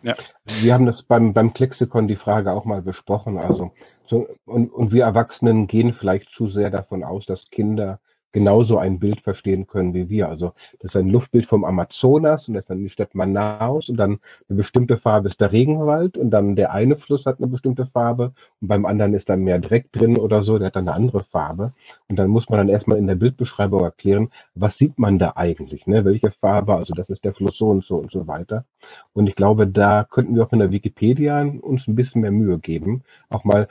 Ja. 0.03 0.15
Wir 0.45 0.75
haben 0.75 0.87
das 0.87 1.03
beim, 1.03 1.33
beim 1.33 1.55
Klexikon 1.55 2.09
die 2.09 2.17
Frage 2.17 2.53
auch 2.53 2.67
mal 2.67 2.83
besprochen. 2.83 3.39
Also, 3.39 3.73
so, 4.07 4.29
und, 4.45 4.71
und 4.71 4.93
wir 4.93 5.05
Erwachsenen 5.05 5.67
gehen 5.67 5.95
vielleicht 5.95 6.29
zu 6.31 6.49
sehr 6.49 6.71
davon 6.71 7.03
aus, 7.03 7.25
dass 7.25 7.49
Kinder 7.51 8.01
genauso 8.35 8.79
ein 8.79 8.99
Bild 8.99 9.21
verstehen 9.21 9.69
können 9.69 9.95
wie 9.95 10.09
wir. 10.11 10.29
Also 10.29 10.55
das 10.81 10.91
ist 10.91 10.97
ein 10.97 11.09
Luftbild 11.09 11.47
vom 11.47 11.65
Amazonas 11.65 12.49
und 12.49 12.55
das 12.55 12.65
ist 12.65 12.71
dann 12.71 12.81
die 12.81 12.91
Stadt 12.91 13.15
Manaus 13.15 13.89
und 13.89 13.97
dann 13.97 14.19
eine 14.49 14.57
bestimmte 14.57 14.97
Farbe 14.97 15.29
ist 15.29 15.41
der 15.41 15.53
Regenwald 15.53 16.19
und 16.19 16.31
dann 16.31 16.57
der 16.57 16.73
eine 16.73 16.97
Fluss 16.97 17.27
hat 17.27 17.39
eine 17.39 17.47
bestimmte 17.47 17.87
Farbe 17.87 18.33
und 18.61 18.69
beim 18.69 18.87
anderen 18.87 19.15
ist 19.15 19.29
dann 19.29 19.45
mehr 19.45 19.61
Dreck 19.61 19.93
drin 19.93 20.19
oder 20.19 20.43
so, 20.43 20.59
der 20.59 20.67
hat 20.67 20.77
dann 20.77 20.89
eine 20.89 20.97
andere 20.97 21.23
Farbe. 21.23 21.73
Und 22.09 22.19
dann 22.19 22.29
muss 22.29 22.49
man 22.49 22.59
dann 22.59 22.69
erstmal 22.69 22.99
in 22.99 23.07
der 23.07 23.15
Bildbeschreibung 23.15 23.81
erklären, 23.81 24.31
was 24.57 24.77
sieht 24.79 24.99
man 24.99 25.21
da 25.21 25.35
eigentlich, 25.37 25.87
ne? 25.87 26.05
welche 26.05 26.33
Farbe, 26.33 26.75
also 26.75 26.93
das 26.93 27.11
ist 27.11 27.25
der 27.25 27.33
Fluss 27.33 27.57
so 27.57 27.69
und 27.69 27.85
so 27.85 27.97
und 27.99 28.11
so 28.11 28.27
weiter. 28.27 28.65
Und 29.13 29.29
ich 29.29 29.37
glaube, 29.37 29.69
da 29.69 30.03
könnten 30.03 30.35
wir 30.35 30.43
auch 30.43 30.53
in 30.53 30.59
der 30.59 30.73
Wikipedia 30.73 31.41
uns 31.41 31.87
ein 31.87 31.95
bisschen 31.95 32.23
mehr 32.23 32.33
Mühe 32.33 32.59
geben, 32.59 33.05
auch 33.29 33.45
mal 33.45 33.69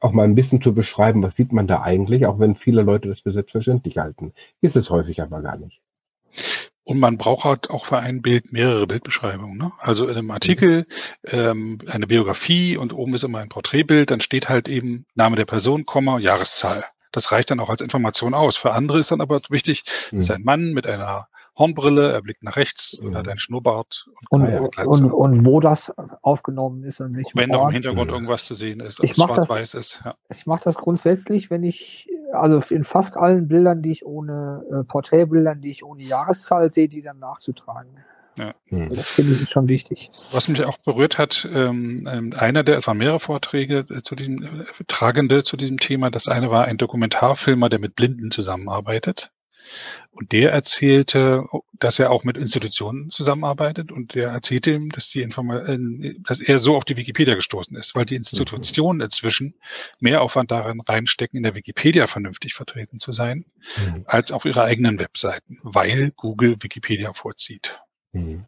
auch 0.00 0.12
mal 0.12 0.24
ein 0.24 0.34
bisschen 0.34 0.62
zu 0.62 0.74
beschreiben, 0.74 1.22
was 1.22 1.36
sieht 1.36 1.52
man 1.52 1.66
da 1.66 1.82
eigentlich, 1.82 2.26
auch 2.26 2.38
wenn 2.38 2.56
viele 2.56 2.82
Leute 2.82 3.08
das 3.08 3.20
für 3.20 3.32
selbstverständlich 3.32 3.98
halten. 3.98 4.32
Ist 4.60 4.76
es 4.76 4.90
häufig 4.90 5.22
aber 5.22 5.42
gar 5.42 5.56
nicht. 5.56 5.80
Und 6.84 7.00
man 7.00 7.18
braucht 7.18 7.44
halt 7.44 7.70
auch 7.70 7.86
für 7.86 7.98
ein 7.98 8.22
Bild 8.22 8.52
mehrere 8.52 8.86
Bildbeschreibungen. 8.86 9.58
Ne? 9.58 9.72
Also 9.78 10.06
in 10.06 10.16
einem 10.16 10.30
Artikel 10.30 10.86
ähm, 11.24 11.78
eine 11.88 12.06
Biografie 12.06 12.76
und 12.76 12.92
oben 12.92 13.14
ist 13.14 13.24
immer 13.24 13.38
ein 13.38 13.48
Porträtbild, 13.48 14.12
dann 14.12 14.20
steht 14.20 14.48
halt 14.48 14.68
eben 14.68 15.04
Name 15.16 15.34
der 15.34 15.46
Person, 15.46 15.84
Komma, 15.84 16.20
Jahreszahl. 16.20 16.84
Das 17.10 17.32
reicht 17.32 17.50
dann 17.50 17.58
auch 17.58 17.70
als 17.70 17.80
Information 17.80 18.34
aus. 18.34 18.56
Für 18.56 18.72
andere 18.72 19.00
ist 19.00 19.10
dann 19.10 19.20
aber 19.20 19.40
wichtig, 19.48 19.82
mhm. 20.12 20.18
ist 20.18 20.30
ein 20.30 20.44
Mann 20.44 20.74
mit 20.74 20.86
einer 20.86 21.26
Hornbrille, 21.56 22.12
er 22.12 22.22
blickt 22.22 22.42
nach 22.42 22.56
rechts 22.56 22.94
und 22.94 23.16
hat 23.16 23.28
einen 23.28 23.38
Schnurrbart. 23.38 24.06
Und, 24.28 24.46
und, 24.46 24.78
und, 24.78 25.12
und, 25.12 25.46
wo 25.46 25.60
das 25.60 25.94
aufgenommen 26.22 26.84
ist 26.84 27.00
an 27.00 27.14
sich. 27.14 27.28
Wenn 27.34 27.50
noch 27.50 27.68
im 27.68 27.72
Hintergrund 27.72 28.10
irgendwas 28.10 28.44
zu 28.44 28.54
sehen 28.54 28.80
ist, 28.80 29.02
ich 29.02 29.16
mache 29.16 29.34
das, 29.34 29.74
ist. 29.74 30.02
Ja. 30.04 30.14
Ich 30.28 30.46
mache 30.46 30.64
das 30.64 30.74
grundsätzlich, 30.74 31.50
wenn 31.50 31.62
ich, 31.62 32.08
also 32.32 32.74
in 32.74 32.84
fast 32.84 33.16
allen 33.16 33.48
Bildern, 33.48 33.80
die 33.80 33.90
ich 33.90 34.04
ohne, 34.04 34.64
äh, 34.70 34.84
Porträtbildern, 34.84 35.60
die 35.60 35.70
ich 35.70 35.84
ohne 35.84 36.02
Jahreszahl 36.02 36.72
sehe, 36.72 36.88
die 36.88 37.00
dann 37.00 37.18
nachzutragen. 37.18 37.90
Ja. 38.38 38.54
Das 38.70 39.08
finde 39.08 39.34
ich 39.34 39.48
schon 39.48 39.68
wichtig. 39.70 40.10
Was 40.32 40.48
mich 40.48 40.62
auch 40.66 40.76
berührt 40.78 41.16
hat, 41.16 41.48
ähm, 41.50 42.06
ähm, 42.06 42.34
einer 42.36 42.62
der, 42.64 42.76
es 42.76 42.86
waren 42.86 42.98
mehrere 42.98 43.18
Vorträge 43.18 43.86
äh, 43.88 44.02
zu 44.02 44.14
diesem, 44.14 44.42
äh, 44.42 44.84
Tragende 44.86 45.42
zu 45.42 45.56
diesem 45.56 45.78
Thema. 45.78 46.10
Das 46.10 46.28
eine 46.28 46.50
war 46.50 46.66
ein 46.66 46.76
Dokumentarfilmer, 46.76 47.70
der 47.70 47.78
mit 47.78 47.96
Blinden 47.96 48.30
zusammenarbeitet. 48.30 49.30
Und 50.10 50.32
der 50.32 50.52
erzählte, 50.52 51.44
dass 51.74 51.98
er 51.98 52.10
auch 52.10 52.24
mit 52.24 52.38
Institutionen 52.38 53.10
zusammenarbeitet 53.10 53.92
und 53.92 54.14
der 54.14 54.30
erzählte 54.30 54.72
ihm, 54.72 54.88
dass 54.88 55.10
die 55.10 55.20
Informa 55.20 55.58
äh, 55.58 56.14
dass 56.20 56.40
er 56.40 56.58
so 56.58 56.76
auf 56.76 56.84
die 56.84 56.96
Wikipedia 56.96 57.34
gestoßen 57.34 57.76
ist, 57.76 57.94
weil 57.94 58.06
die 58.06 58.14
Institutionen 58.14 59.00
inzwischen 59.00 59.54
mehr 60.00 60.22
Aufwand 60.22 60.50
darin 60.50 60.80
reinstecken, 60.80 61.36
in 61.36 61.42
der 61.42 61.54
Wikipedia 61.54 62.06
vernünftig 62.06 62.54
vertreten 62.54 62.98
zu 62.98 63.12
sein, 63.12 63.44
mhm. 63.76 64.04
als 64.06 64.32
auf 64.32 64.46
ihre 64.46 64.62
eigenen 64.62 64.98
Webseiten, 64.98 65.58
weil 65.62 66.12
Google 66.12 66.56
Wikipedia 66.60 67.12
vorzieht. 67.12 67.80
Mhm. 68.12 68.46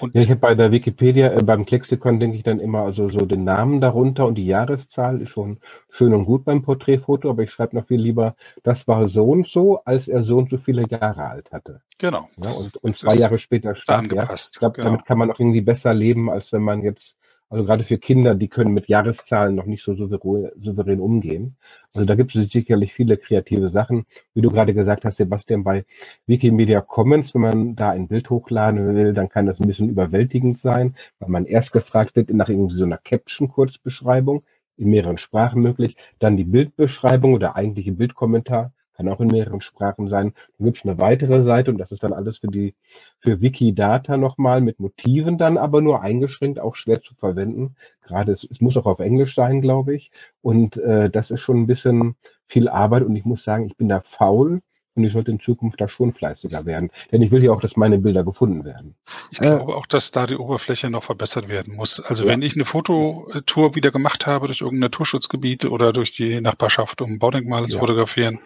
Und 0.00 0.14
ja, 0.14 0.22
ich 0.22 0.30
habe 0.30 0.40
bei 0.40 0.54
der 0.54 0.72
Wikipedia, 0.72 1.32
äh, 1.32 1.42
beim 1.42 1.64
Klexikon 1.64 2.20
denke 2.20 2.36
ich 2.36 2.42
dann 2.42 2.60
immer, 2.60 2.80
also 2.80 3.08
so 3.10 3.26
den 3.26 3.44
Namen 3.44 3.80
darunter 3.80 4.26
und 4.26 4.36
die 4.36 4.46
Jahreszahl 4.46 5.20
ist 5.20 5.30
schon 5.30 5.58
schön 5.90 6.14
und 6.14 6.24
gut 6.24 6.44
beim 6.44 6.62
Porträtfoto, 6.62 7.30
aber 7.30 7.42
ich 7.42 7.50
schreibe 7.50 7.76
noch 7.76 7.86
viel 7.86 8.00
lieber, 8.00 8.36
das 8.62 8.86
war 8.88 9.08
so 9.08 9.24
und 9.24 9.46
so, 9.46 9.80
als 9.84 10.08
er 10.08 10.22
so 10.22 10.38
und 10.38 10.50
so 10.50 10.58
viele 10.58 10.84
Jahre 10.88 11.24
alt 11.24 11.52
hatte. 11.52 11.80
Genau. 11.98 12.28
Ja, 12.36 12.50
und, 12.52 12.76
und 12.76 12.96
zwei 12.96 13.14
Jahre 13.14 13.38
später 13.38 13.74
starb. 13.74 14.12
Ja. 14.12 14.32
Ich 14.32 14.50
glaube, 14.58 14.76
genau. 14.76 14.90
damit 14.90 15.04
kann 15.04 15.18
man 15.18 15.30
auch 15.30 15.40
irgendwie 15.40 15.60
besser 15.60 15.94
leben, 15.94 16.30
als 16.30 16.52
wenn 16.52 16.62
man 16.62 16.82
jetzt 16.82 17.16
also 17.50 17.64
gerade 17.64 17.82
für 17.84 17.98
Kinder, 17.98 18.34
die 18.34 18.48
können 18.48 18.74
mit 18.74 18.88
Jahreszahlen 18.88 19.54
noch 19.54 19.64
nicht 19.64 19.82
so 19.82 19.94
souverän, 19.94 21.00
umgehen. 21.00 21.56
Also 21.94 22.04
da 22.04 22.14
gibt 22.14 22.34
es 22.36 22.50
sicherlich 22.50 22.92
viele 22.92 23.16
kreative 23.16 23.70
Sachen. 23.70 24.04
Wie 24.34 24.42
du 24.42 24.50
gerade 24.50 24.74
gesagt 24.74 25.04
hast, 25.04 25.16
Sebastian, 25.16 25.64
bei 25.64 25.86
Wikimedia 26.26 26.82
Commons, 26.82 27.34
wenn 27.34 27.42
man 27.42 27.74
da 27.74 27.90
ein 27.90 28.08
Bild 28.08 28.28
hochladen 28.28 28.94
will, 28.94 29.14
dann 29.14 29.30
kann 29.30 29.46
das 29.46 29.60
ein 29.60 29.66
bisschen 29.66 29.88
überwältigend 29.88 30.58
sein, 30.58 30.94
weil 31.20 31.30
man 31.30 31.46
erst 31.46 31.72
gefragt 31.72 32.16
wird 32.16 32.30
nach 32.30 32.48
irgendwie 32.50 32.76
so 32.76 32.84
einer 32.84 32.98
Caption-Kurzbeschreibung, 32.98 34.44
in 34.76 34.90
mehreren 34.90 35.18
Sprachen 35.18 35.60
möglich, 35.62 35.96
dann 36.18 36.36
die 36.36 36.44
Bildbeschreibung 36.44 37.34
oder 37.34 37.56
eigentliche 37.56 37.92
Bildkommentar 37.92 38.72
kann 38.98 39.08
auch 39.08 39.20
in 39.20 39.28
mehreren 39.28 39.60
Sprachen 39.60 40.08
sein. 40.08 40.34
Dann 40.58 40.64
gibt 40.64 40.78
es 40.78 40.84
eine 40.84 40.98
weitere 40.98 41.42
Seite 41.42 41.70
und 41.70 41.78
das 41.78 41.92
ist 41.92 42.02
dann 42.02 42.12
alles 42.12 42.38
für 42.38 42.48
die 42.48 42.74
für 43.20 43.40
Wikidata 43.40 44.16
nochmal 44.16 44.60
mit 44.60 44.80
Motiven 44.80 45.38
dann, 45.38 45.56
aber 45.56 45.80
nur 45.80 46.02
eingeschränkt, 46.02 46.58
auch 46.58 46.74
schwer 46.74 47.00
zu 47.00 47.14
verwenden. 47.14 47.76
Gerade 48.02 48.32
es, 48.32 48.46
es 48.50 48.60
muss 48.60 48.76
auch 48.76 48.86
auf 48.86 48.98
Englisch 48.98 49.34
sein, 49.36 49.60
glaube 49.60 49.94
ich. 49.94 50.10
Und 50.42 50.76
äh, 50.78 51.10
das 51.10 51.30
ist 51.30 51.40
schon 51.40 51.62
ein 51.62 51.66
bisschen 51.68 52.16
viel 52.48 52.68
Arbeit 52.68 53.04
und 53.04 53.14
ich 53.14 53.24
muss 53.24 53.44
sagen, 53.44 53.66
ich 53.66 53.76
bin 53.76 53.88
da 53.88 54.00
faul 54.00 54.62
und 54.98 55.04
ich 55.04 55.12
sollte 55.12 55.30
in 55.30 55.40
Zukunft 55.40 55.80
da 55.80 55.88
schon 55.88 56.12
fleißiger 56.12 56.66
werden. 56.66 56.90
Denn 57.10 57.22
ich 57.22 57.30
will 57.30 57.42
ja 57.42 57.52
auch, 57.52 57.60
dass 57.60 57.76
meine 57.76 57.98
Bilder 57.98 58.24
gefunden 58.24 58.64
werden. 58.64 58.94
Ich 59.30 59.38
glaube 59.38 59.74
auch, 59.76 59.86
dass 59.86 60.10
da 60.10 60.26
die 60.26 60.36
Oberfläche 60.36 60.90
noch 60.90 61.04
verbessert 61.04 61.48
werden 61.48 61.76
muss. 61.76 62.00
Also 62.00 62.24
ja. 62.24 62.28
wenn 62.28 62.42
ich 62.42 62.54
eine 62.54 62.64
Fototour 62.64 63.74
wieder 63.74 63.90
gemacht 63.90 64.26
habe 64.26 64.46
durch 64.46 64.60
irgendein 64.60 64.90
Naturschutzgebiet 64.90 65.64
oder 65.64 65.92
durch 65.92 66.12
die 66.12 66.40
Nachbarschaft, 66.40 67.00
um 67.00 67.18
Baudenkmale 67.18 67.64
ja. 67.64 67.68
zu 67.68 67.78
fotografieren, 67.78 68.40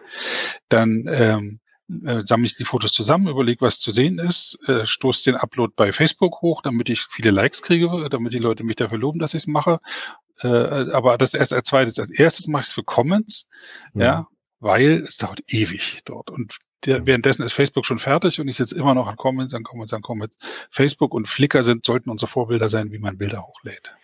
dann 0.68 1.06
ähm, 1.08 1.60
äh, 2.04 2.22
sammle 2.24 2.46
ich 2.46 2.56
die 2.56 2.64
Fotos 2.64 2.92
zusammen, 2.92 3.28
überlege, 3.28 3.60
was 3.60 3.78
zu 3.78 3.90
sehen 3.90 4.18
ist, 4.18 4.58
äh, 4.68 4.86
stoße 4.86 5.24
den 5.24 5.36
Upload 5.36 5.72
bei 5.76 5.92
Facebook 5.92 6.40
hoch, 6.42 6.62
damit 6.62 6.88
ich 6.88 7.06
viele 7.10 7.30
Likes 7.30 7.62
kriege, 7.62 8.08
damit 8.10 8.32
die 8.32 8.38
Leute 8.38 8.64
mich 8.64 8.76
dafür 8.76 8.98
loben, 8.98 9.18
dass 9.18 9.34
ich 9.34 9.42
es 9.42 9.46
mache. 9.46 9.80
Äh, 10.40 10.48
aber 10.48 11.18
das 11.18 11.34
erst 11.34 11.52
als 11.52 11.68
zweites. 11.68 11.98
Als 11.98 12.10
erstes 12.10 12.46
mache 12.46 12.62
ich 12.62 12.68
es 12.68 12.72
für 12.72 12.82
Comments, 12.82 13.48
ja. 13.94 14.04
ja, 14.04 14.26
weil 14.62 15.02
es 15.02 15.16
dauert 15.16 15.42
ewig 15.48 15.98
dort. 16.04 16.30
Und 16.30 16.58
der, 16.84 17.06
währenddessen 17.06 17.42
ist 17.42 17.52
Facebook 17.52 17.84
schon 17.84 17.98
fertig 17.98 18.40
und 18.40 18.48
ich 18.48 18.56
sitze 18.56 18.76
immer 18.76 18.94
noch 18.94 19.06
an 19.06 19.16
Comments, 19.16 19.52
an 19.54 19.64
Comments, 19.64 19.92
an 19.92 20.02
Comments. 20.02 20.36
Facebook 20.70 21.14
und 21.14 21.28
Flickr 21.28 21.62
sind, 21.62 21.84
sollten 21.84 22.10
unsere 22.10 22.30
Vorbilder 22.30 22.68
sein, 22.68 22.92
wie 22.92 22.98
man 22.98 23.18
Bilder 23.18 23.46
hochlädt. 23.46 23.94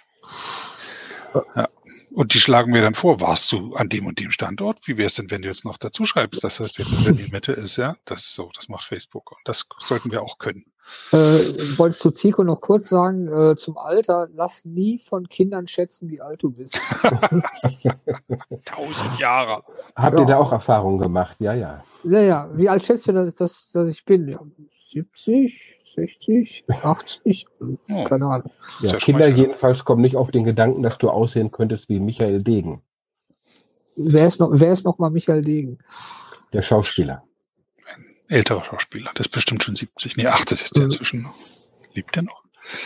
Ja. 1.57 1.69
Und 2.11 2.35
die 2.35 2.41
schlagen 2.41 2.73
mir 2.73 2.81
dann 2.81 2.95
vor, 2.95 3.21
warst 3.21 3.53
du 3.53 3.75
an 3.75 3.89
dem 3.89 4.07
und 4.07 4.19
dem 4.19 4.31
Standort? 4.31 4.81
Wie 4.87 4.97
wäre 4.97 5.07
es 5.07 5.15
denn, 5.15 5.31
wenn 5.31 5.43
du 5.43 5.49
jetzt 5.49 5.65
noch 5.65 5.79
dazu 5.79 6.05
schreibst, 6.05 6.43
dass 6.43 6.57
das 6.57 6.77
jetzt 6.77 7.09
in 7.09 7.17
der 7.17 7.29
Mitte 7.31 7.53
ist? 7.53 7.77
Ja, 7.77 7.97
das 8.07 8.35
so, 8.35 8.51
das 8.55 8.69
macht 8.69 8.85
Facebook. 8.85 9.33
Und 9.33 9.41
das 9.45 9.67
sollten 9.81 10.11
wir 10.11 10.23
auch 10.23 10.39
können. 10.39 10.65
Äh, 11.13 11.77
wolltest 11.79 12.05
du 12.05 12.11
Zico 12.11 12.45
noch 12.45 12.61
kurz 12.61 12.89
sagen, 12.91 13.29
äh, 13.29 13.57
zum 13.57 13.79
Alter, 13.79 14.29
lass 14.35 14.65
nie 14.65 14.99
von 14.99 15.29
Kindern 15.29 15.67
schätzen, 15.67 16.11
wie 16.11 16.21
alt 16.21 16.43
du 16.43 16.51
bist. 16.51 16.79
Tausend 18.65 19.19
Jahre. 19.19 19.63
Habt 19.97 20.17
ja. 20.17 20.21
ihr 20.21 20.27
da 20.27 20.37
auch 20.39 20.53
Erfahrungen 20.53 20.99
gemacht? 20.99 21.37
Ja, 21.41 21.55
ja. 21.55 21.83
Ja, 22.05 22.21
ja. 22.21 22.51
Wie 22.53 22.69
alt 22.69 22.83
schätzt 22.83 23.09
du, 23.09 23.13
dass, 23.13 23.35
dass, 23.35 23.71
dass 23.73 23.89
ich 23.89 24.05
bin? 24.05 24.29
Ja, 24.29 24.41
70, 24.91 25.81
60, 25.95 26.65
80? 26.69 27.47
Oh. 27.61 28.05
Keine 28.05 28.27
Ahnung. 28.27 28.51
Ja, 28.81 28.97
Kinder 28.97 29.29
jedenfalls 29.29 29.85
kommen 29.85 30.03
nicht 30.03 30.17
auf 30.17 30.31
den 30.31 30.45
Gedanken, 30.45 30.83
dass 30.83 30.99
du 30.99 31.11
aussehen 31.11 31.51
könntest 31.51 31.89
wie 31.89 32.01
Michael 32.01 32.43
Degen. 32.43 32.83
Wer 33.97 34.27
ist 34.27 34.41
noch, 34.41 34.51
wer 34.53 34.73
ist 34.73 34.85
noch 34.85 34.99
mal 34.99 35.11
Michael 35.11 35.43
Degen? 35.43 35.79
Der 36.53 36.63
Schauspieler 36.63 37.28
älterer 38.29 38.65
Schauspieler. 38.65 39.11
Das 39.15 39.27
ist 39.27 39.33
bestimmt 39.33 39.63
schon 39.63 39.77
70, 39.77 40.17
nee, 40.17 40.27
80 40.27 40.63
ist 40.63 40.77
der 40.77 40.85
mhm. 40.85 40.91
inzwischen. 40.91 41.27
Lebt 41.95 42.15
der 42.15 42.23
noch? 42.23 42.43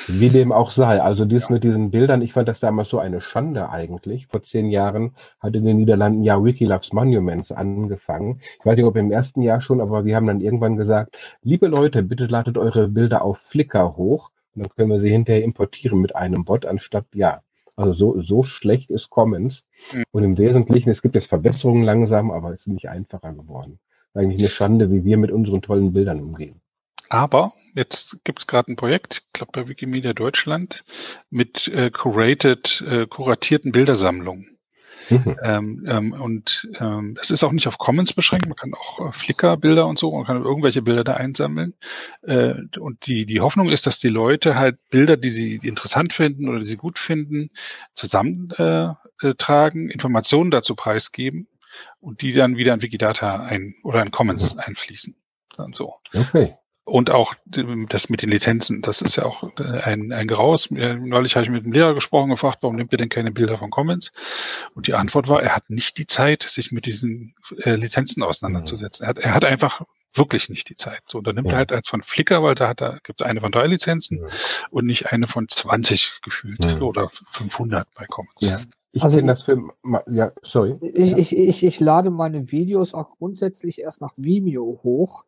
Wie 0.07 0.31
dem 0.31 0.53
auch 0.53 0.71
sei. 0.71 1.03
Also 1.03 1.25
dies 1.25 1.49
ja. 1.49 1.55
mit 1.55 1.65
diesen 1.65 1.91
Bildern, 1.91 2.23
ich 2.23 2.33
fand 2.33 2.49
das 2.49 2.61
damals 2.61 2.89
so 2.89 2.99
eine 2.99 3.21
Schande 3.21 3.69
eigentlich. 3.69 4.29
Vor 4.29 4.43
zehn 4.43 4.71
Jahren 4.71 5.17
hat 5.41 5.57
in 5.57 5.65
den 5.65 5.77
Niederlanden 5.77 6.23
ja 6.23 6.43
Wiki 6.43 6.65
Loves 6.65 6.93
Monuments 6.93 7.51
angefangen. 7.51 8.41
Ich 8.61 8.67
weiß 8.67 8.77
nicht, 8.77 8.85
ob 8.85 8.97
im 8.97 9.11
ersten 9.11 9.43
Jahr 9.43 9.61
schon, 9.61 9.81
aber 9.81 10.05
wir 10.05 10.15
haben 10.15 10.27
dann 10.27 10.41
irgendwann 10.41 10.77
gesagt, 10.77 11.17
liebe 11.43 11.67
Leute, 11.67 12.03
bitte 12.03 12.27
ladet 12.27 12.59
eure 12.59 12.89
Bilder 12.89 13.23
auf 13.23 13.39
Flickr 13.39 13.97
hoch. 13.97 14.31
Und 14.55 14.67
dann 14.67 14.75
können 14.77 14.91
wir 14.91 15.01
sie 15.01 15.11
hinterher 15.11 15.43
importieren 15.43 16.01
mit 16.01 16.15
einem 16.15 16.45
Bot 16.45 16.67
anstatt, 16.67 17.07
ja. 17.15 17.43
Also 17.75 17.93
so, 17.95 18.23
so 18.23 18.43
schlecht 18.43 18.91
ist 18.91 19.11
Commons. 19.11 19.65
Mhm. 19.93 20.05
Und 20.13 20.23
im 20.23 20.39
Wesentlichen, 20.39 20.91
es 20.91 21.03
gibt 21.03 21.15
jetzt 21.15 21.29
Verbesserungen 21.29 21.83
langsam, 21.83 22.31
aber 22.31 22.53
es 22.53 22.61
ist 22.61 22.67
nicht 22.69 22.89
einfacher 22.89 23.33
geworden 23.33 23.81
eigentlich 24.15 24.41
eine 24.41 24.49
Schande, 24.49 24.91
wie 24.91 25.05
wir 25.05 25.17
mit 25.17 25.31
unseren 25.31 25.63
tollen 25.63 25.93
Bildern 25.93 26.21
umgehen. 26.21 26.61
Aber 27.09 27.53
jetzt 27.75 28.25
gibt 28.25 28.41
es 28.41 28.47
gerade 28.47 28.73
ein 28.73 28.77
Projekt, 28.77 29.23
ich 29.27 29.33
glaube 29.33 29.53
bei 29.53 29.69
Wikimedia 29.69 30.13
Deutschland, 30.13 30.85
mit 31.31 31.69
äh, 31.69 31.91
curated, 31.91 32.83
äh, 32.89 33.07
kuratierten 33.07 33.73
Bildersammlungen. 33.73 34.53
Mhm. 35.11 35.37
Ähm, 35.43 35.85
ähm, 35.89 36.13
und 36.13 36.69
ähm, 36.79 37.19
es 37.21 37.31
ist 37.31 37.43
auch 37.43 37.53
nicht 37.53 37.67
auf 37.67 37.77
Commons 37.77 38.13
beschränkt, 38.13 38.47
man 38.47 38.57
kann 38.57 38.73
auch 38.73 39.09
äh, 39.09 39.13
Flickr-Bilder 39.13 39.87
und 39.87 39.99
so, 39.99 40.13
man 40.13 40.25
kann 40.25 40.43
irgendwelche 40.43 40.81
Bilder 40.81 41.05
da 41.05 41.15
einsammeln. 41.15 41.75
Äh, 42.23 42.55
und 42.79 43.07
die, 43.07 43.27
die 43.27 43.41
Hoffnung 43.41 43.69
ist, 43.69 43.87
dass 43.87 43.99
die 43.99 44.09
Leute 44.09 44.55
halt 44.55 44.79
Bilder, 44.91 45.17
die 45.17 45.31
sie 45.31 45.57
interessant 45.57 46.13
finden 46.13 46.49
oder 46.49 46.61
die 46.61 46.65
sie 46.65 46.77
gut 46.77 46.99
finden, 46.99 47.51
zusammentragen, 47.95 48.97
äh, 49.21 49.91
äh 49.91 49.93
Informationen 49.93 50.51
dazu 50.51 50.75
preisgeben 50.77 51.49
und 52.01 52.23
die 52.23 52.33
dann 52.33 52.57
wieder 52.57 52.75
in 52.75 52.83
Wikidata 52.83 53.41
ein 53.45 53.75
oder 53.83 54.03
in 54.03 54.11
Commons 54.11 54.57
einfließen. 54.57 55.17
Und 55.59 55.77
so. 55.77 55.95
Okay. 56.15 56.57
Und 56.85 57.11
auch 57.11 57.35
das 57.47 58.09
mit 58.09 58.23
den 58.23 58.31
Lizenzen, 58.31 58.83
das 58.83 59.03
ist 59.03 59.15
ja 59.15 59.25
auch 59.25 59.45
ein, 59.57 60.13
ein 60.13 60.27
Graus. 60.27 60.69
Neulich 60.71 61.37
habe 61.37 61.45
ich 61.45 61.51
mit 61.51 61.63
einem 61.63 61.73
Lehrer 61.73 61.95
gesprochen, 61.95 62.31
gefragt, 62.31 62.59
warum 62.63 62.75
nimmt 62.75 62.91
ihr 62.91 62.99
denn 62.99 63.09
keine 63.09 63.31
Bilder 63.31 63.57
von 63.57 63.71
Commons? 63.71 64.11
Und 64.75 64.89
die 64.89 64.95
Antwort 64.95 65.29
war, 65.29 65.43
er 65.43 65.55
hat 65.55 65.71
nicht 65.71 65.97
die 65.97 66.09
Zeit, 66.09 66.43
sich 66.43 66.73
mit 66.73 66.87
diesen 66.87 67.37
äh, 67.59 67.77
Lizenzen 67.77 68.25
auseinanderzusetzen. 68.25 69.05
Er 69.05 69.11
hat, 69.11 69.19
er 69.19 69.35
hat 69.35 69.45
einfach 69.45 69.83
wirklich 70.13 70.49
nicht 70.49 70.69
die 70.69 70.77
Zeit. 70.77 71.03
So, 71.07 71.21
dann 71.21 71.37
nimmt 71.37 71.49
ja. 71.49 71.55
er 71.55 71.59
halt 71.59 71.73
eins 71.73 71.89
von 71.89 72.03
Flickr, 72.03 72.43
weil 72.43 72.57
da 72.57 72.69
hat 72.69 72.83
er, 72.83 72.99
gibt 73.05 73.21
es 73.21 73.27
eine 73.27 73.41
von 73.41 73.53
drei 73.53 73.69
Lizenzen 73.69 74.19
ja. 74.19 74.27
und 74.71 74.85
nicht 74.85 75.13
eine 75.13 75.29
von 75.29 75.49
20 75.49 76.21
gefühlt 76.23 76.65
ja. 76.65 76.81
oder 76.81 77.11
500 77.31 77.87
bei 77.95 78.07
Commons. 78.07 78.35
Ja. 78.41 78.61
Ich 78.93 79.03
also, 79.03 79.21
das 79.23 79.43
für, 79.43 79.59
ja, 80.11 80.33
sorry. 80.43 80.77
Ich, 80.83 81.17
ich, 81.17 81.37
ich, 81.37 81.65
ich 81.65 81.81
lade 81.81 82.11
meine 82.11 82.53
Videos 82.53 82.93
auch 82.93 83.17
grundsätzlich 83.17 83.81
erst 83.81 84.03
nach 84.03 84.13
Vimeo 84.17 84.81
hoch 84.83 85.25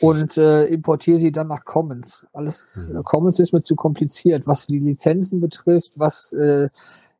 und 0.00 0.36
äh, 0.36 0.66
importiere 0.66 1.18
sie 1.18 1.32
dann 1.32 1.48
nach 1.48 1.64
Commons. 1.64 2.26
Alles 2.34 2.90
mhm. 2.92 3.02
Commons 3.04 3.38
ist 3.38 3.54
mir 3.54 3.62
zu 3.62 3.74
kompliziert, 3.74 4.46
was 4.46 4.66
die 4.66 4.80
Lizenzen 4.80 5.40
betrifft, 5.40 5.92
was 5.96 6.34
äh, 6.34 6.68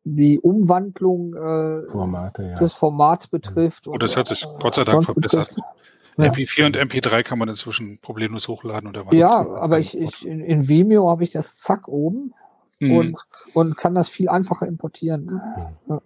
die 0.04 0.38
Umwandlung 0.38 1.34
äh, 1.34 1.88
Formate, 1.88 2.42
ja. 2.42 2.54
des 2.54 2.74
Formats 2.74 3.26
betrifft. 3.26 3.88
Oh, 3.88 3.96
das 3.96 4.18
hat 4.18 4.26
sich 4.26 4.46
Gott 4.60 4.74
sei 4.74 4.84
Dank 4.84 5.06
verbessert. 5.06 5.50
Ja. 6.18 6.26
MP4 6.26 6.66
und 6.66 6.76
MP3 6.76 7.22
kann 7.22 7.38
man 7.38 7.48
inzwischen 7.48 7.98
problemlos 7.98 8.46
hochladen. 8.48 8.94
Und 8.94 9.12
ja, 9.14 9.30
aber 9.56 9.78
ich, 9.78 9.98
ich 9.98 10.26
in, 10.26 10.40
in 10.40 10.68
Vimeo 10.68 11.08
habe 11.10 11.24
ich 11.24 11.32
das 11.32 11.56
zack 11.56 11.88
oben 11.88 12.34
mhm. 12.88 12.96
und, 12.96 13.18
und 13.54 13.76
kann 13.76 13.94
das 13.94 14.08
viel 14.08 14.28
einfacher 14.28 14.66
importieren. 14.66 15.26
Ne? 15.26 15.72
Ja. 15.88 16.02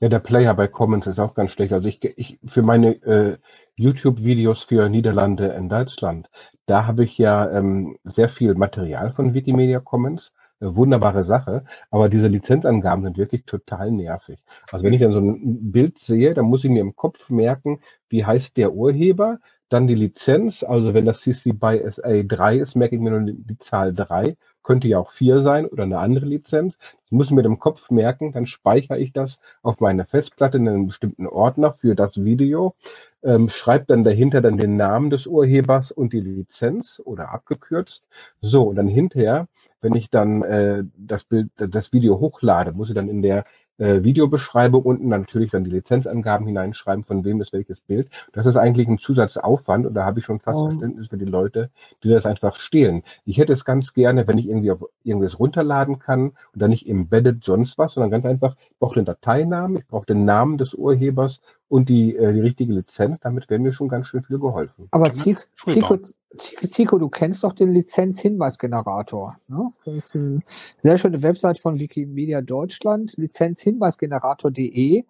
ja. 0.00 0.08
der 0.08 0.18
Player 0.18 0.54
bei 0.54 0.68
Commons 0.68 1.06
ist 1.06 1.18
auch 1.18 1.34
ganz 1.34 1.50
schlecht. 1.50 1.72
Also 1.72 1.88
ich, 1.88 2.02
ich 2.04 2.38
für 2.44 2.62
meine 2.62 2.94
äh, 3.04 3.38
YouTube-Videos 3.76 4.62
für 4.62 4.88
Niederlande 4.88 5.48
in 5.48 5.68
Deutschland, 5.68 6.30
da 6.66 6.86
habe 6.86 7.04
ich 7.04 7.18
ja 7.18 7.50
ähm, 7.50 7.98
sehr 8.04 8.28
viel 8.28 8.54
Material 8.54 9.12
von 9.12 9.34
Wikimedia 9.34 9.80
Commons. 9.80 10.32
Eine 10.58 10.74
wunderbare 10.74 11.22
Sache, 11.22 11.64
aber 11.90 12.08
diese 12.08 12.28
Lizenzangaben 12.28 13.04
sind 13.04 13.18
wirklich 13.18 13.44
total 13.44 13.90
nervig. 13.90 14.42
Also 14.72 14.86
wenn 14.86 14.94
ich 14.94 15.02
dann 15.02 15.12
so 15.12 15.18
ein 15.18 15.70
Bild 15.70 15.98
sehe, 15.98 16.32
dann 16.32 16.46
muss 16.46 16.64
ich 16.64 16.70
mir 16.70 16.80
im 16.80 16.96
Kopf 16.96 17.28
merken, 17.28 17.80
wie 18.08 18.24
heißt 18.24 18.56
der 18.56 18.72
Urheber, 18.72 19.38
dann 19.68 19.86
die 19.86 19.94
Lizenz, 19.94 20.62
also 20.62 20.94
wenn 20.94 21.06
das 21.06 21.20
CC 21.20 21.52
by 21.52 21.82
SA 21.90 22.22
3 22.22 22.58
ist, 22.58 22.76
merke 22.76 22.96
ich 22.96 23.00
mir 23.00 23.10
nur 23.10 23.32
die 23.32 23.58
Zahl 23.58 23.92
3 23.94 24.36
könnte 24.66 24.88
ja 24.88 24.98
auch 24.98 25.12
vier 25.12 25.40
sein 25.40 25.64
oder 25.64 25.84
eine 25.84 26.00
andere 26.00 26.26
Lizenz. 26.26 26.76
Das 26.76 27.12
muss 27.12 27.26
ich 27.28 27.32
mir 27.32 27.44
im 27.44 27.60
Kopf 27.60 27.88
merken, 27.90 28.32
dann 28.32 28.46
speichere 28.46 28.98
ich 28.98 29.12
das 29.12 29.40
auf 29.62 29.80
meine 29.80 30.04
Festplatte 30.04 30.58
in 30.58 30.68
einem 30.68 30.86
bestimmten 30.88 31.28
Ordner 31.28 31.72
für 31.72 31.94
das 31.94 32.24
Video, 32.24 32.74
ähm, 33.22 33.48
schreibe 33.48 33.84
dann 33.86 34.02
dahinter 34.02 34.40
dann 34.40 34.56
den 34.56 34.76
Namen 34.76 35.10
des 35.10 35.28
Urhebers 35.28 35.92
und 35.92 36.12
die 36.12 36.20
Lizenz 36.20 37.00
oder 37.04 37.30
abgekürzt. 37.30 38.04
So, 38.40 38.64
und 38.64 38.74
dann 38.74 38.88
hinterher, 38.88 39.46
wenn 39.80 39.94
ich 39.94 40.10
dann 40.10 40.42
äh, 40.42 40.82
das 40.96 41.22
Bild, 41.22 41.50
das 41.56 41.92
Video 41.92 42.18
hochlade, 42.18 42.72
muss 42.72 42.88
ich 42.88 42.94
dann 42.96 43.08
in 43.08 43.22
der 43.22 43.44
äh, 43.78 44.02
Videobeschreibung 44.02 44.82
unten 44.82 45.08
natürlich 45.08 45.50
dann 45.50 45.64
die 45.64 45.70
Lizenzangaben 45.70 46.46
hineinschreiben, 46.46 47.04
von 47.04 47.24
wem 47.24 47.40
ist 47.40 47.52
welches 47.52 47.80
Bild. 47.80 48.08
Das 48.32 48.46
ist 48.46 48.56
eigentlich 48.56 48.88
ein 48.88 48.98
Zusatzaufwand 48.98 49.86
und 49.86 49.94
da 49.94 50.04
habe 50.04 50.20
ich 50.20 50.26
schon 50.26 50.40
fast 50.40 50.60
oh. 50.60 50.68
Verständnis 50.68 51.08
für 51.08 51.18
die 51.18 51.24
Leute, 51.24 51.70
die 52.02 52.08
das 52.08 52.26
einfach 52.26 52.56
stehlen. 52.56 53.02
Ich 53.24 53.38
hätte 53.38 53.52
es 53.52 53.64
ganz 53.64 53.94
gerne, 53.94 54.26
wenn 54.26 54.38
ich 54.38 54.48
irgendwie 54.48 54.70
auf 54.70 54.84
irgendwas 55.04 55.38
runterladen 55.38 55.98
kann 55.98 56.30
und 56.52 56.62
dann 56.62 56.70
nicht 56.70 56.88
embedded 56.88 57.44
sonst 57.44 57.78
was, 57.78 57.94
sondern 57.94 58.10
ganz 58.10 58.24
einfach, 58.24 58.56
ich 58.70 58.78
brauche 58.78 58.94
den 58.94 59.04
Dateinamen, 59.04 59.76
ich 59.78 59.86
brauche 59.86 60.06
den 60.06 60.24
Namen 60.24 60.58
des 60.58 60.74
Urhebers 60.74 61.40
und 61.68 61.88
die, 61.88 62.16
äh, 62.16 62.32
die 62.32 62.40
richtige 62.40 62.72
Lizenz. 62.72 63.20
Damit 63.20 63.48
wäre 63.50 63.60
mir 63.60 63.72
schon 63.72 63.88
ganz 63.88 64.06
schön 64.06 64.22
viel 64.22 64.38
geholfen. 64.38 64.88
Aber 64.90 65.10
Zico, 65.12 65.40
Zico, 65.66 65.98
Zico, 66.38 66.98
du 66.98 67.08
kennst 67.08 67.44
doch 67.44 67.52
den 67.52 67.72
Lizenzhinweisgenerator. 67.72 69.36
Ne? 69.48 69.72
Das 69.84 69.94
ist 69.94 70.16
eine 70.16 70.40
sehr 70.82 70.98
schöne 70.98 71.22
Website 71.22 71.58
von 71.58 71.78
Wikimedia 71.78 72.40
Deutschland, 72.40 73.16
lizenzhinweisgenerator.de. 73.16 75.04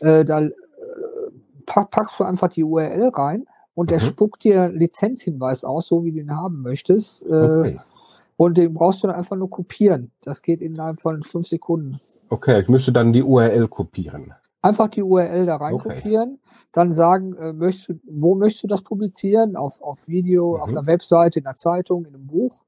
Äh, 0.00 0.24
da 0.24 0.40
äh, 0.42 0.50
packst 1.66 2.18
du 2.18 2.24
einfach 2.24 2.48
die 2.48 2.64
URL 2.64 3.08
rein 3.08 3.46
und 3.74 3.90
der 3.90 4.00
mhm. 4.00 4.06
spuckt 4.06 4.44
dir 4.44 4.68
Lizenzhinweis 4.68 5.64
aus, 5.64 5.86
so 5.86 6.04
wie 6.04 6.12
du 6.12 6.20
ihn 6.20 6.36
haben 6.36 6.62
möchtest. 6.62 7.24
Äh, 7.26 7.28
okay. 7.28 7.76
Und 8.36 8.58
den 8.58 8.74
brauchst 8.74 9.02
du 9.02 9.06
dann 9.06 9.16
einfach 9.16 9.36
nur 9.36 9.50
kopieren. 9.50 10.10
Das 10.22 10.42
geht 10.42 10.62
innerhalb 10.62 11.00
von 11.00 11.22
fünf 11.22 11.46
Sekunden. 11.46 11.96
Okay, 12.28 12.60
ich 12.60 12.68
müsste 12.68 12.90
dann 12.90 13.12
die 13.12 13.22
URL 13.22 13.68
kopieren. 13.68 14.34
Einfach 14.62 14.88
die 14.88 15.02
URL 15.02 15.44
da 15.44 15.56
reinkopieren, 15.56 16.38
okay. 16.40 16.66
dann 16.72 16.92
sagen, 16.92 17.34
äh, 17.34 17.52
möchtest 17.52 17.88
du, 17.88 17.94
wo 18.04 18.36
möchtest 18.36 18.62
du 18.62 18.68
das 18.68 18.82
publizieren? 18.82 19.56
Auf, 19.56 19.82
auf 19.82 20.06
Video, 20.06 20.56
mhm. 20.56 20.62
auf 20.62 20.68
einer 20.70 20.86
Webseite, 20.86 21.40
in 21.40 21.46
einer 21.46 21.56
Zeitung, 21.56 22.04
in 22.04 22.14
einem 22.14 22.28
Buch. 22.28 22.62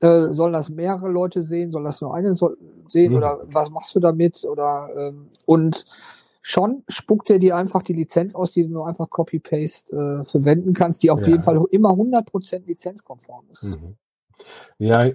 Äh, 0.00 0.32
sollen 0.32 0.52
das 0.52 0.68
mehrere 0.68 1.08
Leute 1.08 1.40
sehen? 1.40 1.72
Soll 1.72 1.84
das 1.84 2.02
nur 2.02 2.14
eine 2.14 2.34
so 2.34 2.50
sehen? 2.88 3.12
Mhm. 3.12 3.18
Oder 3.18 3.40
was 3.46 3.70
machst 3.70 3.94
du 3.94 4.00
damit? 4.00 4.44
Oder 4.44 4.90
ähm, 4.96 5.30
und 5.46 5.86
schon 6.42 6.84
spuckt 6.88 7.30
er 7.30 7.38
dir 7.38 7.56
einfach 7.56 7.82
die 7.82 7.94
Lizenz 7.94 8.34
aus, 8.34 8.52
die 8.52 8.64
du 8.64 8.68
nur 8.68 8.86
einfach 8.86 9.08
Copy-Paste 9.08 10.20
äh, 10.20 10.24
verwenden 10.24 10.74
kannst, 10.74 11.02
die 11.02 11.10
auf 11.10 11.22
ja. 11.22 11.28
jeden 11.28 11.40
Fall 11.40 11.58
immer 11.70 11.90
100% 11.90 12.66
lizenzkonform 12.66 13.46
ist. 13.50 13.80
Mhm. 13.80 13.96
Ja, 14.78 15.10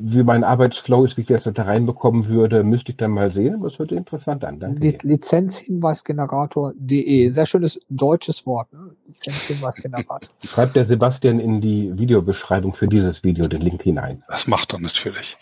wie 0.00 0.22
mein 0.22 0.44
Arbeitsflow 0.44 1.04
ist, 1.04 1.16
wie 1.16 1.22
ich 1.22 1.26
das 1.28 1.44
da 1.44 1.62
reinbekommen 1.62 2.26
würde, 2.26 2.62
müsste 2.64 2.92
ich 2.92 2.98
dann 2.98 3.12
mal 3.12 3.30
sehen, 3.30 3.54
aber 3.54 3.68
es 3.68 3.78
hört 3.78 3.92
interessant 3.92 4.44
an. 4.44 4.58
Danke. 4.58 4.80
Li 4.80 4.98
Lizenzhinweisgenerator.de, 5.02 7.30
sehr 7.30 7.46
schönes 7.46 7.80
deutsches 7.88 8.44
Wort, 8.46 8.72
ne? 8.72 8.90
Lizenzhinweisgenerator. 9.06 10.28
Schreibt 10.44 10.74
der 10.76 10.84
Sebastian 10.84 11.38
in 11.38 11.60
die 11.60 11.96
Videobeschreibung 11.96 12.74
für 12.74 12.88
dieses 12.88 13.22
Video 13.22 13.46
den 13.46 13.60
Link 13.62 13.82
hinein. 13.82 14.24
Das 14.28 14.48
macht 14.48 14.74
er 14.74 14.80
natürlich. 14.80 15.36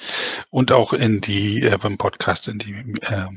Und 0.50 0.72
auch 0.72 0.92
in 0.92 1.20
die, 1.20 1.62
äh, 1.62 1.78
beim 1.80 1.96
Podcast, 1.96 2.48
in 2.48 2.58
die, 2.58 2.72
äh, 2.72 3.28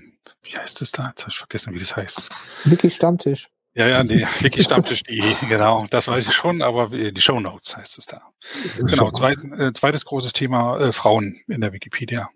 wie 0.43 0.57
heißt 0.57 0.81
es 0.81 0.91
da? 0.91 1.09
Jetzt 1.09 1.21
habe 1.21 1.31
ich 1.31 1.37
vergessen, 1.37 1.73
wie 1.73 1.79
das 1.79 1.95
heißt. 1.95 2.29
Wiki 2.65 2.89
Stammtisch. 2.89 3.49
Ja, 3.79 3.87
ja, 3.87 4.03
die 4.03 4.19
Wiki-Stammtisch.de, 4.19 5.23
genau, 5.47 5.87
das 5.89 6.09
weiß 6.09 6.27
ich 6.27 6.33
schon, 6.33 6.61
aber 6.61 6.89
die 6.89 7.21
Show 7.21 7.39
Notes 7.39 7.77
heißt 7.77 7.97
es 7.97 8.07
da. 8.07 8.21
Genau, 8.77 9.09
zweit, 9.11 9.37
äh, 9.57 9.71
zweites 9.71 10.03
großes 10.03 10.33
Thema, 10.33 10.77
äh, 10.81 10.91
Frauen 10.91 11.39
in 11.47 11.61
der 11.61 11.71
Wikipedia. 11.71 12.29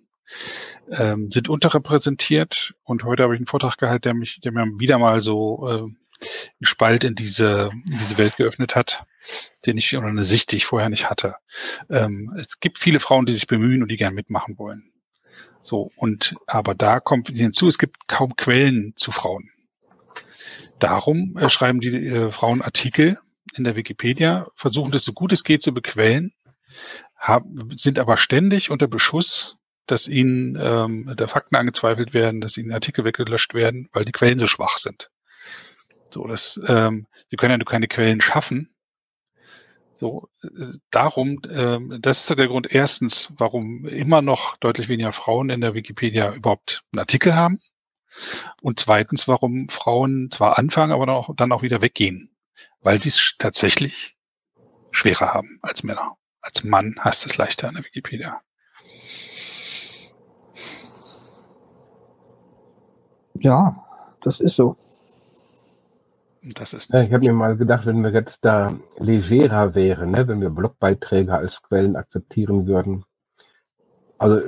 Ähm, 0.89 1.29
sind 1.31 1.49
unterrepräsentiert 1.49 2.75
und 2.83 3.03
heute 3.03 3.23
habe 3.23 3.35
ich 3.35 3.39
einen 3.39 3.47
Vortrag 3.47 3.77
gehalten, 3.77 4.03
der 4.03 4.13
mich, 4.13 4.39
der 4.39 4.53
mir 4.53 4.67
wieder 4.79 4.97
mal 4.97 5.19
so 5.19 5.67
äh, 5.67 5.81
einen 5.81 5.97
Spalt 6.61 7.03
in 7.03 7.15
diese, 7.15 7.71
in 7.73 7.99
diese 7.99 8.17
Welt 8.17 8.37
geöffnet 8.37 8.77
hat, 8.77 9.03
den 9.65 9.77
ich 9.77 9.97
oder 9.97 10.07
eine 10.07 10.23
Sicht, 10.23 10.53
die 10.53 10.55
ich 10.55 10.65
vorher 10.65 10.89
nicht 10.89 11.09
hatte. 11.09 11.35
Ähm, 11.89 12.33
es 12.39 12.61
gibt 12.61 12.79
viele 12.79 13.01
Frauen, 13.01 13.25
die 13.25 13.33
sich 13.33 13.47
bemühen 13.47 13.81
und 13.81 13.89
die 13.89 13.97
gern 13.97 14.13
mitmachen 14.13 14.57
wollen. 14.57 14.93
So, 15.61 15.91
und 15.97 16.35
aber 16.47 16.73
da 16.73 17.01
kommt 17.01 17.27
hinzu, 17.27 17.67
es 17.67 17.77
gibt 17.77 18.07
kaum 18.07 18.37
Quellen 18.37 18.93
zu 18.95 19.11
Frauen. 19.11 19.49
Darum 20.83 21.37
äh, 21.37 21.49
schreiben 21.49 21.79
die 21.79 21.95
äh, 21.95 22.29
Frauen 22.29 22.61
Artikel 22.61 23.17
in 23.55 23.63
der 23.63 23.77
Wikipedia, 23.77 24.47
versuchen 24.53 24.91
das 24.91 25.05
so 25.05 25.13
gut 25.13 25.31
es 25.31 25.45
geht 25.45 25.61
zu 25.61 25.73
bequellen, 25.73 26.33
haben, 27.15 27.69
sind 27.77 27.99
aber 27.99 28.17
ständig 28.17 28.69
unter 28.69 28.87
Beschuss, 28.87 29.55
dass 29.85 30.09
ihnen 30.09 30.57
ähm, 30.59 31.15
der 31.17 31.29
Fakten 31.29 31.55
angezweifelt 31.55 32.13
werden, 32.13 32.41
dass 32.41 32.57
ihnen 32.57 32.73
Artikel 32.73 33.05
weggelöscht 33.05 33.53
werden, 33.53 33.87
weil 33.93 34.03
die 34.03 34.11
Quellen 34.11 34.39
so 34.39 34.45
schwach 34.45 34.77
sind. 34.77 35.09
So, 36.09 36.27
das, 36.27 36.59
ähm, 36.67 37.07
sie 37.29 37.37
können 37.37 37.51
ja 37.51 37.57
nur 37.59 37.65
keine 37.65 37.87
Quellen 37.87 38.19
schaffen. 38.19 38.75
So, 39.93 40.27
äh, 40.43 40.73
darum, 40.91 41.39
ähm, 41.49 41.97
das 42.01 42.29
ist 42.29 42.37
der 42.37 42.47
Grund 42.49 42.75
erstens, 42.75 43.31
warum 43.37 43.85
immer 43.85 44.21
noch 44.21 44.57
deutlich 44.57 44.89
weniger 44.89 45.13
Frauen 45.13 45.49
in 45.49 45.61
der 45.61 45.75
Wikipedia 45.75 46.33
überhaupt 46.33 46.83
einen 46.91 46.99
Artikel 46.99 47.35
haben. 47.35 47.61
Und 48.61 48.79
zweitens, 48.79 49.27
warum 49.27 49.69
Frauen 49.69 50.29
zwar 50.31 50.57
anfangen, 50.57 50.91
aber 50.91 51.05
dann 51.05 51.15
auch, 51.15 51.35
dann 51.35 51.51
auch 51.51 51.61
wieder 51.61 51.81
weggehen. 51.81 52.29
Weil 52.81 53.01
sie 53.01 53.09
es 53.09 53.35
tatsächlich 53.39 54.15
schwerer 54.91 55.33
haben 55.33 55.59
als 55.61 55.83
Männer. 55.83 56.17
Als 56.41 56.63
Mann 56.63 56.97
hast 56.99 57.25
es 57.25 57.37
leichter 57.37 57.69
in 57.69 57.75
der 57.75 57.85
Wikipedia. 57.85 58.41
Ja, 63.35 63.83
das 64.21 64.39
ist 64.39 64.55
so. 64.55 64.75
Das 66.55 66.73
ist 66.73 66.91
ja, 66.91 67.01
ich 67.01 67.13
habe 67.13 67.25
mir 67.25 67.33
mal 67.33 67.55
gedacht, 67.55 67.85
wenn 67.85 68.03
wir 68.03 68.11
jetzt 68.11 68.43
da 68.43 68.73
legerer 68.97 69.75
wären, 69.75 70.11
ne, 70.11 70.27
wenn 70.27 70.41
wir 70.41 70.49
Blogbeiträge 70.49 71.33
als 71.33 71.61
Quellen 71.61 71.95
akzeptieren 71.95 72.67
würden, 72.67 73.05
also 74.23 74.47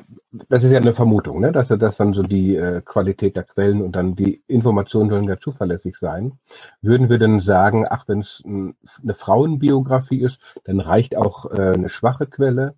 das 0.50 0.64
ist 0.64 0.72
ja 0.72 0.80
eine 0.80 0.94
Vermutung, 0.94 1.42
ne? 1.42 1.52
dass 1.52 1.68
das 1.68 1.98
dann 1.98 2.14
so 2.14 2.22
die 2.22 2.56
äh, 2.56 2.82
Qualität 2.82 3.36
der 3.36 3.44
Quellen 3.44 3.82
und 3.82 3.94
dann 3.94 4.16
die 4.16 4.42
Informationen 4.48 5.10
sollen 5.10 5.26
ja 5.26 5.38
zuverlässig 5.38 5.98
sein. 5.98 6.34
Würden 6.82 7.10
wir 7.10 7.20
denn 7.20 7.40
sagen, 7.40 7.86
ach, 7.90 8.08
wenn 8.08 8.20
es 8.20 8.42
ein, 8.46 8.76
eine 9.04 9.14
Frauenbiografie 9.14 10.22
ist, 10.22 10.40
dann 10.64 10.80
reicht 10.80 11.18
auch 11.18 11.52
äh, 11.52 11.74
eine 11.74 11.90
schwache 11.90 12.26
Quelle. 12.26 12.76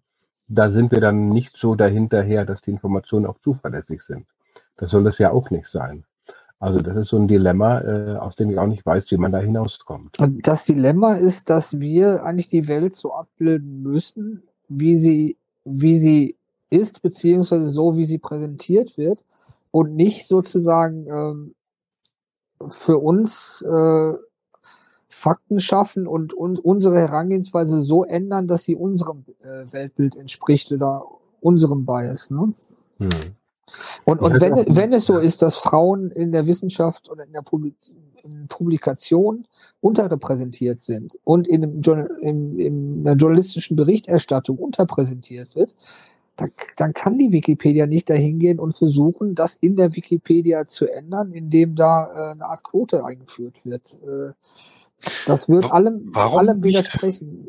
Da 0.47 0.69
sind 0.69 0.91
wir 0.91 1.01
dann 1.01 1.29
nicht 1.29 1.57
so 1.57 1.75
dahinterher, 1.75 2.45
dass 2.45 2.61
die 2.61 2.71
Informationen 2.71 3.25
auch 3.25 3.37
zuverlässig 3.39 4.01
sind. 4.01 4.25
Das 4.77 4.89
soll 4.91 5.05
es 5.07 5.19
ja 5.19 5.31
auch 5.31 5.49
nicht 5.51 5.67
sein. 5.67 6.03
Also 6.59 6.79
das 6.79 6.97
ist 6.97 7.09
so 7.09 7.17
ein 7.17 7.27
Dilemma, 7.27 7.81
äh, 7.81 8.15
aus 8.15 8.35
dem 8.35 8.49
ich 8.49 8.57
auch 8.57 8.65
nicht 8.65 8.85
weiß, 8.85 9.11
wie 9.11 9.17
man 9.17 9.31
da 9.31 9.37
hinauskommt. 9.37 10.19
Und 10.19 10.47
das 10.47 10.63
Dilemma 10.63 11.13
ist, 11.13 11.51
dass 11.51 11.79
wir 11.79 12.23
eigentlich 12.23 12.47
die 12.47 12.67
Welt 12.67 12.95
so 12.95 13.13
abbilden 13.13 13.83
müssen, 13.83 14.43
wie 14.67 14.95
sie, 14.95 15.37
wie 15.63 15.97
sie 15.97 16.36
ist, 16.69 17.01
beziehungsweise 17.01 17.69
so, 17.69 17.97
wie 17.97 18.05
sie 18.05 18.17
präsentiert 18.17 18.97
wird 18.97 19.23
und 19.71 19.95
nicht 19.95 20.27
sozusagen 20.27 21.07
ähm, 21.07 21.55
für 22.69 22.97
uns 22.97 23.61
äh, 23.61 24.13
Fakten 25.09 25.59
schaffen 25.59 26.07
und, 26.07 26.33
und 26.33 26.59
unsere 26.59 26.97
Herangehensweise 26.99 27.79
so 27.79 28.03
ändern, 28.03 28.47
dass 28.47 28.63
sie 28.63 28.75
unserem 28.75 29.25
äh, 29.41 29.71
Weltbild 29.71 30.15
entspricht 30.15 30.71
oder 30.71 31.03
unserem 31.39 31.85
Bias. 31.85 32.29
Ne? 32.29 32.53
Hm. 32.97 33.09
Und, 34.05 34.21
und 34.21 34.41
wenn, 34.41 34.53
wenn 34.75 34.93
es 34.93 35.05
so 35.05 35.17
ist, 35.17 35.41
dass 35.41 35.57
Frauen 35.57 36.11
in 36.11 36.31
der 36.31 36.47
Wissenschaft 36.47 37.09
oder 37.09 37.25
in 37.25 37.33
der 37.33 37.41
Publik 37.41 37.75
in 38.23 38.47
Publikation 38.47 39.47
unterrepräsentiert 39.79 40.81
sind 40.81 41.17
und 41.23 41.47
in, 41.47 41.63
einem, 41.63 42.07
in, 42.21 42.59
in 42.59 43.03
der 43.03 43.15
journalistischen 43.15 43.77
Berichterstattung 43.77 44.57
unterpräsentiert 44.57 45.55
wird, 45.55 45.75
dann, 46.37 46.51
dann 46.75 46.93
kann 46.93 47.17
die 47.17 47.31
Wikipedia 47.31 47.87
nicht 47.87 48.09
dahin 48.09 48.39
gehen 48.39 48.59
und 48.59 48.77
versuchen, 48.77 49.35
das 49.35 49.55
in 49.55 49.75
der 49.75 49.95
Wikipedia 49.95 50.67
zu 50.67 50.87
ändern, 50.87 51.33
indem 51.33 51.75
da 51.75 52.05
äh, 52.05 52.31
eine 52.31 52.45
Art 52.45 52.63
Quote 52.63 53.03
eingeführt 53.03 53.65
wird. 53.65 53.99
Äh, 54.03 54.33
das 55.25 55.49
wird 55.49 55.71
allem, 55.71 56.11
allem 56.15 56.63
widersprechen. 56.63 57.47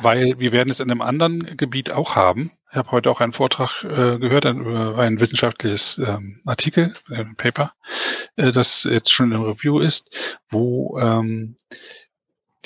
Weil 0.00 0.38
wir 0.38 0.52
werden 0.52 0.70
es 0.70 0.80
in 0.80 0.90
einem 0.90 1.02
anderen 1.02 1.56
Gebiet 1.56 1.92
auch 1.92 2.16
haben. 2.16 2.52
Ich 2.70 2.76
habe 2.76 2.92
heute 2.92 3.10
auch 3.10 3.20
einen 3.20 3.32
Vortrag 3.32 3.82
äh, 3.82 4.18
gehört, 4.18 4.46
ein, 4.46 4.60
über 4.60 4.98
ein 4.98 5.18
wissenschaftliches 5.18 5.98
ähm, 5.98 6.40
Artikel, 6.46 6.94
ein 7.10 7.34
Paper, 7.36 7.72
äh, 8.36 8.52
das 8.52 8.84
jetzt 8.84 9.10
schon 9.10 9.32
in 9.32 9.42
Review 9.42 9.80
ist, 9.80 10.38
wo 10.50 10.96
ähm, 11.00 11.56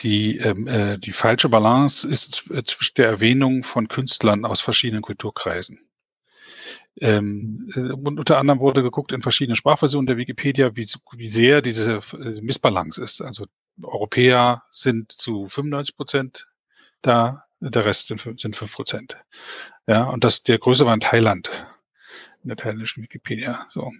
die, 0.00 0.38
ähm, 0.38 0.66
äh, 0.66 0.98
die 0.98 1.12
falsche 1.12 1.48
Balance 1.48 2.06
ist 2.08 2.50
äh, 2.50 2.64
zwischen 2.64 2.94
der 2.96 3.06
Erwähnung 3.06 3.62
von 3.62 3.88
Künstlern 3.88 4.44
aus 4.44 4.60
verschiedenen 4.60 5.02
Kulturkreisen. 5.02 5.80
Ähm, 7.00 7.70
äh, 7.74 7.92
unter 7.92 8.38
anderem 8.38 8.60
wurde 8.60 8.82
geguckt 8.82 9.12
in 9.12 9.22
verschiedenen 9.22 9.56
Sprachversionen 9.56 10.06
der 10.06 10.16
Wikipedia, 10.16 10.76
wie, 10.76 10.86
wie 11.16 11.26
sehr 11.26 11.62
diese 11.62 12.00
Missbalance 12.40 13.02
ist. 13.02 13.20
Also 13.20 13.46
Europäer 13.82 14.64
sind 14.70 15.12
zu 15.12 15.48
95 15.48 15.96
Prozent 15.96 16.46
da, 17.02 17.44
der 17.60 17.84
Rest 17.84 18.08
sind, 18.08 18.40
sind 18.40 18.56
5 18.56 18.72
Prozent. 18.72 19.16
Ja, 19.86 20.04
und 20.04 20.24
das, 20.24 20.42
der 20.42 20.58
größte 20.58 20.86
war 20.86 20.94
in 20.94 21.00
Thailand, 21.00 21.66
in 22.42 22.48
der 22.48 22.56
thailändischen 22.56 23.02
Wikipedia. 23.02 23.66
So. 23.68 23.92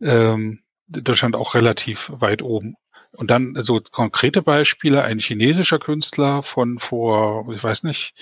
Ähm, 0.00 0.62
Deutschland 0.86 1.36
auch 1.36 1.54
relativ 1.54 2.10
weit 2.14 2.42
oben. 2.42 2.76
Und 3.16 3.30
dann 3.30 3.56
so 3.62 3.80
konkrete 3.90 4.42
Beispiele, 4.42 5.02
ein 5.02 5.18
chinesischer 5.18 5.78
Künstler 5.78 6.42
von 6.42 6.78
vor, 6.78 7.52
ich 7.54 7.62
weiß 7.62 7.84
nicht, 7.84 8.14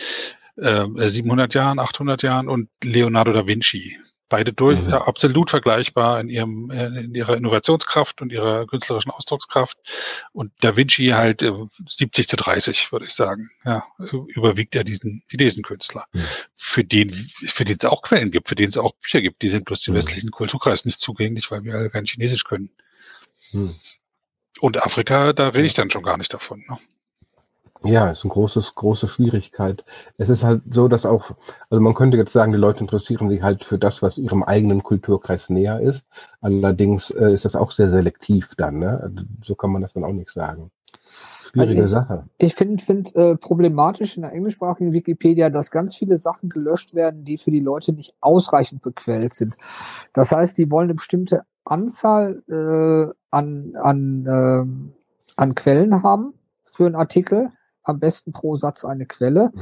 äh, 0.56 0.86
700 0.96 1.54
Jahren, 1.54 1.78
800 1.78 2.22
Jahren 2.22 2.48
und 2.48 2.68
Leonardo 2.82 3.32
da 3.32 3.46
Vinci. 3.46 3.98
Beide 4.28 4.54
durch, 4.54 4.80
mhm. 4.80 4.88
äh, 4.88 4.94
absolut 4.94 5.50
vergleichbar 5.50 6.18
in 6.18 6.30
ihrem, 6.30 6.70
äh, 6.70 6.86
in 6.86 7.14
ihrer 7.14 7.36
Innovationskraft 7.36 8.22
und 8.22 8.32
ihrer 8.32 8.66
künstlerischen 8.66 9.10
Ausdruckskraft. 9.10 9.76
Und 10.32 10.52
Da 10.60 10.74
Vinci 10.74 11.08
halt 11.08 11.42
äh, 11.42 11.52
70 11.86 12.28
zu 12.28 12.36
30, 12.36 12.92
würde 12.92 13.04
ich 13.04 13.12
sagen. 13.12 13.50
Ja, 13.64 13.84
überwiegt 14.28 14.74
er 14.74 14.84
diesen 14.84 15.22
diesen 15.30 15.62
Künstler. 15.62 16.06
Mhm. 16.12 16.24
Für 16.54 16.82
den, 16.82 17.12
für 17.44 17.64
den 17.64 17.76
es 17.78 17.84
auch 17.84 18.00
Quellen 18.02 18.30
gibt, 18.30 18.48
für 18.48 18.54
den 18.54 18.68
es 18.68 18.78
auch 18.78 18.94
Bücher 19.02 19.20
gibt, 19.20 19.42
die 19.42 19.48
sind 19.48 19.66
bloß 19.66 19.82
dem 19.82 19.92
mhm. 19.92 19.98
westlichen 19.98 20.30
Kulturkreis 20.30 20.86
nicht 20.86 21.00
zugänglich, 21.00 21.50
weil 21.50 21.64
wir 21.64 21.74
alle 21.74 21.90
kein 21.90 22.06
Chinesisch 22.06 22.44
können. 22.44 22.70
Und 24.62 24.80
Afrika, 24.80 25.32
da 25.32 25.48
rede 25.48 25.66
ich 25.66 25.74
dann 25.74 25.90
schon 25.90 26.04
gar 26.04 26.16
nicht 26.16 26.32
davon. 26.32 26.62
Ne? 26.68 26.76
Ja, 27.82 28.12
ist 28.12 28.22
eine 28.22 28.32
großes, 28.32 28.76
große 28.76 29.08
Schwierigkeit. 29.08 29.84
Es 30.18 30.28
ist 30.28 30.44
halt 30.44 30.62
so, 30.70 30.86
dass 30.86 31.04
auch, 31.04 31.32
also 31.68 31.80
man 31.80 31.94
könnte 31.94 32.16
jetzt 32.16 32.32
sagen, 32.32 32.52
die 32.52 32.58
Leute 32.58 32.78
interessieren 32.78 33.28
sich 33.28 33.42
halt 33.42 33.64
für 33.64 33.76
das, 33.76 34.02
was 34.02 34.18
ihrem 34.18 34.44
eigenen 34.44 34.84
Kulturkreis 34.84 35.50
näher 35.50 35.80
ist. 35.80 36.06
Allerdings 36.40 37.10
äh, 37.10 37.32
ist 37.32 37.44
das 37.44 37.56
auch 37.56 37.72
sehr 37.72 37.90
selektiv 37.90 38.54
dann, 38.56 38.78
ne? 38.78 39.00
Also 39.02 39.24
so 39.42 39.56
kann 39.56 39.72
man 39.72 39.82
das 39.82 39.94
dann 39.94 40.04
auch 40.04 40.12
nicht 40.12 40.30
sagen. 40.30 40.70
Schwierige 41.44 41.82
also 41.82 41.96
ich, 41.96 42.04
Sache. 42.04 42.24
Ich 42.38 42.54
finde 42.54 42.84
find, 42.84 43.16
äh, 43.16 43.34
problematisch 43.34 44.16
in 44.16 44.22
der 44.22 44.32
englischsprachigen 44.32 44.92
Wikipedia, 44.92 45.50
dass 45.50 45.72
ganz 45.72 45.96
viele 45.96 46.18
Sachen 46.18 46.48
gelöscht 46.48 46.94
werden, 46.94 47.24
die 47.24 47.36
für 47.36 47.50
die 47.50 47.58
Leute 47.58 47.92
nicht 47.92 48.14
ausreichend 48.20 48.80
bequellt 48.80 49.34
sind. 49.34 49.56
Das 50.12 50.30
heißt, 50.30 50.56
die 50.56 50.70
wollen 50.70 50.84
eine 50.84 50.94
bestimmte 50.94 51.42
Anzahl 51.64 52.44
äh, 52.48 53.12
an, 53.32 53.74
an, 53.76 54.26
äh, 54.26 55.34
an 55.36 55.54
Quellen 55.56 56.02
haben 56.02 56.34
für 56.62 56.86
einen 56.86 56.94
Artikel. 56.94 57.50
Am 57.82 57.98
besten 57.98 58.30
pro 58.30 58.54
Satz 58.54 58.84
eine 58.84 59.06
Quelle. 59.06 59.50
Mhm. 59.52 59.60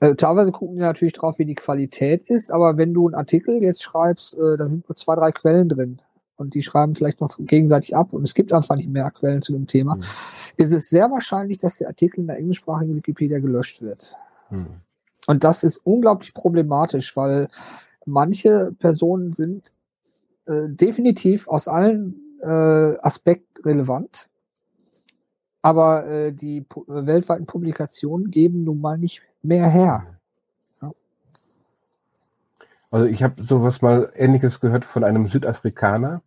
Äh, 0.00 0.14
teilweise 0.14 0.50
gucken 0.50 0.76
die 0.76 0.82
natürlich 0.82 1.12
drauf, 1.12 1.38
wie 1.38 1.44
die 1.44 1.54
Qualität 1.54 2.24
ist, 2.30 2.50
aber 2.50 2.78
wenn 2.78 2.94
du 2.94 3.06
einen 3.06 3.14
Artikel 3.14 3.62
jetzt 3.62 3.82
schreibst, 3.82 4.32
äh, 4.34 4.56
da 4.56 4.66
sind 4.66 4.88
nur 4.88 4.96
zwei, 4.96 5.14
drei 5.14 5.30
Quellen 5.30 5.68
drin 5.68 6.00
und 6.36 6.54
die 6.54 6.62
schreiben 6.62 6.94
vielleicht 6.94 7.20
noch 7.20 7.36
gegenseitig 7.38 7.94
ab 7.94 8.14
und 8.14 8.24
es 8.24 8.32
gibt 8.32 8.50
einfach 8.54 8.76
nicht 8.76 8.88
mehr 8.88 9.10
Quellen 9.10 9.42
zu 9.42 9.52
dem 9.52 9.66
Thema, 9.66 9.96
mhm. 9.96 10.02
ist 10.56 10.72
es 10.72 10.88
sehr 10.88 11.10
wahrscheinlich, 11.10 11.58
dass 11.58 11.76
der 11.76 11.88
Artikel 11.88 12.20
in 12.20 12.28
der 12.28 12.38
englischsprachigen 12.38 12.96
Wikipedia 12.96 13.40
gelöscht 13.40 13.82
wird. 13.82 14.14
Mhm. 14.48 14.68
Und 15.26 15.44
das 15.44 15.64
ist 15.64 15.76
unglaublich 15.76 16.32
problematisch, 16.32 17.14
weil 17.14 17.48
manche 18.06 18.72
Personen 18.78 19.32
sind 19.32 19.74
äh, 20.46 20.62
definitiv 20.66 21.46
aus 21.46 21.68
allen 21.68 22.29
äh, 22.42 22.98
Aspekten 23.00 23.62
relevant. 23.64 24.28
Aber 25.62 26.06
äh, 26.06 26.32
die 26.32 26.62
pu 26.62 26.84
weltweiten 26.86 27.46
Publikationen 27.46 28.30
geben 28.30 28.64
nun 28.64 28.80
mal 28.80 28.96
nicht 28.96 29.22
mehr 29.42 29.68
her. 29.68 30.06
Ja. 30.80 30.92
Also 32.90 33.06
ich 33.06 33.22
habe 33.22 33.42
sowas 33.44 33.82
mal 33.82 34.10
Ähnliches 34.16 34.60
gehört 34.60 34.84
von 34.84 35.04
einem 35.04 35.26
Südafrikaner 35.26 36.22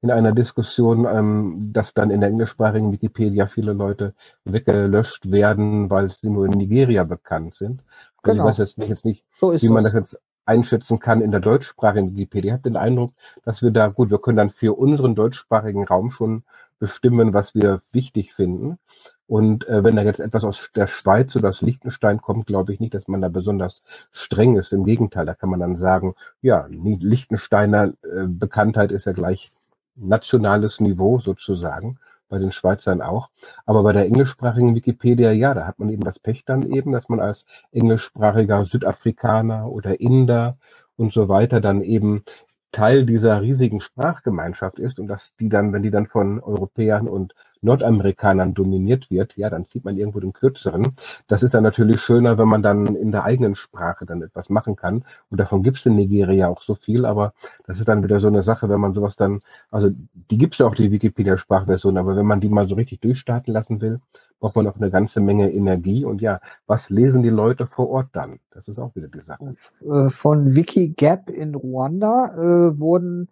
in 0.00 0.10
einer 0.10 0.32
Diskussion, 0.32 1.06
ähm, 1.06 1.70
dass 1.72 1.92
dann 1.92 2.10
in 2.10 2.20
der 2.20 2.30
englischsprachigen 2.30 2.92
Wikipedia 2.92 3.46
viele 3.46 3.72
Leute 3.72 4.14
weggelöscht 4.44 5.30
werden, 5.30 5.90
weil 5.90 6.10
sie 6.10 6.30
nur 6.30 6.46
in 6.46 6.52
Nigeria 6.52 7.04
bekannt 7.04 7.56
sind. 7.56 7.82
Also 8.22 8.32
genau. 8.32 8.44
Ich 8.44 8.50
weiß 8.50 8.58
jetzt 8.58 8.78
nicht, 8.78 8.88
jetzt 8.88 9.04
nicht 9.04 9.24
so 9.40 9.52
wie 9.52 9.68
man 9.68 9.84
das 9.84 9.92
jetzt 9.92 10.18
einschätzen 10.48 10.98
kann 10.98 11.20
in 11.20 11.30
der 11.30 11.40
deutschsprachigen 11.40 12.12
Wikipedia. 12.12 12.50
Ich 12.50 12.52
habe 12.54 12.70
den 12.70 12.76
Eindruck, 12.76 13.12
dass 13.44 13.62
wir 13.62 13.70
da, 13.70 13.88
gut, 13.88 14.10
wir 14.10 14.18
können 14.18 14.38
dann 14.38 14.50
für 14.50 14.76
unseren 14.78 15.14
deutschsprachigen 15.14 15.84
Raum 15.84 16.10
schon 16.10 16.42
bestimmen, 16.78 17.34
was 17.34 17.54
wir 17.54 17.82
wichtig 17.92 18.34
finden. 18.34 18.78
Und 19.26 19.68
äh, 19.68 19.84
wenn 19.84 19.96
da 19.96 20.02
jetzt 20.02 20.20
etwas 20.20 20.44
aus 20.44 20.70
der 20.74 20.86
Schweiz 20.86 21.36
oder 21.36 21.50
aus 21.50 21.60
Liechtenstein 21.60 22.22
kommt, 22.22 22.46
glaube 22.46 22.72
ich 22.72 22.80
nicht, 22.80 22.94
dass 22.94 23.08
man 23.08 23.20
da 23.20 23.28
besonders 23.28 23.82
streng 24.10 24.56
ist. 24.56 24.72
Im 24.72 24.84
Gegenteil, 24.84 25.26
da 25.26 25.34
kann 25.34 25.50
man 25.50 25.60
dann 25.60 25.76
sagen, 25.76 26.14
ja, 26.40 26.66
Liechtensteiner 26.70 27.92
äh, 28.02 28.26
Bekanntheit 28.26 28.90
ist 28.90 29.04
ja 29.04 29.12
gleich 29.12 29.52
nationales 29.96 30.80
Niveau 30.80 31.18
sozusagen 31.20 31.98
bei 32.28 32.38
den 32.38 32.52
Schweizern 32.52 33.02
auch. 33.02 33.30
Aber 33.66 33.82
bei 33.82 33.92
der 33.92 34.06
englischsprachigen 34.06 34.74
Wikipedia, 34.74 35.32
ja, 35.32 35.54
da 35.54 35.66
hat 35.66 35.78
man 35.78 35.88
eben 35.88 36.02
das 36.02 36.18
Pech 36.18 36.44
dann 36.44 36.70
eben, 36.70 36.92
dass 36.92 37.08
man 37.08 37.20
als 37.20 37.46
englischsprachiger 37.72 38.64
Südafrikaner 38.64 39.70
oder 39.70 40.00
Inder 40.00 40.56
und 40.96 41.12
so 41.12 41.28
weiter 41.28 41.60
dann 41.60 41.82
eben 41.82 42.24
Teil 42.72 43.06
dieser 43.06 43.40
riesigen 43.40 43.80
Sprachgemeinschaft 43.80 44.78
ist 44.78 44.98
und 44.98 45.08
dass 45.08 45.34
die 45.36 45.48
dann, 45.48 45.72
wenn 45.72 45.82
die 45.82 45.90
dann 45.90 46.06
von 46.06 46.40
Europäern 46.40 47.08
und 47.08 47.34
Nordamerikanern 47.60 48.54
dominiert 48.54 49.10
wird, 49.10 49.36
ja, 49.36 49.50
dann 49.50 49.66
zieht 49.66 49.84
man 49.84 49.96
irgendwo 49.96 50.20
den 50.20 50.32
kürzeren. 50.32 50.94
Das 51.26 51.42
ist 51.42 51.54
dann 51.54 51.62
natürlich 51.62 52.00
schöner, 52.00 52.38
wenn 52.38 52.48
man 52.48 52.62
dann 52.62 52.94
in 52.94 53.10
der 53.10 53.24
eigenen 53.24 53.54
Sprache 53.54 54.06
dann 54.06 54.22
etwas 54.22 54.48
machen 54.48 54.76
kann. 54.76 55.04
Und 55.30 55.40
davon 55.40 55.62
gibt 55.62 55.78
es 55.78 55.86
in 55.86 55.96
Nigeria 55.96 56.48
auch 56.48 56.62
so 56.62 56.74
viel, 56.74 57.04
aber 57.04 57.32
das 57.66 57.78
ist 57.78 57.88
dann 57.88 58.02
wieder 58.04 58.20
so 58.20 58.28
eine 58.28 58.42
Sache, 58.42 58.68
wenn 58.68 58.80
man 58.80 58.94
sowas 58.94 59.16
dann, 59.16 59.40
also 59.70 59.90
die 60.30 60.38
gibt 60.38 60.54
es 60.54 60.58
ja 60.58 60.66
auch, 60.66 60.74
die 60.74 60.92
Wikipedia-Sprachversion, 60.92 61.98
aber 61.98 62.16
wenn 62.16 62.26
man 62.26 62.40
die 62.40 62.48
mal 62.48 62.68
so 62.68 62.74
richtig 62.74 63.00
durchstarten 63.00 63.52
lassen 63.52 63.80
will, 63.80 64.00
braucht 64.40 64.56
man 64.56 64.66
auch 64.66 64.76
eine 64.76 64.90
ganze 64.90 65.20
Menge 65.20 65.52
Energie. 65.52 66.04
Und 66.04 66.20
ja, 66.20 66.40
was 66.66 66.90
lesen 66.90 67.22
die 67.22 67.30
Leute 67.30 67.66
vor 67.66 67.88
Ort 67.88 68.08
dann? 68.12 68.38
Das 68.50 68.68
ist 68.68 68.78
auch 68.78 68.94
wieder 68.94 69.08
die 69.08 69.20
Sache. 69.20 69.52
Äh, 69.84 70.08
von 70.08 70.54
Wikigap 70.54 71.30
in 71.30 71.54
Ruanda 71.54 72.34
äh, 72.34 72.78
wurden 72.78 73.28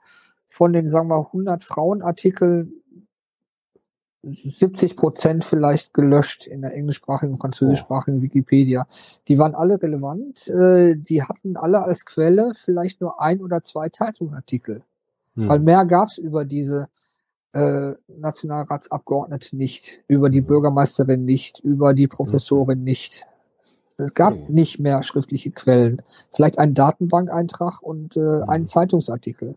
von 0.47 0.73
den, 0.73 0.89
sagen 0.89 1.09
wir, 1.09 1.19
100 1.19 1.63
Frauenartikeln 1.63 2.73
70 4.23 4.97
Prozent 4.97 5.45
vielleicht 5.45 5.95
gelöscht 5.95 6.47
in 6.47 6.63
der 6.63 6.75
englischsprachigen, 6.75 7.37
französischsprachigen 7.37 8.19
oh. 8.19 8.23
Wikipedia. 8.23 8.87
Die 9.29 9.39
waren 9.39 9.55
alle 9.55 9.81
relevant. 9.81 10.49
Äh, 10.49 10.97
die 10.97 11.23
hatten 11.23 11.57
alle 11.57 11.83
als 11.83 12.07
Quelle 12.07 12.53
vielleicht 12.55 13.01
nur 13.01 13.21
ein 13.21 13.41
oder 13.41 13.63
zwei 13.63 13.89
Zeitungsartikel. 13.89 14.83
Hm. 15.35 15.49
Weil 15.49 15.61
mehr 15.61 15.85
gab's 15.85 16.19
über 16.19 16.45
diese 16.45 16.89
äh, 17.57 17.95
Nationalratsabgeordnete 18.09 19.57
nicht, 19.57 20.03
über 20.09 20.31
die. 20.31 20.41
Bürgermeisterin 20.41 21.25
nicht, 21.25 21.61
über 21.61 21.95
die 21.95 22.07
Professorin 22.07 22.85
nicht. 22.85 23.27
Es 23.99 24.13
gab 24.13 24.51
nicht 24.51 24.79
mehr 24.79 25.03
schriftliche 25.03 25.51
Quellen. 25.51 26.03
Vielleicht 26.35 26.59
ein 26.59 26.75
Datenbankeintrag 26.75 27.83
und 27.83 28.17
äh, 28.17 28.21
hm. 28.21 28.49
einen 28.49 28.67
Zeitungsartikel. 28.67 29.57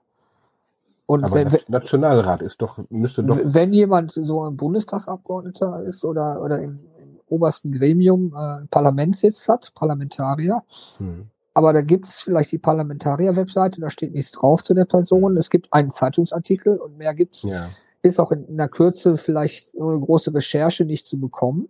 Und 1.06 1.24
Aber 1.24 1.52
wenn, 1.52 1.60
Nationalrat 1.68 2.42
ist 2.42 2.62
doch, 2.62 2.80
müsste 2.90 3.24
doch. 3.24 3.38
Wenn 3.44 3.74
jemand 3.74 4.14
so 4.14 4.44
ein 4.44 4.56
Bundestagsabgeordneter 4.56 5.84
ist 5.84 6.06
oder, 6.06 6.42
oder 6.42 6.60
im, 6.60 6.80
im 7.02 7.20
obersten 7.28 7.72
Gremium 7.72 8.34
äh, 8.38 8.66
Parlamentssitz 8.68 9.50
hat, 9.50 9.74
Parlamentarier, 9.76 10.64
hm. 10.98 11.26
aber 11.54 11.74
da 11.74 11.82
gibt 11.82 12.06
es 12.06 12.22
vielleicht 12.22 12.52
die 12.52 12.60
Parlamentarier-Webseite, 12.60 13.82
da 13.82 13.90
steht 13.90 14.14
nichts 14.14 14.32
drauf 14.32 14.64
zu 14.64 14.74
der 14.74 14.86
Person. 14.86 15.36
Es 15.36 15.50
gibt 15.50 15.74
einen 15.74 15.90
Zeitungsartikel 15.90 16.78
und 16.78 16.98
mehr 16.98 17.14
gibt's. 17.14 17.44
Ja. 17.44 17.68
Ist 18.02 18.20
auch 18.20 18.32
in, 18.32 18.58
der 18.58 18.70
Kürze 18.70 19.18
vielleicht 19.18 19.76
eine 19.76 20.00
große 20.00 20.34
Recherche 20.34 20.86
nicht 20.86 21.06
zu 21.06 21.20
bekommen. 21.20 21.70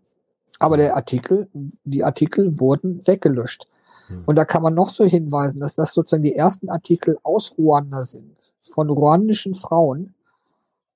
Aber 0.59 0.75
hm. 0.75 0.81
der 0.81 0.95
Artikel, 0.95 1.47
die 1.53 2.03
Artikel 2.03 2.59
wurden 2.59 3.05
weggelöscht. 3.07 3.67
Hm. 4.07 4.23
Und 4.25 4.35
da 4.35 4.45
kann 4.45 4.63
man 4.63 4.73
noch 4.73 4.89
so 4.89 5.05
hinweisen, 5.05 5.59
dass 5.59 5.75
das 5.75 5.93
sozusagen 5.93 6.23
die 6.23 6.35
ersten 6.35 6.69
Artikel 6.69 7.17
aus 7.23 7.57
Ruanda 7.57 8.03
sind 8.03 8.39
von 8.69 8.89
ruandischen 8.89 9.55
Frauen, 9.55 10.13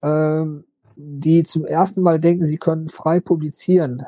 ähm, 0.01 0.65
die 0.95 1.43
zum 1.43 1.65
ersten 1.65 2.01
Mal 2.01 2.19
denken, 2.19 2.45
sie 2.45 2.57
können 2.57 2.87
frei 2.87 3.19
publizieren 3.19 4.05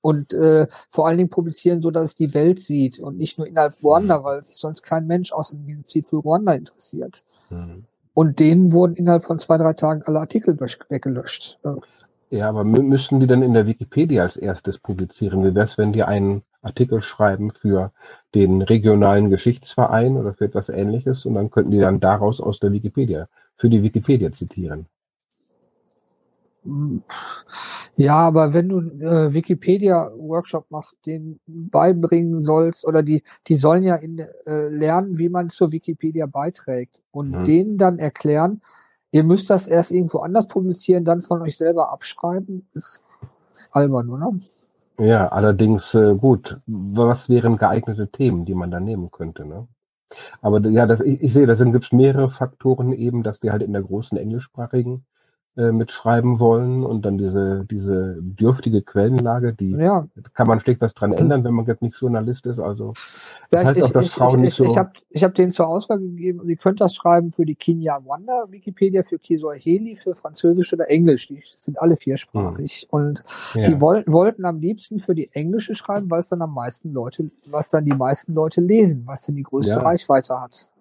und 0.00 0.32
äh, 0.32 0.66
vor 0.88 1.06
allen 1.06 1.18
Dingen 1.18 1.30
publizieren, 1.30 1.82
so 1.82 1.90
dass 1.90 2.06
es 2.06 2.14
die 2.14 2.32
Welt 2.32 2.60
sieht 2.60 2.98
und 2.98 3.18
nicht 3.18 3.38
nur 3.38 3.46
innerhalb 3.46 3.82
Ruanda, 3.82 4.24
weil 4.24 4.42
sich 4.44 4.56
sonst 4.56 4.82
kein 4.82 5.06
Mensch 5.06 5.32
außer 5.32 5.54
dem 5.56 5.66
Genozid 5.66 6.06
für 6.06 6.16
Ruanda 6.16 6.52
interessiert. 6.54 7.24
Mhm. 7.50 7.84
Und 8.16 8.40
denen 8.40 8.72
wurden 8.72 8.96
innerhalb 8.96 9.24
von 9.24 9.38
zwei, 9.38 9.58
drei 9.58 9.74
Tagen 9.74 10.00
alle 10.06 10.20
Artikel 10.20 10.58
weggelöscht. 10.58 11.60
Ja, 12.30 12.48
aber 12.48 12.64
müssen 12.64 13.20
die 13.20 13.26
dann 13.26 13.42
in 13.42 13.52
der 13.52 13.66
Wikipedia 13.66 14.22
als 14.22 14.38
erstes 14.38 14.78
publizieren? 14.78 15.44
Wie 15.44 15.54
wäre 15.54 15.66
es, 15.66 15.76
wenn 15.76 15.92
die 15.92 16.02
einen 16.02 16.40
Artikel 16.62 17.02
schreiben 17.02 17.50
für 17.50 17.92
den 18.34 18.62
regionalen 18.62 19.28
Geschichtsverein 19.28 20.16
oder 20.16 20.32
für 20.32 20.46
etwas 20.46 20.70
ähnliches 20.70 21.26
und 21.26 21.34
dann 21.34 21.50
könnten 21.50 21.72
die 21.72 21.78
dann 21.78 22.00
daraus 22.00 22.40
aus 22.40 22.58
der 22.58 22.72
Wikipedia, 22.72 23.28
für 23.58 23.68
die 23.68 23.82
Wikipedia 23.82 24.32
zitieren. 24.32 24.86
Ja, 27.96 28.16
aber 28.16 28.52
wenn 28.52 28.68
du 28.68 28.80
äh, 28.80 29.32
Wikipedia-Workshop 29.32 30.70
machst, 30.70 30.96
den 31.06 31.40
beibringen 31.46 32.42
sollst, 32.42 32.86
oder 32.86 33.02
die, 33.02 33.22
die 33.46 33.56
sollen 33.56 33.82
ja 33.82 33.96
in, 33.96 34.18
äh, 34.18 34.68
lernen, 34.68 35.18
wie 35.18 35.28
man 35.28 35.48
zur 35.48 35.72
Wikipedia 35.72 36.26
beiträgt 36.26 37.00
und 37.10 37.30
mhm. 37.30 37.44
denen 37.44 37.78
dann 37.78 37.98
erklären, 37.98 38.60
ihr 39.12 39.24
müsst 39.24 39.48
das 39.48 39.66
erst 39.66 39.92
irgendwo 39.92 40.18
anders 40.18 40.46
publizieren, 40.46 41.04
dann 41.04 41.22
von 41.22 41.40
euch 41.40 41.56
selber 41.56 41.90
abschreiben, 41.90 42.68
ist, 42.74 43.02
ist 43.52 43.74
albern, 43.74 44.10
oder? 44.10 44.32
Ja, 44.98 45.28
allerdings 45.28 45.94
äh, 45.94 46.14
gut. 46.14 46.60
Was 46.66 47.28
wären 47.28 47.56
geeignete 47.56 48.08
Themen, 48.08 48.44
die 48.44 48.54
man 48.54 48.70
da 48.70 48.80
nehmen 48.80 49.10
könnte? 49.10 49.46
Ne? 49.46 49.68
Aber 50.40 50.60
ja, 50.68 50.86
das, 50.86 51.00
ich, 51.00 51.22
ich 51.22 51.32
sehe, 51.32 51.46
da 51.46 51.54
gibt 51.54 51.84
es 51.84 51.92
mehrere 51.92 52.30
Faktoren 52.30 52.92
eben, 52.92 53.22
dass 53.22 53.40
die 53.40 53.50
halt 53.50 53.62
in 53.62 53.72
der 53.72 53.82
großen 53.82 54.16
englischsprachigen 54.16 55.04
äh, 55.56 55.72
mitschreiben 55.72 56.38
wollen 56.38 56.84
und 56.84 57.06
dann 57.06 57.16
diese, 57.16 57.64
diese 57.70 58.16
dürftige 58.20 58.82
Quellenlage, 58.82 59.54
die 59.54 59.70
ja. 59.70 60.06
kann 60.34 60.46
man 60.46 60.60
schlecht 60.60 60.82
was 60.82 60.94
dran 60.94 61.12
ändern, 61.12 61.44
wenn 61.44 61.54
man 61.54 61.64
jetzt 61.64 61.80
nicht 61.80 61.96
Journalist 61.96 62.46
ist. 62.46 62.60
Also 62.60 62.92
das 63.50 63.62
ja, 63.62 63.68
heißt 63.68 63.78
ich, 63.78 63.84
auch, 63.84 63.90
dass 63.90 64.04
ich, 64.04 64.10
Frauen 64.10 64.40
ich, 64.40 64.44
nicht 64.44 64.54
so. 64.54 64.64
Ich 64.64 64.76
habe 64.76 64.90
ich 65.08 65.24
hab 65.24 65.34
denen 65.34 65.50
zur 65.50 65.66
Auswahl 65.68 65.98
gegeben, 65.98 66.42
sie 66.44 66.56
können 66.56 66.76
das 66.76 66.94
schreiben 66.94 67.32
für 67.32 67.46
die 67.46 67.54
Kenya 67.54 67.98
Wanda 68.04 68.44
Wikipedia, 68.50 69.02
für 69.02 69.18
Kiswahili, 69.18 69.96
für 69.96 70.14
Französisch 70.14 70.72
oder 70.74 70.90
Englisch. 70.90 71.28
Die 71.28 71.42
sind 71.56 71.80
alle 71.80 71.96
viersprachig. 71.96 72.82
Hm. 72.82 72.88
Und 72.90 73.24
ja. 73.54 73.68
die 73.68 73.80
wollten, 73.80 74.12
wollten 74.12 74.44
am 74.44 74.60
liebsten 74.60 74.98
für 74.98 75.14
die 75.14 75.30
englische 75.32 75.74
schreiben, 75.74 76.10
weil 76.10 76.20
es 76.20 76.28
dann 76.28 76.42
am 76.42 76.52
meisten 76.52 76.92
Leute, 76.92 77.30
was 77.46 77.70
dann 77.70 77.84
die 77.84 77.94
meisten 77.94 78.34
Leute 78.34 78.60
lesen, 78.60 79.04
was 79.06 79.24
dann 79.24 79.36
die 79.36 79.42
größte 79.42 79.82
Reichweite 79.82 80.38
hat. 80.38 80.72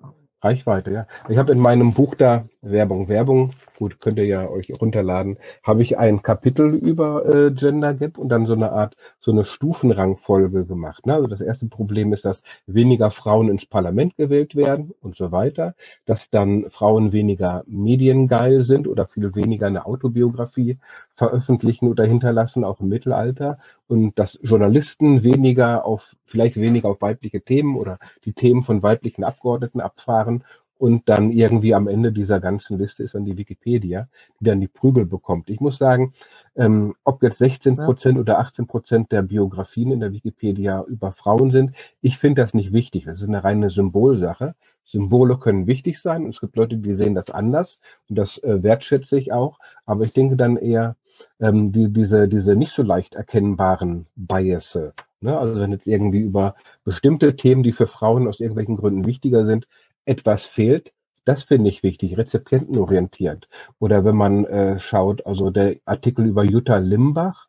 Reichweite, 0.42 0.92
ja. 0.92 1.08
Ich 1.28 1.38
habe 1.38 1.52
in 1.52 1.60
meinem 1.60 1.94
Buch 1.94 2.14
da 2.16 2.46
Werbung, 2.62 3.08
Werbung, 3.08 3.52
gut, 3.78 4.00
könnt 4.00 4.20
ihr 4.20 4.26
ja 4.26 4.48
euch 4.48 4.72
runterladen, 4.80 5.38
habe 5.64 5.82
ich 5.82 5.98
ein 5.98 6.22
Kapitel 6.22 6.76
über 6.76 7.26
äh, 7.26 7.52
Gender 7.52 7.94
Gap 7.94 8.18
und 8.18 8.30
dann 8.30 8.46
so 8.46 8.54
eine 8.54 8.72
Art, 8.72 8.96
so 9.20 9.32
eine 9.32 9.46
Stufenrangfolge 9.46 10.66
gemacht. 10.66 11.06
Ne? 11.06 11.16
Also 11.16 11.28
das 11.28 11.42
erste 11.42 11.68
Problem 11.68 12.14
ist, 12.14 12.26
dass 12.26 12.44
weniger 12.68 13.12
Frauen 13.12 13.50
ins 13.50 13.66
Parlament 13.66 14.18
gewählt 14.18 14.56
werden 14.56 14.94
und 15.02 15.16
so 15.16 15.32
weiter, 15.32 15.74
dass 16.06 16.30
dann 16.30 16.70
Frauen 16.70 17.12
weniger 17.12 17.64
mediengeil 17.66 18.64
sind 18.64 18.88
oder 18.88 19.08
viel 19.08 19.34
weniger 19.36 19.68
eine 19.68 19.86
Autobiografie 19.86 20.78
veröffentlichen 21.16 21.88
oder 21.88 22.06
hinterlassen, 22.06 22.64
auch 22.64 22.82
im 22.82 22.90
Mittelalter 22.90 23.58
und 23.88 24.18
dass 24.20 24.40
Journalisten 24.44 25.24
weniger 25.24 25.86
auf, 25.86 26.16
vielleicht 26.26 26.58
weniger 26.58 26.90
auf 26.90 27.02
weibliche 27.02 27.42
Themen 27.42 27.76
oder 27.78 28.00
die 28.26 28.34
Themen 28.34 28.64
von 28.64 28.84
weiblichen 28.84 29.24
Abgeordneten 29.24 29.80
abfahren 29.82 30.44
und 30.78 31.08
dann 31.08 31.32
irgendwie 31.32 31.74
am 31.74 31.88
Ende 31.88 32.12
dieser 32.12 32.40
ganzen 32.40 32.78
Liste 32.78 33.04
ist 33.04 33.16
dann 33.16 33.26
die 33.26 33.38
Wikipedia, 33.38 34.10
die 34.40 34.46
dann 34.46 34.60
die 34.60 34.68
Prügel 34.68 35.06
bekommt. 35.06 35.50
Ich 35.50 35.62
muss 35.62 35.78
sagen, 35.78 36.14
ähm, 36.56 36.96
ob 37.06 37.24
jetzt 37.24 37.38
16 37.38 37.78
Prozent 37.78 38.16
ja. 38.16 38.22
oder 38.22 38.40
18 38.40 38.68
Prozent 38.68 39.12
der 39.12 39.22
Biografien 39.22 39.92
in 39.92 40.02
der 40.02 40.12
Wikipedia 40.12 40.84
über 40.84 41.14
Frauen 41.14 41.52
sind, 41.52 41.76
ich 42.02 42.18
finde 42.18 42.42
das 42.42 42.54
nicht 42.54 42.74
wichtig. 42.74 43.06
Das 43.06 43.22
ist 43.22 43.28
eine 43.28 43.44
reine 43.44 43.70
Symbolsache. 43.70 44.56
Symbole 44.84 45.38
können 45.38 45.66
wichtig 45.66 46.00
sein 46.00 46.26
und 46.26 46.32
es 46.32 46.42
gibt 46.42 46.58
Leute, 46.58 46.78
die 46.78 46.94
sehen 46.94 47.16
das 47.16 47.32
anders 47.32 47.80
und 48.10 48.18
das 48.18 48.38
äh, 48.40 48.62
wertschätze 48.62 49.18
ich 49.18 49.32
auch. 49.32 49.60
Aber 49.86 50.04
ich 50.04 50.14
denke 50.14 50.36
dann 50.36 50.58
eher, 50.58 50.96
ähm, 51.40 51.72
die, 51.72 51.92
diese, 51.92 52.28
diese 52.28 52.56
nicht 52.56 52.74
so 52.74 52.84
leicht 52.84 53.16
erkennbaren 53.16 54.08
Biases. 54.16 54.94
Ne? 55.22 55.38
Also 55.38 55.60
wenn 55.60 55.72
jetzt 55.72 55.88
irgendwie 55.88 56.22
über 56.22 56.56
bestimmte 56.84 57.36
Themen, 57.36 57.64
die 57.64 57.72
für 57.72 57.88
Frauen 57.88 58.28
aus 58.28 58.40
irgendwelchen 58.40 58.78
Gründen 58.78 59.06
wichtiger 59.06 59.46
sind, 59.46 59.68
etwas 60.06 60.46
fehlt, 60.46 60.94
das 61.26 61.44
finde 61.44 61.70
ich 61.70 61.82
wichtig, 61.82 62.18
rezipientenorientiert. 62.18 63.50
Oder 63.80 64.06
wenn 64.06 64.16
man 64.16 64.46
äh, 64.46 64.80
schaut, 64.80 65.26
also 65.26 65.50
der 65.50 65.78
Artikel 65.86 66.26
über 66.26 66.44
Jutta 66.44 66.78
Limbach, 66.78 67.48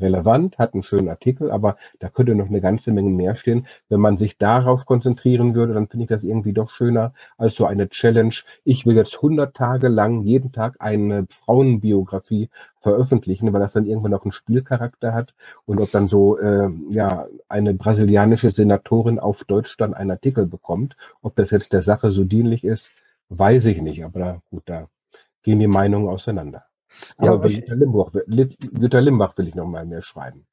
relevant, 0.00 0.58
hat 0.58 0.74
einen 0.74 0.82
schönen 0.82 1.08
Artikel, 1.08 1.50
aber 1.50 1.76
da 2.00 2.08
könnte 2.08 2.34
noch 2.34 2.48
eine 2.48 2.60
ganze 2.60 2.92
Menge 2.92 3.10
mehr 3.10 3.34
stehen. 3.34 3.66
Wenn 3.88 4.00
man 4.00 4.16
sich 4.18 4.38
darauf 4.38 4.86
konzentrieren 4.86 5.54
würde, 5.54 5.74
dann 5.74 5.88
finde 5.88 6.04
ich 6.04 6.08
das 6.08 6.24
irgendwie 6.24 6.52
doch 6.52 6.70
schöner 6.70 7.12
als 7.38 7.54
so 7.54 7.66
eine 7.66 7.88
Challenge. 7.88 8.34
Ich 8.64 8.86
will 8.86 8.96
jetzt 8.96 9.16
100 9.16 9.54
Tage 9.54 9.88
lang 9.88 10.22
jeden 10.22 10.52
Tag 10.52 10.76
eine 10.80 11.26
Frauenbiografie 11.30 12.50
veröffentlichen, 12.80 13.52
weil 13.52 13.60
das 13.60 13.72
dann 13.72 13.86
irgendwann 13.86 14.10
noch 14.10 14.24
einen 14.24 14.32
Spielcharakter 14.32 15.14
hat 15.14 15.34
und 15.64 15.80
ob 15.80 15.90
dann 15.90 16.08
so 16.08 16.38
äh, 16.38 16.70
ja 16.90 17.26
eine 17.48 17.74
brasilianische 17.74 18.50
Senatorin 18.52 19.18
auf 19.18 19.44
Deutsch 19.44 19.76
dann 19.78 19.94
einen 19.94 20.10
Artikel 20.10 20.46
bekommt, 20.46 20.96
ob 21.22 21.36
das 21.36 21.50
jetzt 21.50 21.72
der 21.72 21.82
Sache 21.82 22.12
so 22.12 22.24
dienlich 22.24 22.64
ist, 22.64 22.90
weiß 23.28 23.66
ich 23.66 23.80
nicht. 23.80 24.04
Aber 24.04 24.18
da, 24.20 24.42
gut, 24.50 24.62
da 24.66 24.88
gehen 25.42 25.60
die 25.60 25.66
Meinungen 25.66 26.08
auseinander. 26.08 26.64
Aber 27.16 27.26
ja, 27.26 27.36
bei 27.36 27.48
Jutta 27.48 27.74
Limbach, 27.74 28.12
Jutta 28.26 28.98
Limbach 28.98 29.36
will 29.38 29.48
ich 29.48 29.54
noch 29.54 29.66
mal 29.66 29.86
mehr 29.86 30.02
schreiben. 30.02 30.44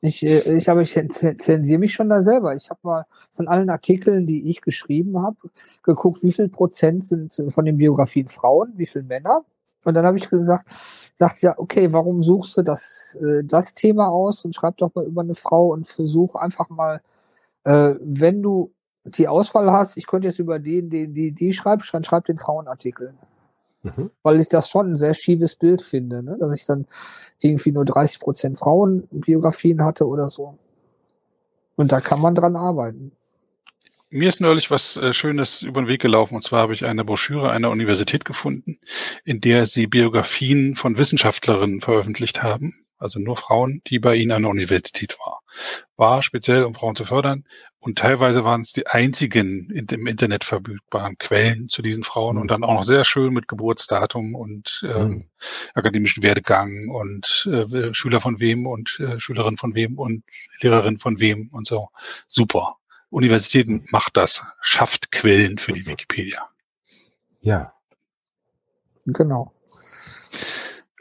Ich, 0.00 0.22
äh, 0.22 0.56
ich, 0.56 0.68
aber 0.68 0.82
ich 0.82 0.92
zensiere 1.08 1.78
mich 1.78 1.94
schon 1.94 2.08
da 2.08 2.22
selber. 2.22 2.54
Ich 2.54 2.70
habe 2.70 2.80
mal 2.82 3.06
von 3.32 3.48
allen 3.48 3.70
Artikeln, 3.70 4.26
die 4.26 4.48
ich 4.48 4.60
geschrieben 4.60 5.20
habe, 5.20 5.36
geguckt, 5.82 6.22
wie 6.22 6.32
viel 6.32 6.48
Prozent 6.48 7.06
sind 7.06 7.34
von 7.48 7.64
den 7.64 7.78
Biografien 7.78 8.28
Frauen, 8.28 8.72
wie 8.76 8.86
viel 8.86 9.02
Männer. 9.02 9.44
Und 9.84 9.94
dann 9.94 10.06
habe 10.06 10.16
ich 10.16 10.30
gesagt, 10.30 10.70
sagt 11.16 11.42
ja, 11.42 11.54
okay, 11.58 11.92
warum 11.92 12.22
suchst 12.22 12.56
du 12.56 12.62
das, 12.62 13.16
äh, 13.20 13.44
das 13.44 13.74
Thema 13.74 14.08
aus 14.08 14.44
und 14.44 14.54
schreib 14.54 14.76
doch 14.78 14.94
mal 14.94 15.04
über 15.04 15.22
eine 15.22 15.34
Frau 15.34 15.72
und 15.72 15.86
versuch 15.86 16.34
einfach 16.34 16.68
mal, 16.70 17.00
äh, 17.64 17.94
wenn 18.00 18.42
du 18.42 18.72
die 19.04 19.28
Auswahl 19.28 19.70
hast, 19.70 19.96
ich 19.96 20.06
könnte 20.06 20.28
jetzt 20.28 20.38
über 20.38 20.58
den, 20.58 20.88
den, 20.88 21.14
die, 21.14 21.32
die 21.32 21.52
schreibst, 21.52 21.92
dann 21.92 22.04
schreib 22.04 22.24
den 22.24 22.38
Frauenartikel. 22.38 23.14
Mhm. 23.84 24.10
Weil 24.22 24.40
ich 24.40 24.48
das 24.48 24.68
schon 24.68 24.92
ein 24.92 24.94
sehr 24.96 25.14
schiefes 25.14 25.54
Bild 25.56 25.82
finde, 25.82 26.22
ne? 26.22 26.36
dass 26.40 26.54
ich 26.54 26.66
dann 26.66 26.86
irgendwie 27.38 27.70
nur 27.70 27.84
30 27.84 28.18
Prozent 28.18 28.58
Frauenbiografien 28.58 29.84
hatte 29.84 30.06
oder 30.08 30.28
so. 30.30 30.58
Und 31.76 31.92
da 31.92 32.00
kann 32.00 32.20
man 32.20 32.34
dran 32.34 32.56
arbeiten. 32.56 33.12
Mir 34.08 34.28
ist 34.28 34.40
neulich 34.40 34.70
was 34.70 34.96
äh, 34.96 35.12
Schönes 35.12 35.62
über 35.62 35.82
den 35.82 35.88
Weg 35.88 36.00
gelaufen. 36.00 36.36
Und 36.36 36.42
zwar 36.42 36.62
habe 36.62 36.72
ich 36.72 36.84
eine 36.84 37.04
Broschüre 37.04 37.50
einer 37.50 37.70
Universität 37.70 38.24
gefunden, 38.24 38.78
in 39.24 39.40
der 39.40 39.66
sie 39.66 39.86
Biografien 39.86 40.76
von 40.76 40.96
Wissenschaftlerinnen 40.96 41.80
veröffentlicht 41.80 42.42
haben 42.42 42.83
also 42.98 43.18
nur 43.18 43.36
Frauen, 43.36 43.82
die 43.86 43.98
bei 43.98 44.14
ihnen 44.16 44.32
an 44.32 44.42
der 44.42 44.50
Universität 44.50 45.18
war. 45.24 45.40
War 45.96 46.22
speziell, 46.22 46.64
um 46.64 46.74
Frauen 46.74 46.96
zu 46.96 47.04
fördern. 47.04 47.44
Und 47.78 47.98
teilweise 47.98 48.44
waren 48.44 48.62
es 48.62 48.72
die 48.72 48.86
einzigen 48.86 49.70
in, 49.70 49.86
im 49.86 50.06
Internet 50.06 50.44
verfügbaren 50.44 51.18
Quellen 51.18 51.68
zu 51.68 51.82
diesen 51.82 52.02
Frauen 52.02 52.36
mhm. 52.36 52.42
und 52.42 52.50
dann 52.50 52.64
auch 52.64 52.74
noch 52.74 52.84
sehr 52.84 53.04
schön 53.04 53.34
mit 53.34 53.46
Geburtsdatum 53.46 54.34
und 54.34 54.82
ähm, 54.88 55.08
mhm. 55.08 55.28
akademischen 55.74 56.22
Werdegang 56.22 56.88
und 56.88 57.46
äh, 57.50 57.92
Schüler 57.92 58.20
von 58.20 58.40
wem 58.40 58.66
und 58.66 58.98
äh, 59.00 59.20
Schülerin 59.20 59.58
von 59.58 59.74
wem 59.74 59.98
und 59.98 60.24
Lehrerin 60.60 60.98
von 60.98 61.20
wem 61.20 61.50
und 61.52 61.66
so. 61.66 61.88
Super. 62.26 62.76
Universitäten 63.10 63.84
macht 63.90 64.16
das, 64.16 64.42
schafft 64.60 65.12
Quellen 65.12 65.58
für 65.58 65.72
die 65.72 65.86
Wikipedia. 65.86 66.48
Ja. 67.40 67.74
Genau. 69.06 69.52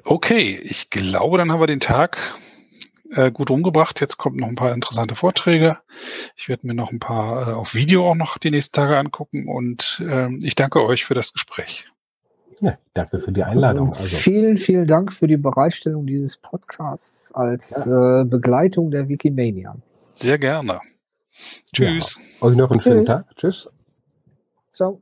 Okay, 0.06 0.60
ich 0.62 0.90
glaube, 0.90 1.38
dann 1.38 1.52
haben 1.52 1.60
wir 1.60 1.68
den 1.68 1.80
Tag 1.80 2.18
äh, 3.12 3.32
gut 3.32 3.50
umgebracht. 3.52 4.02
Jetzt 4.02 4.18
kommen 4.18 4.38
noch 4.38 4.48
ein 4.48 4.56
paar 4.56 4.74
interessante 4.74 5.16
Vorträge. 5.16 5.78
Ich 6.36 6.50
werde 6.50 6.68
mir 6.68 6.74
noch 6.74 6.92
ein 6.92 7.00
paar 7.00 7.50
äh, 7.50 7.54
auf 7.54 7.74
Video 7.74 8.10
auch 8.10 8.16
noch 8.16 8.38
die 8.38 8.52
nächsten 8.52 8.74
Tage 8.74 8.98
angucken 8.98 9.48
und 9.48 10.04
äh, 10.06 10.30
ich 10.42 10.56
danke 10.56 10.84
euch 10.84 11.06
für 11.06 11.14
das 11.14 11.34
Gespräch. 11.34 11.88
Ja, 12.60 12.78
danke 12.94 13.20
für 13.20 13.32
die 13.32 13.44
Einladung. 13.44 13.90
Also. 13.90 14.04
Vielen, 14.04 14.58
vielen 14.58 14.88
Dank 14.88 15.12
für 15.12 15.28
die 15.28 15.38
Bereitstellung 15.38 16.06
dieses 16.06 16.38
Podcasts 16.38 17.32
als 17.34 17.86
ja. 17.86 18.22
äh, 18.22 18.26
Begleitung 18.26 18.92
der 18.92 19.10
Wikimania. 19.10 19.76
Sehr 20.16 20.38
gerne. 20.38 20.80
Tschüss. 21.74 22.18
Ja. 22.40 22.48
Euch 22.48 22.56
noch 22.56 22.72
einen 22.72 22.82
schönen 22.82 23.06
Tag. 23.06 23.26
Tschüss. 23.36 23.70
Ciao. 24.72 25.02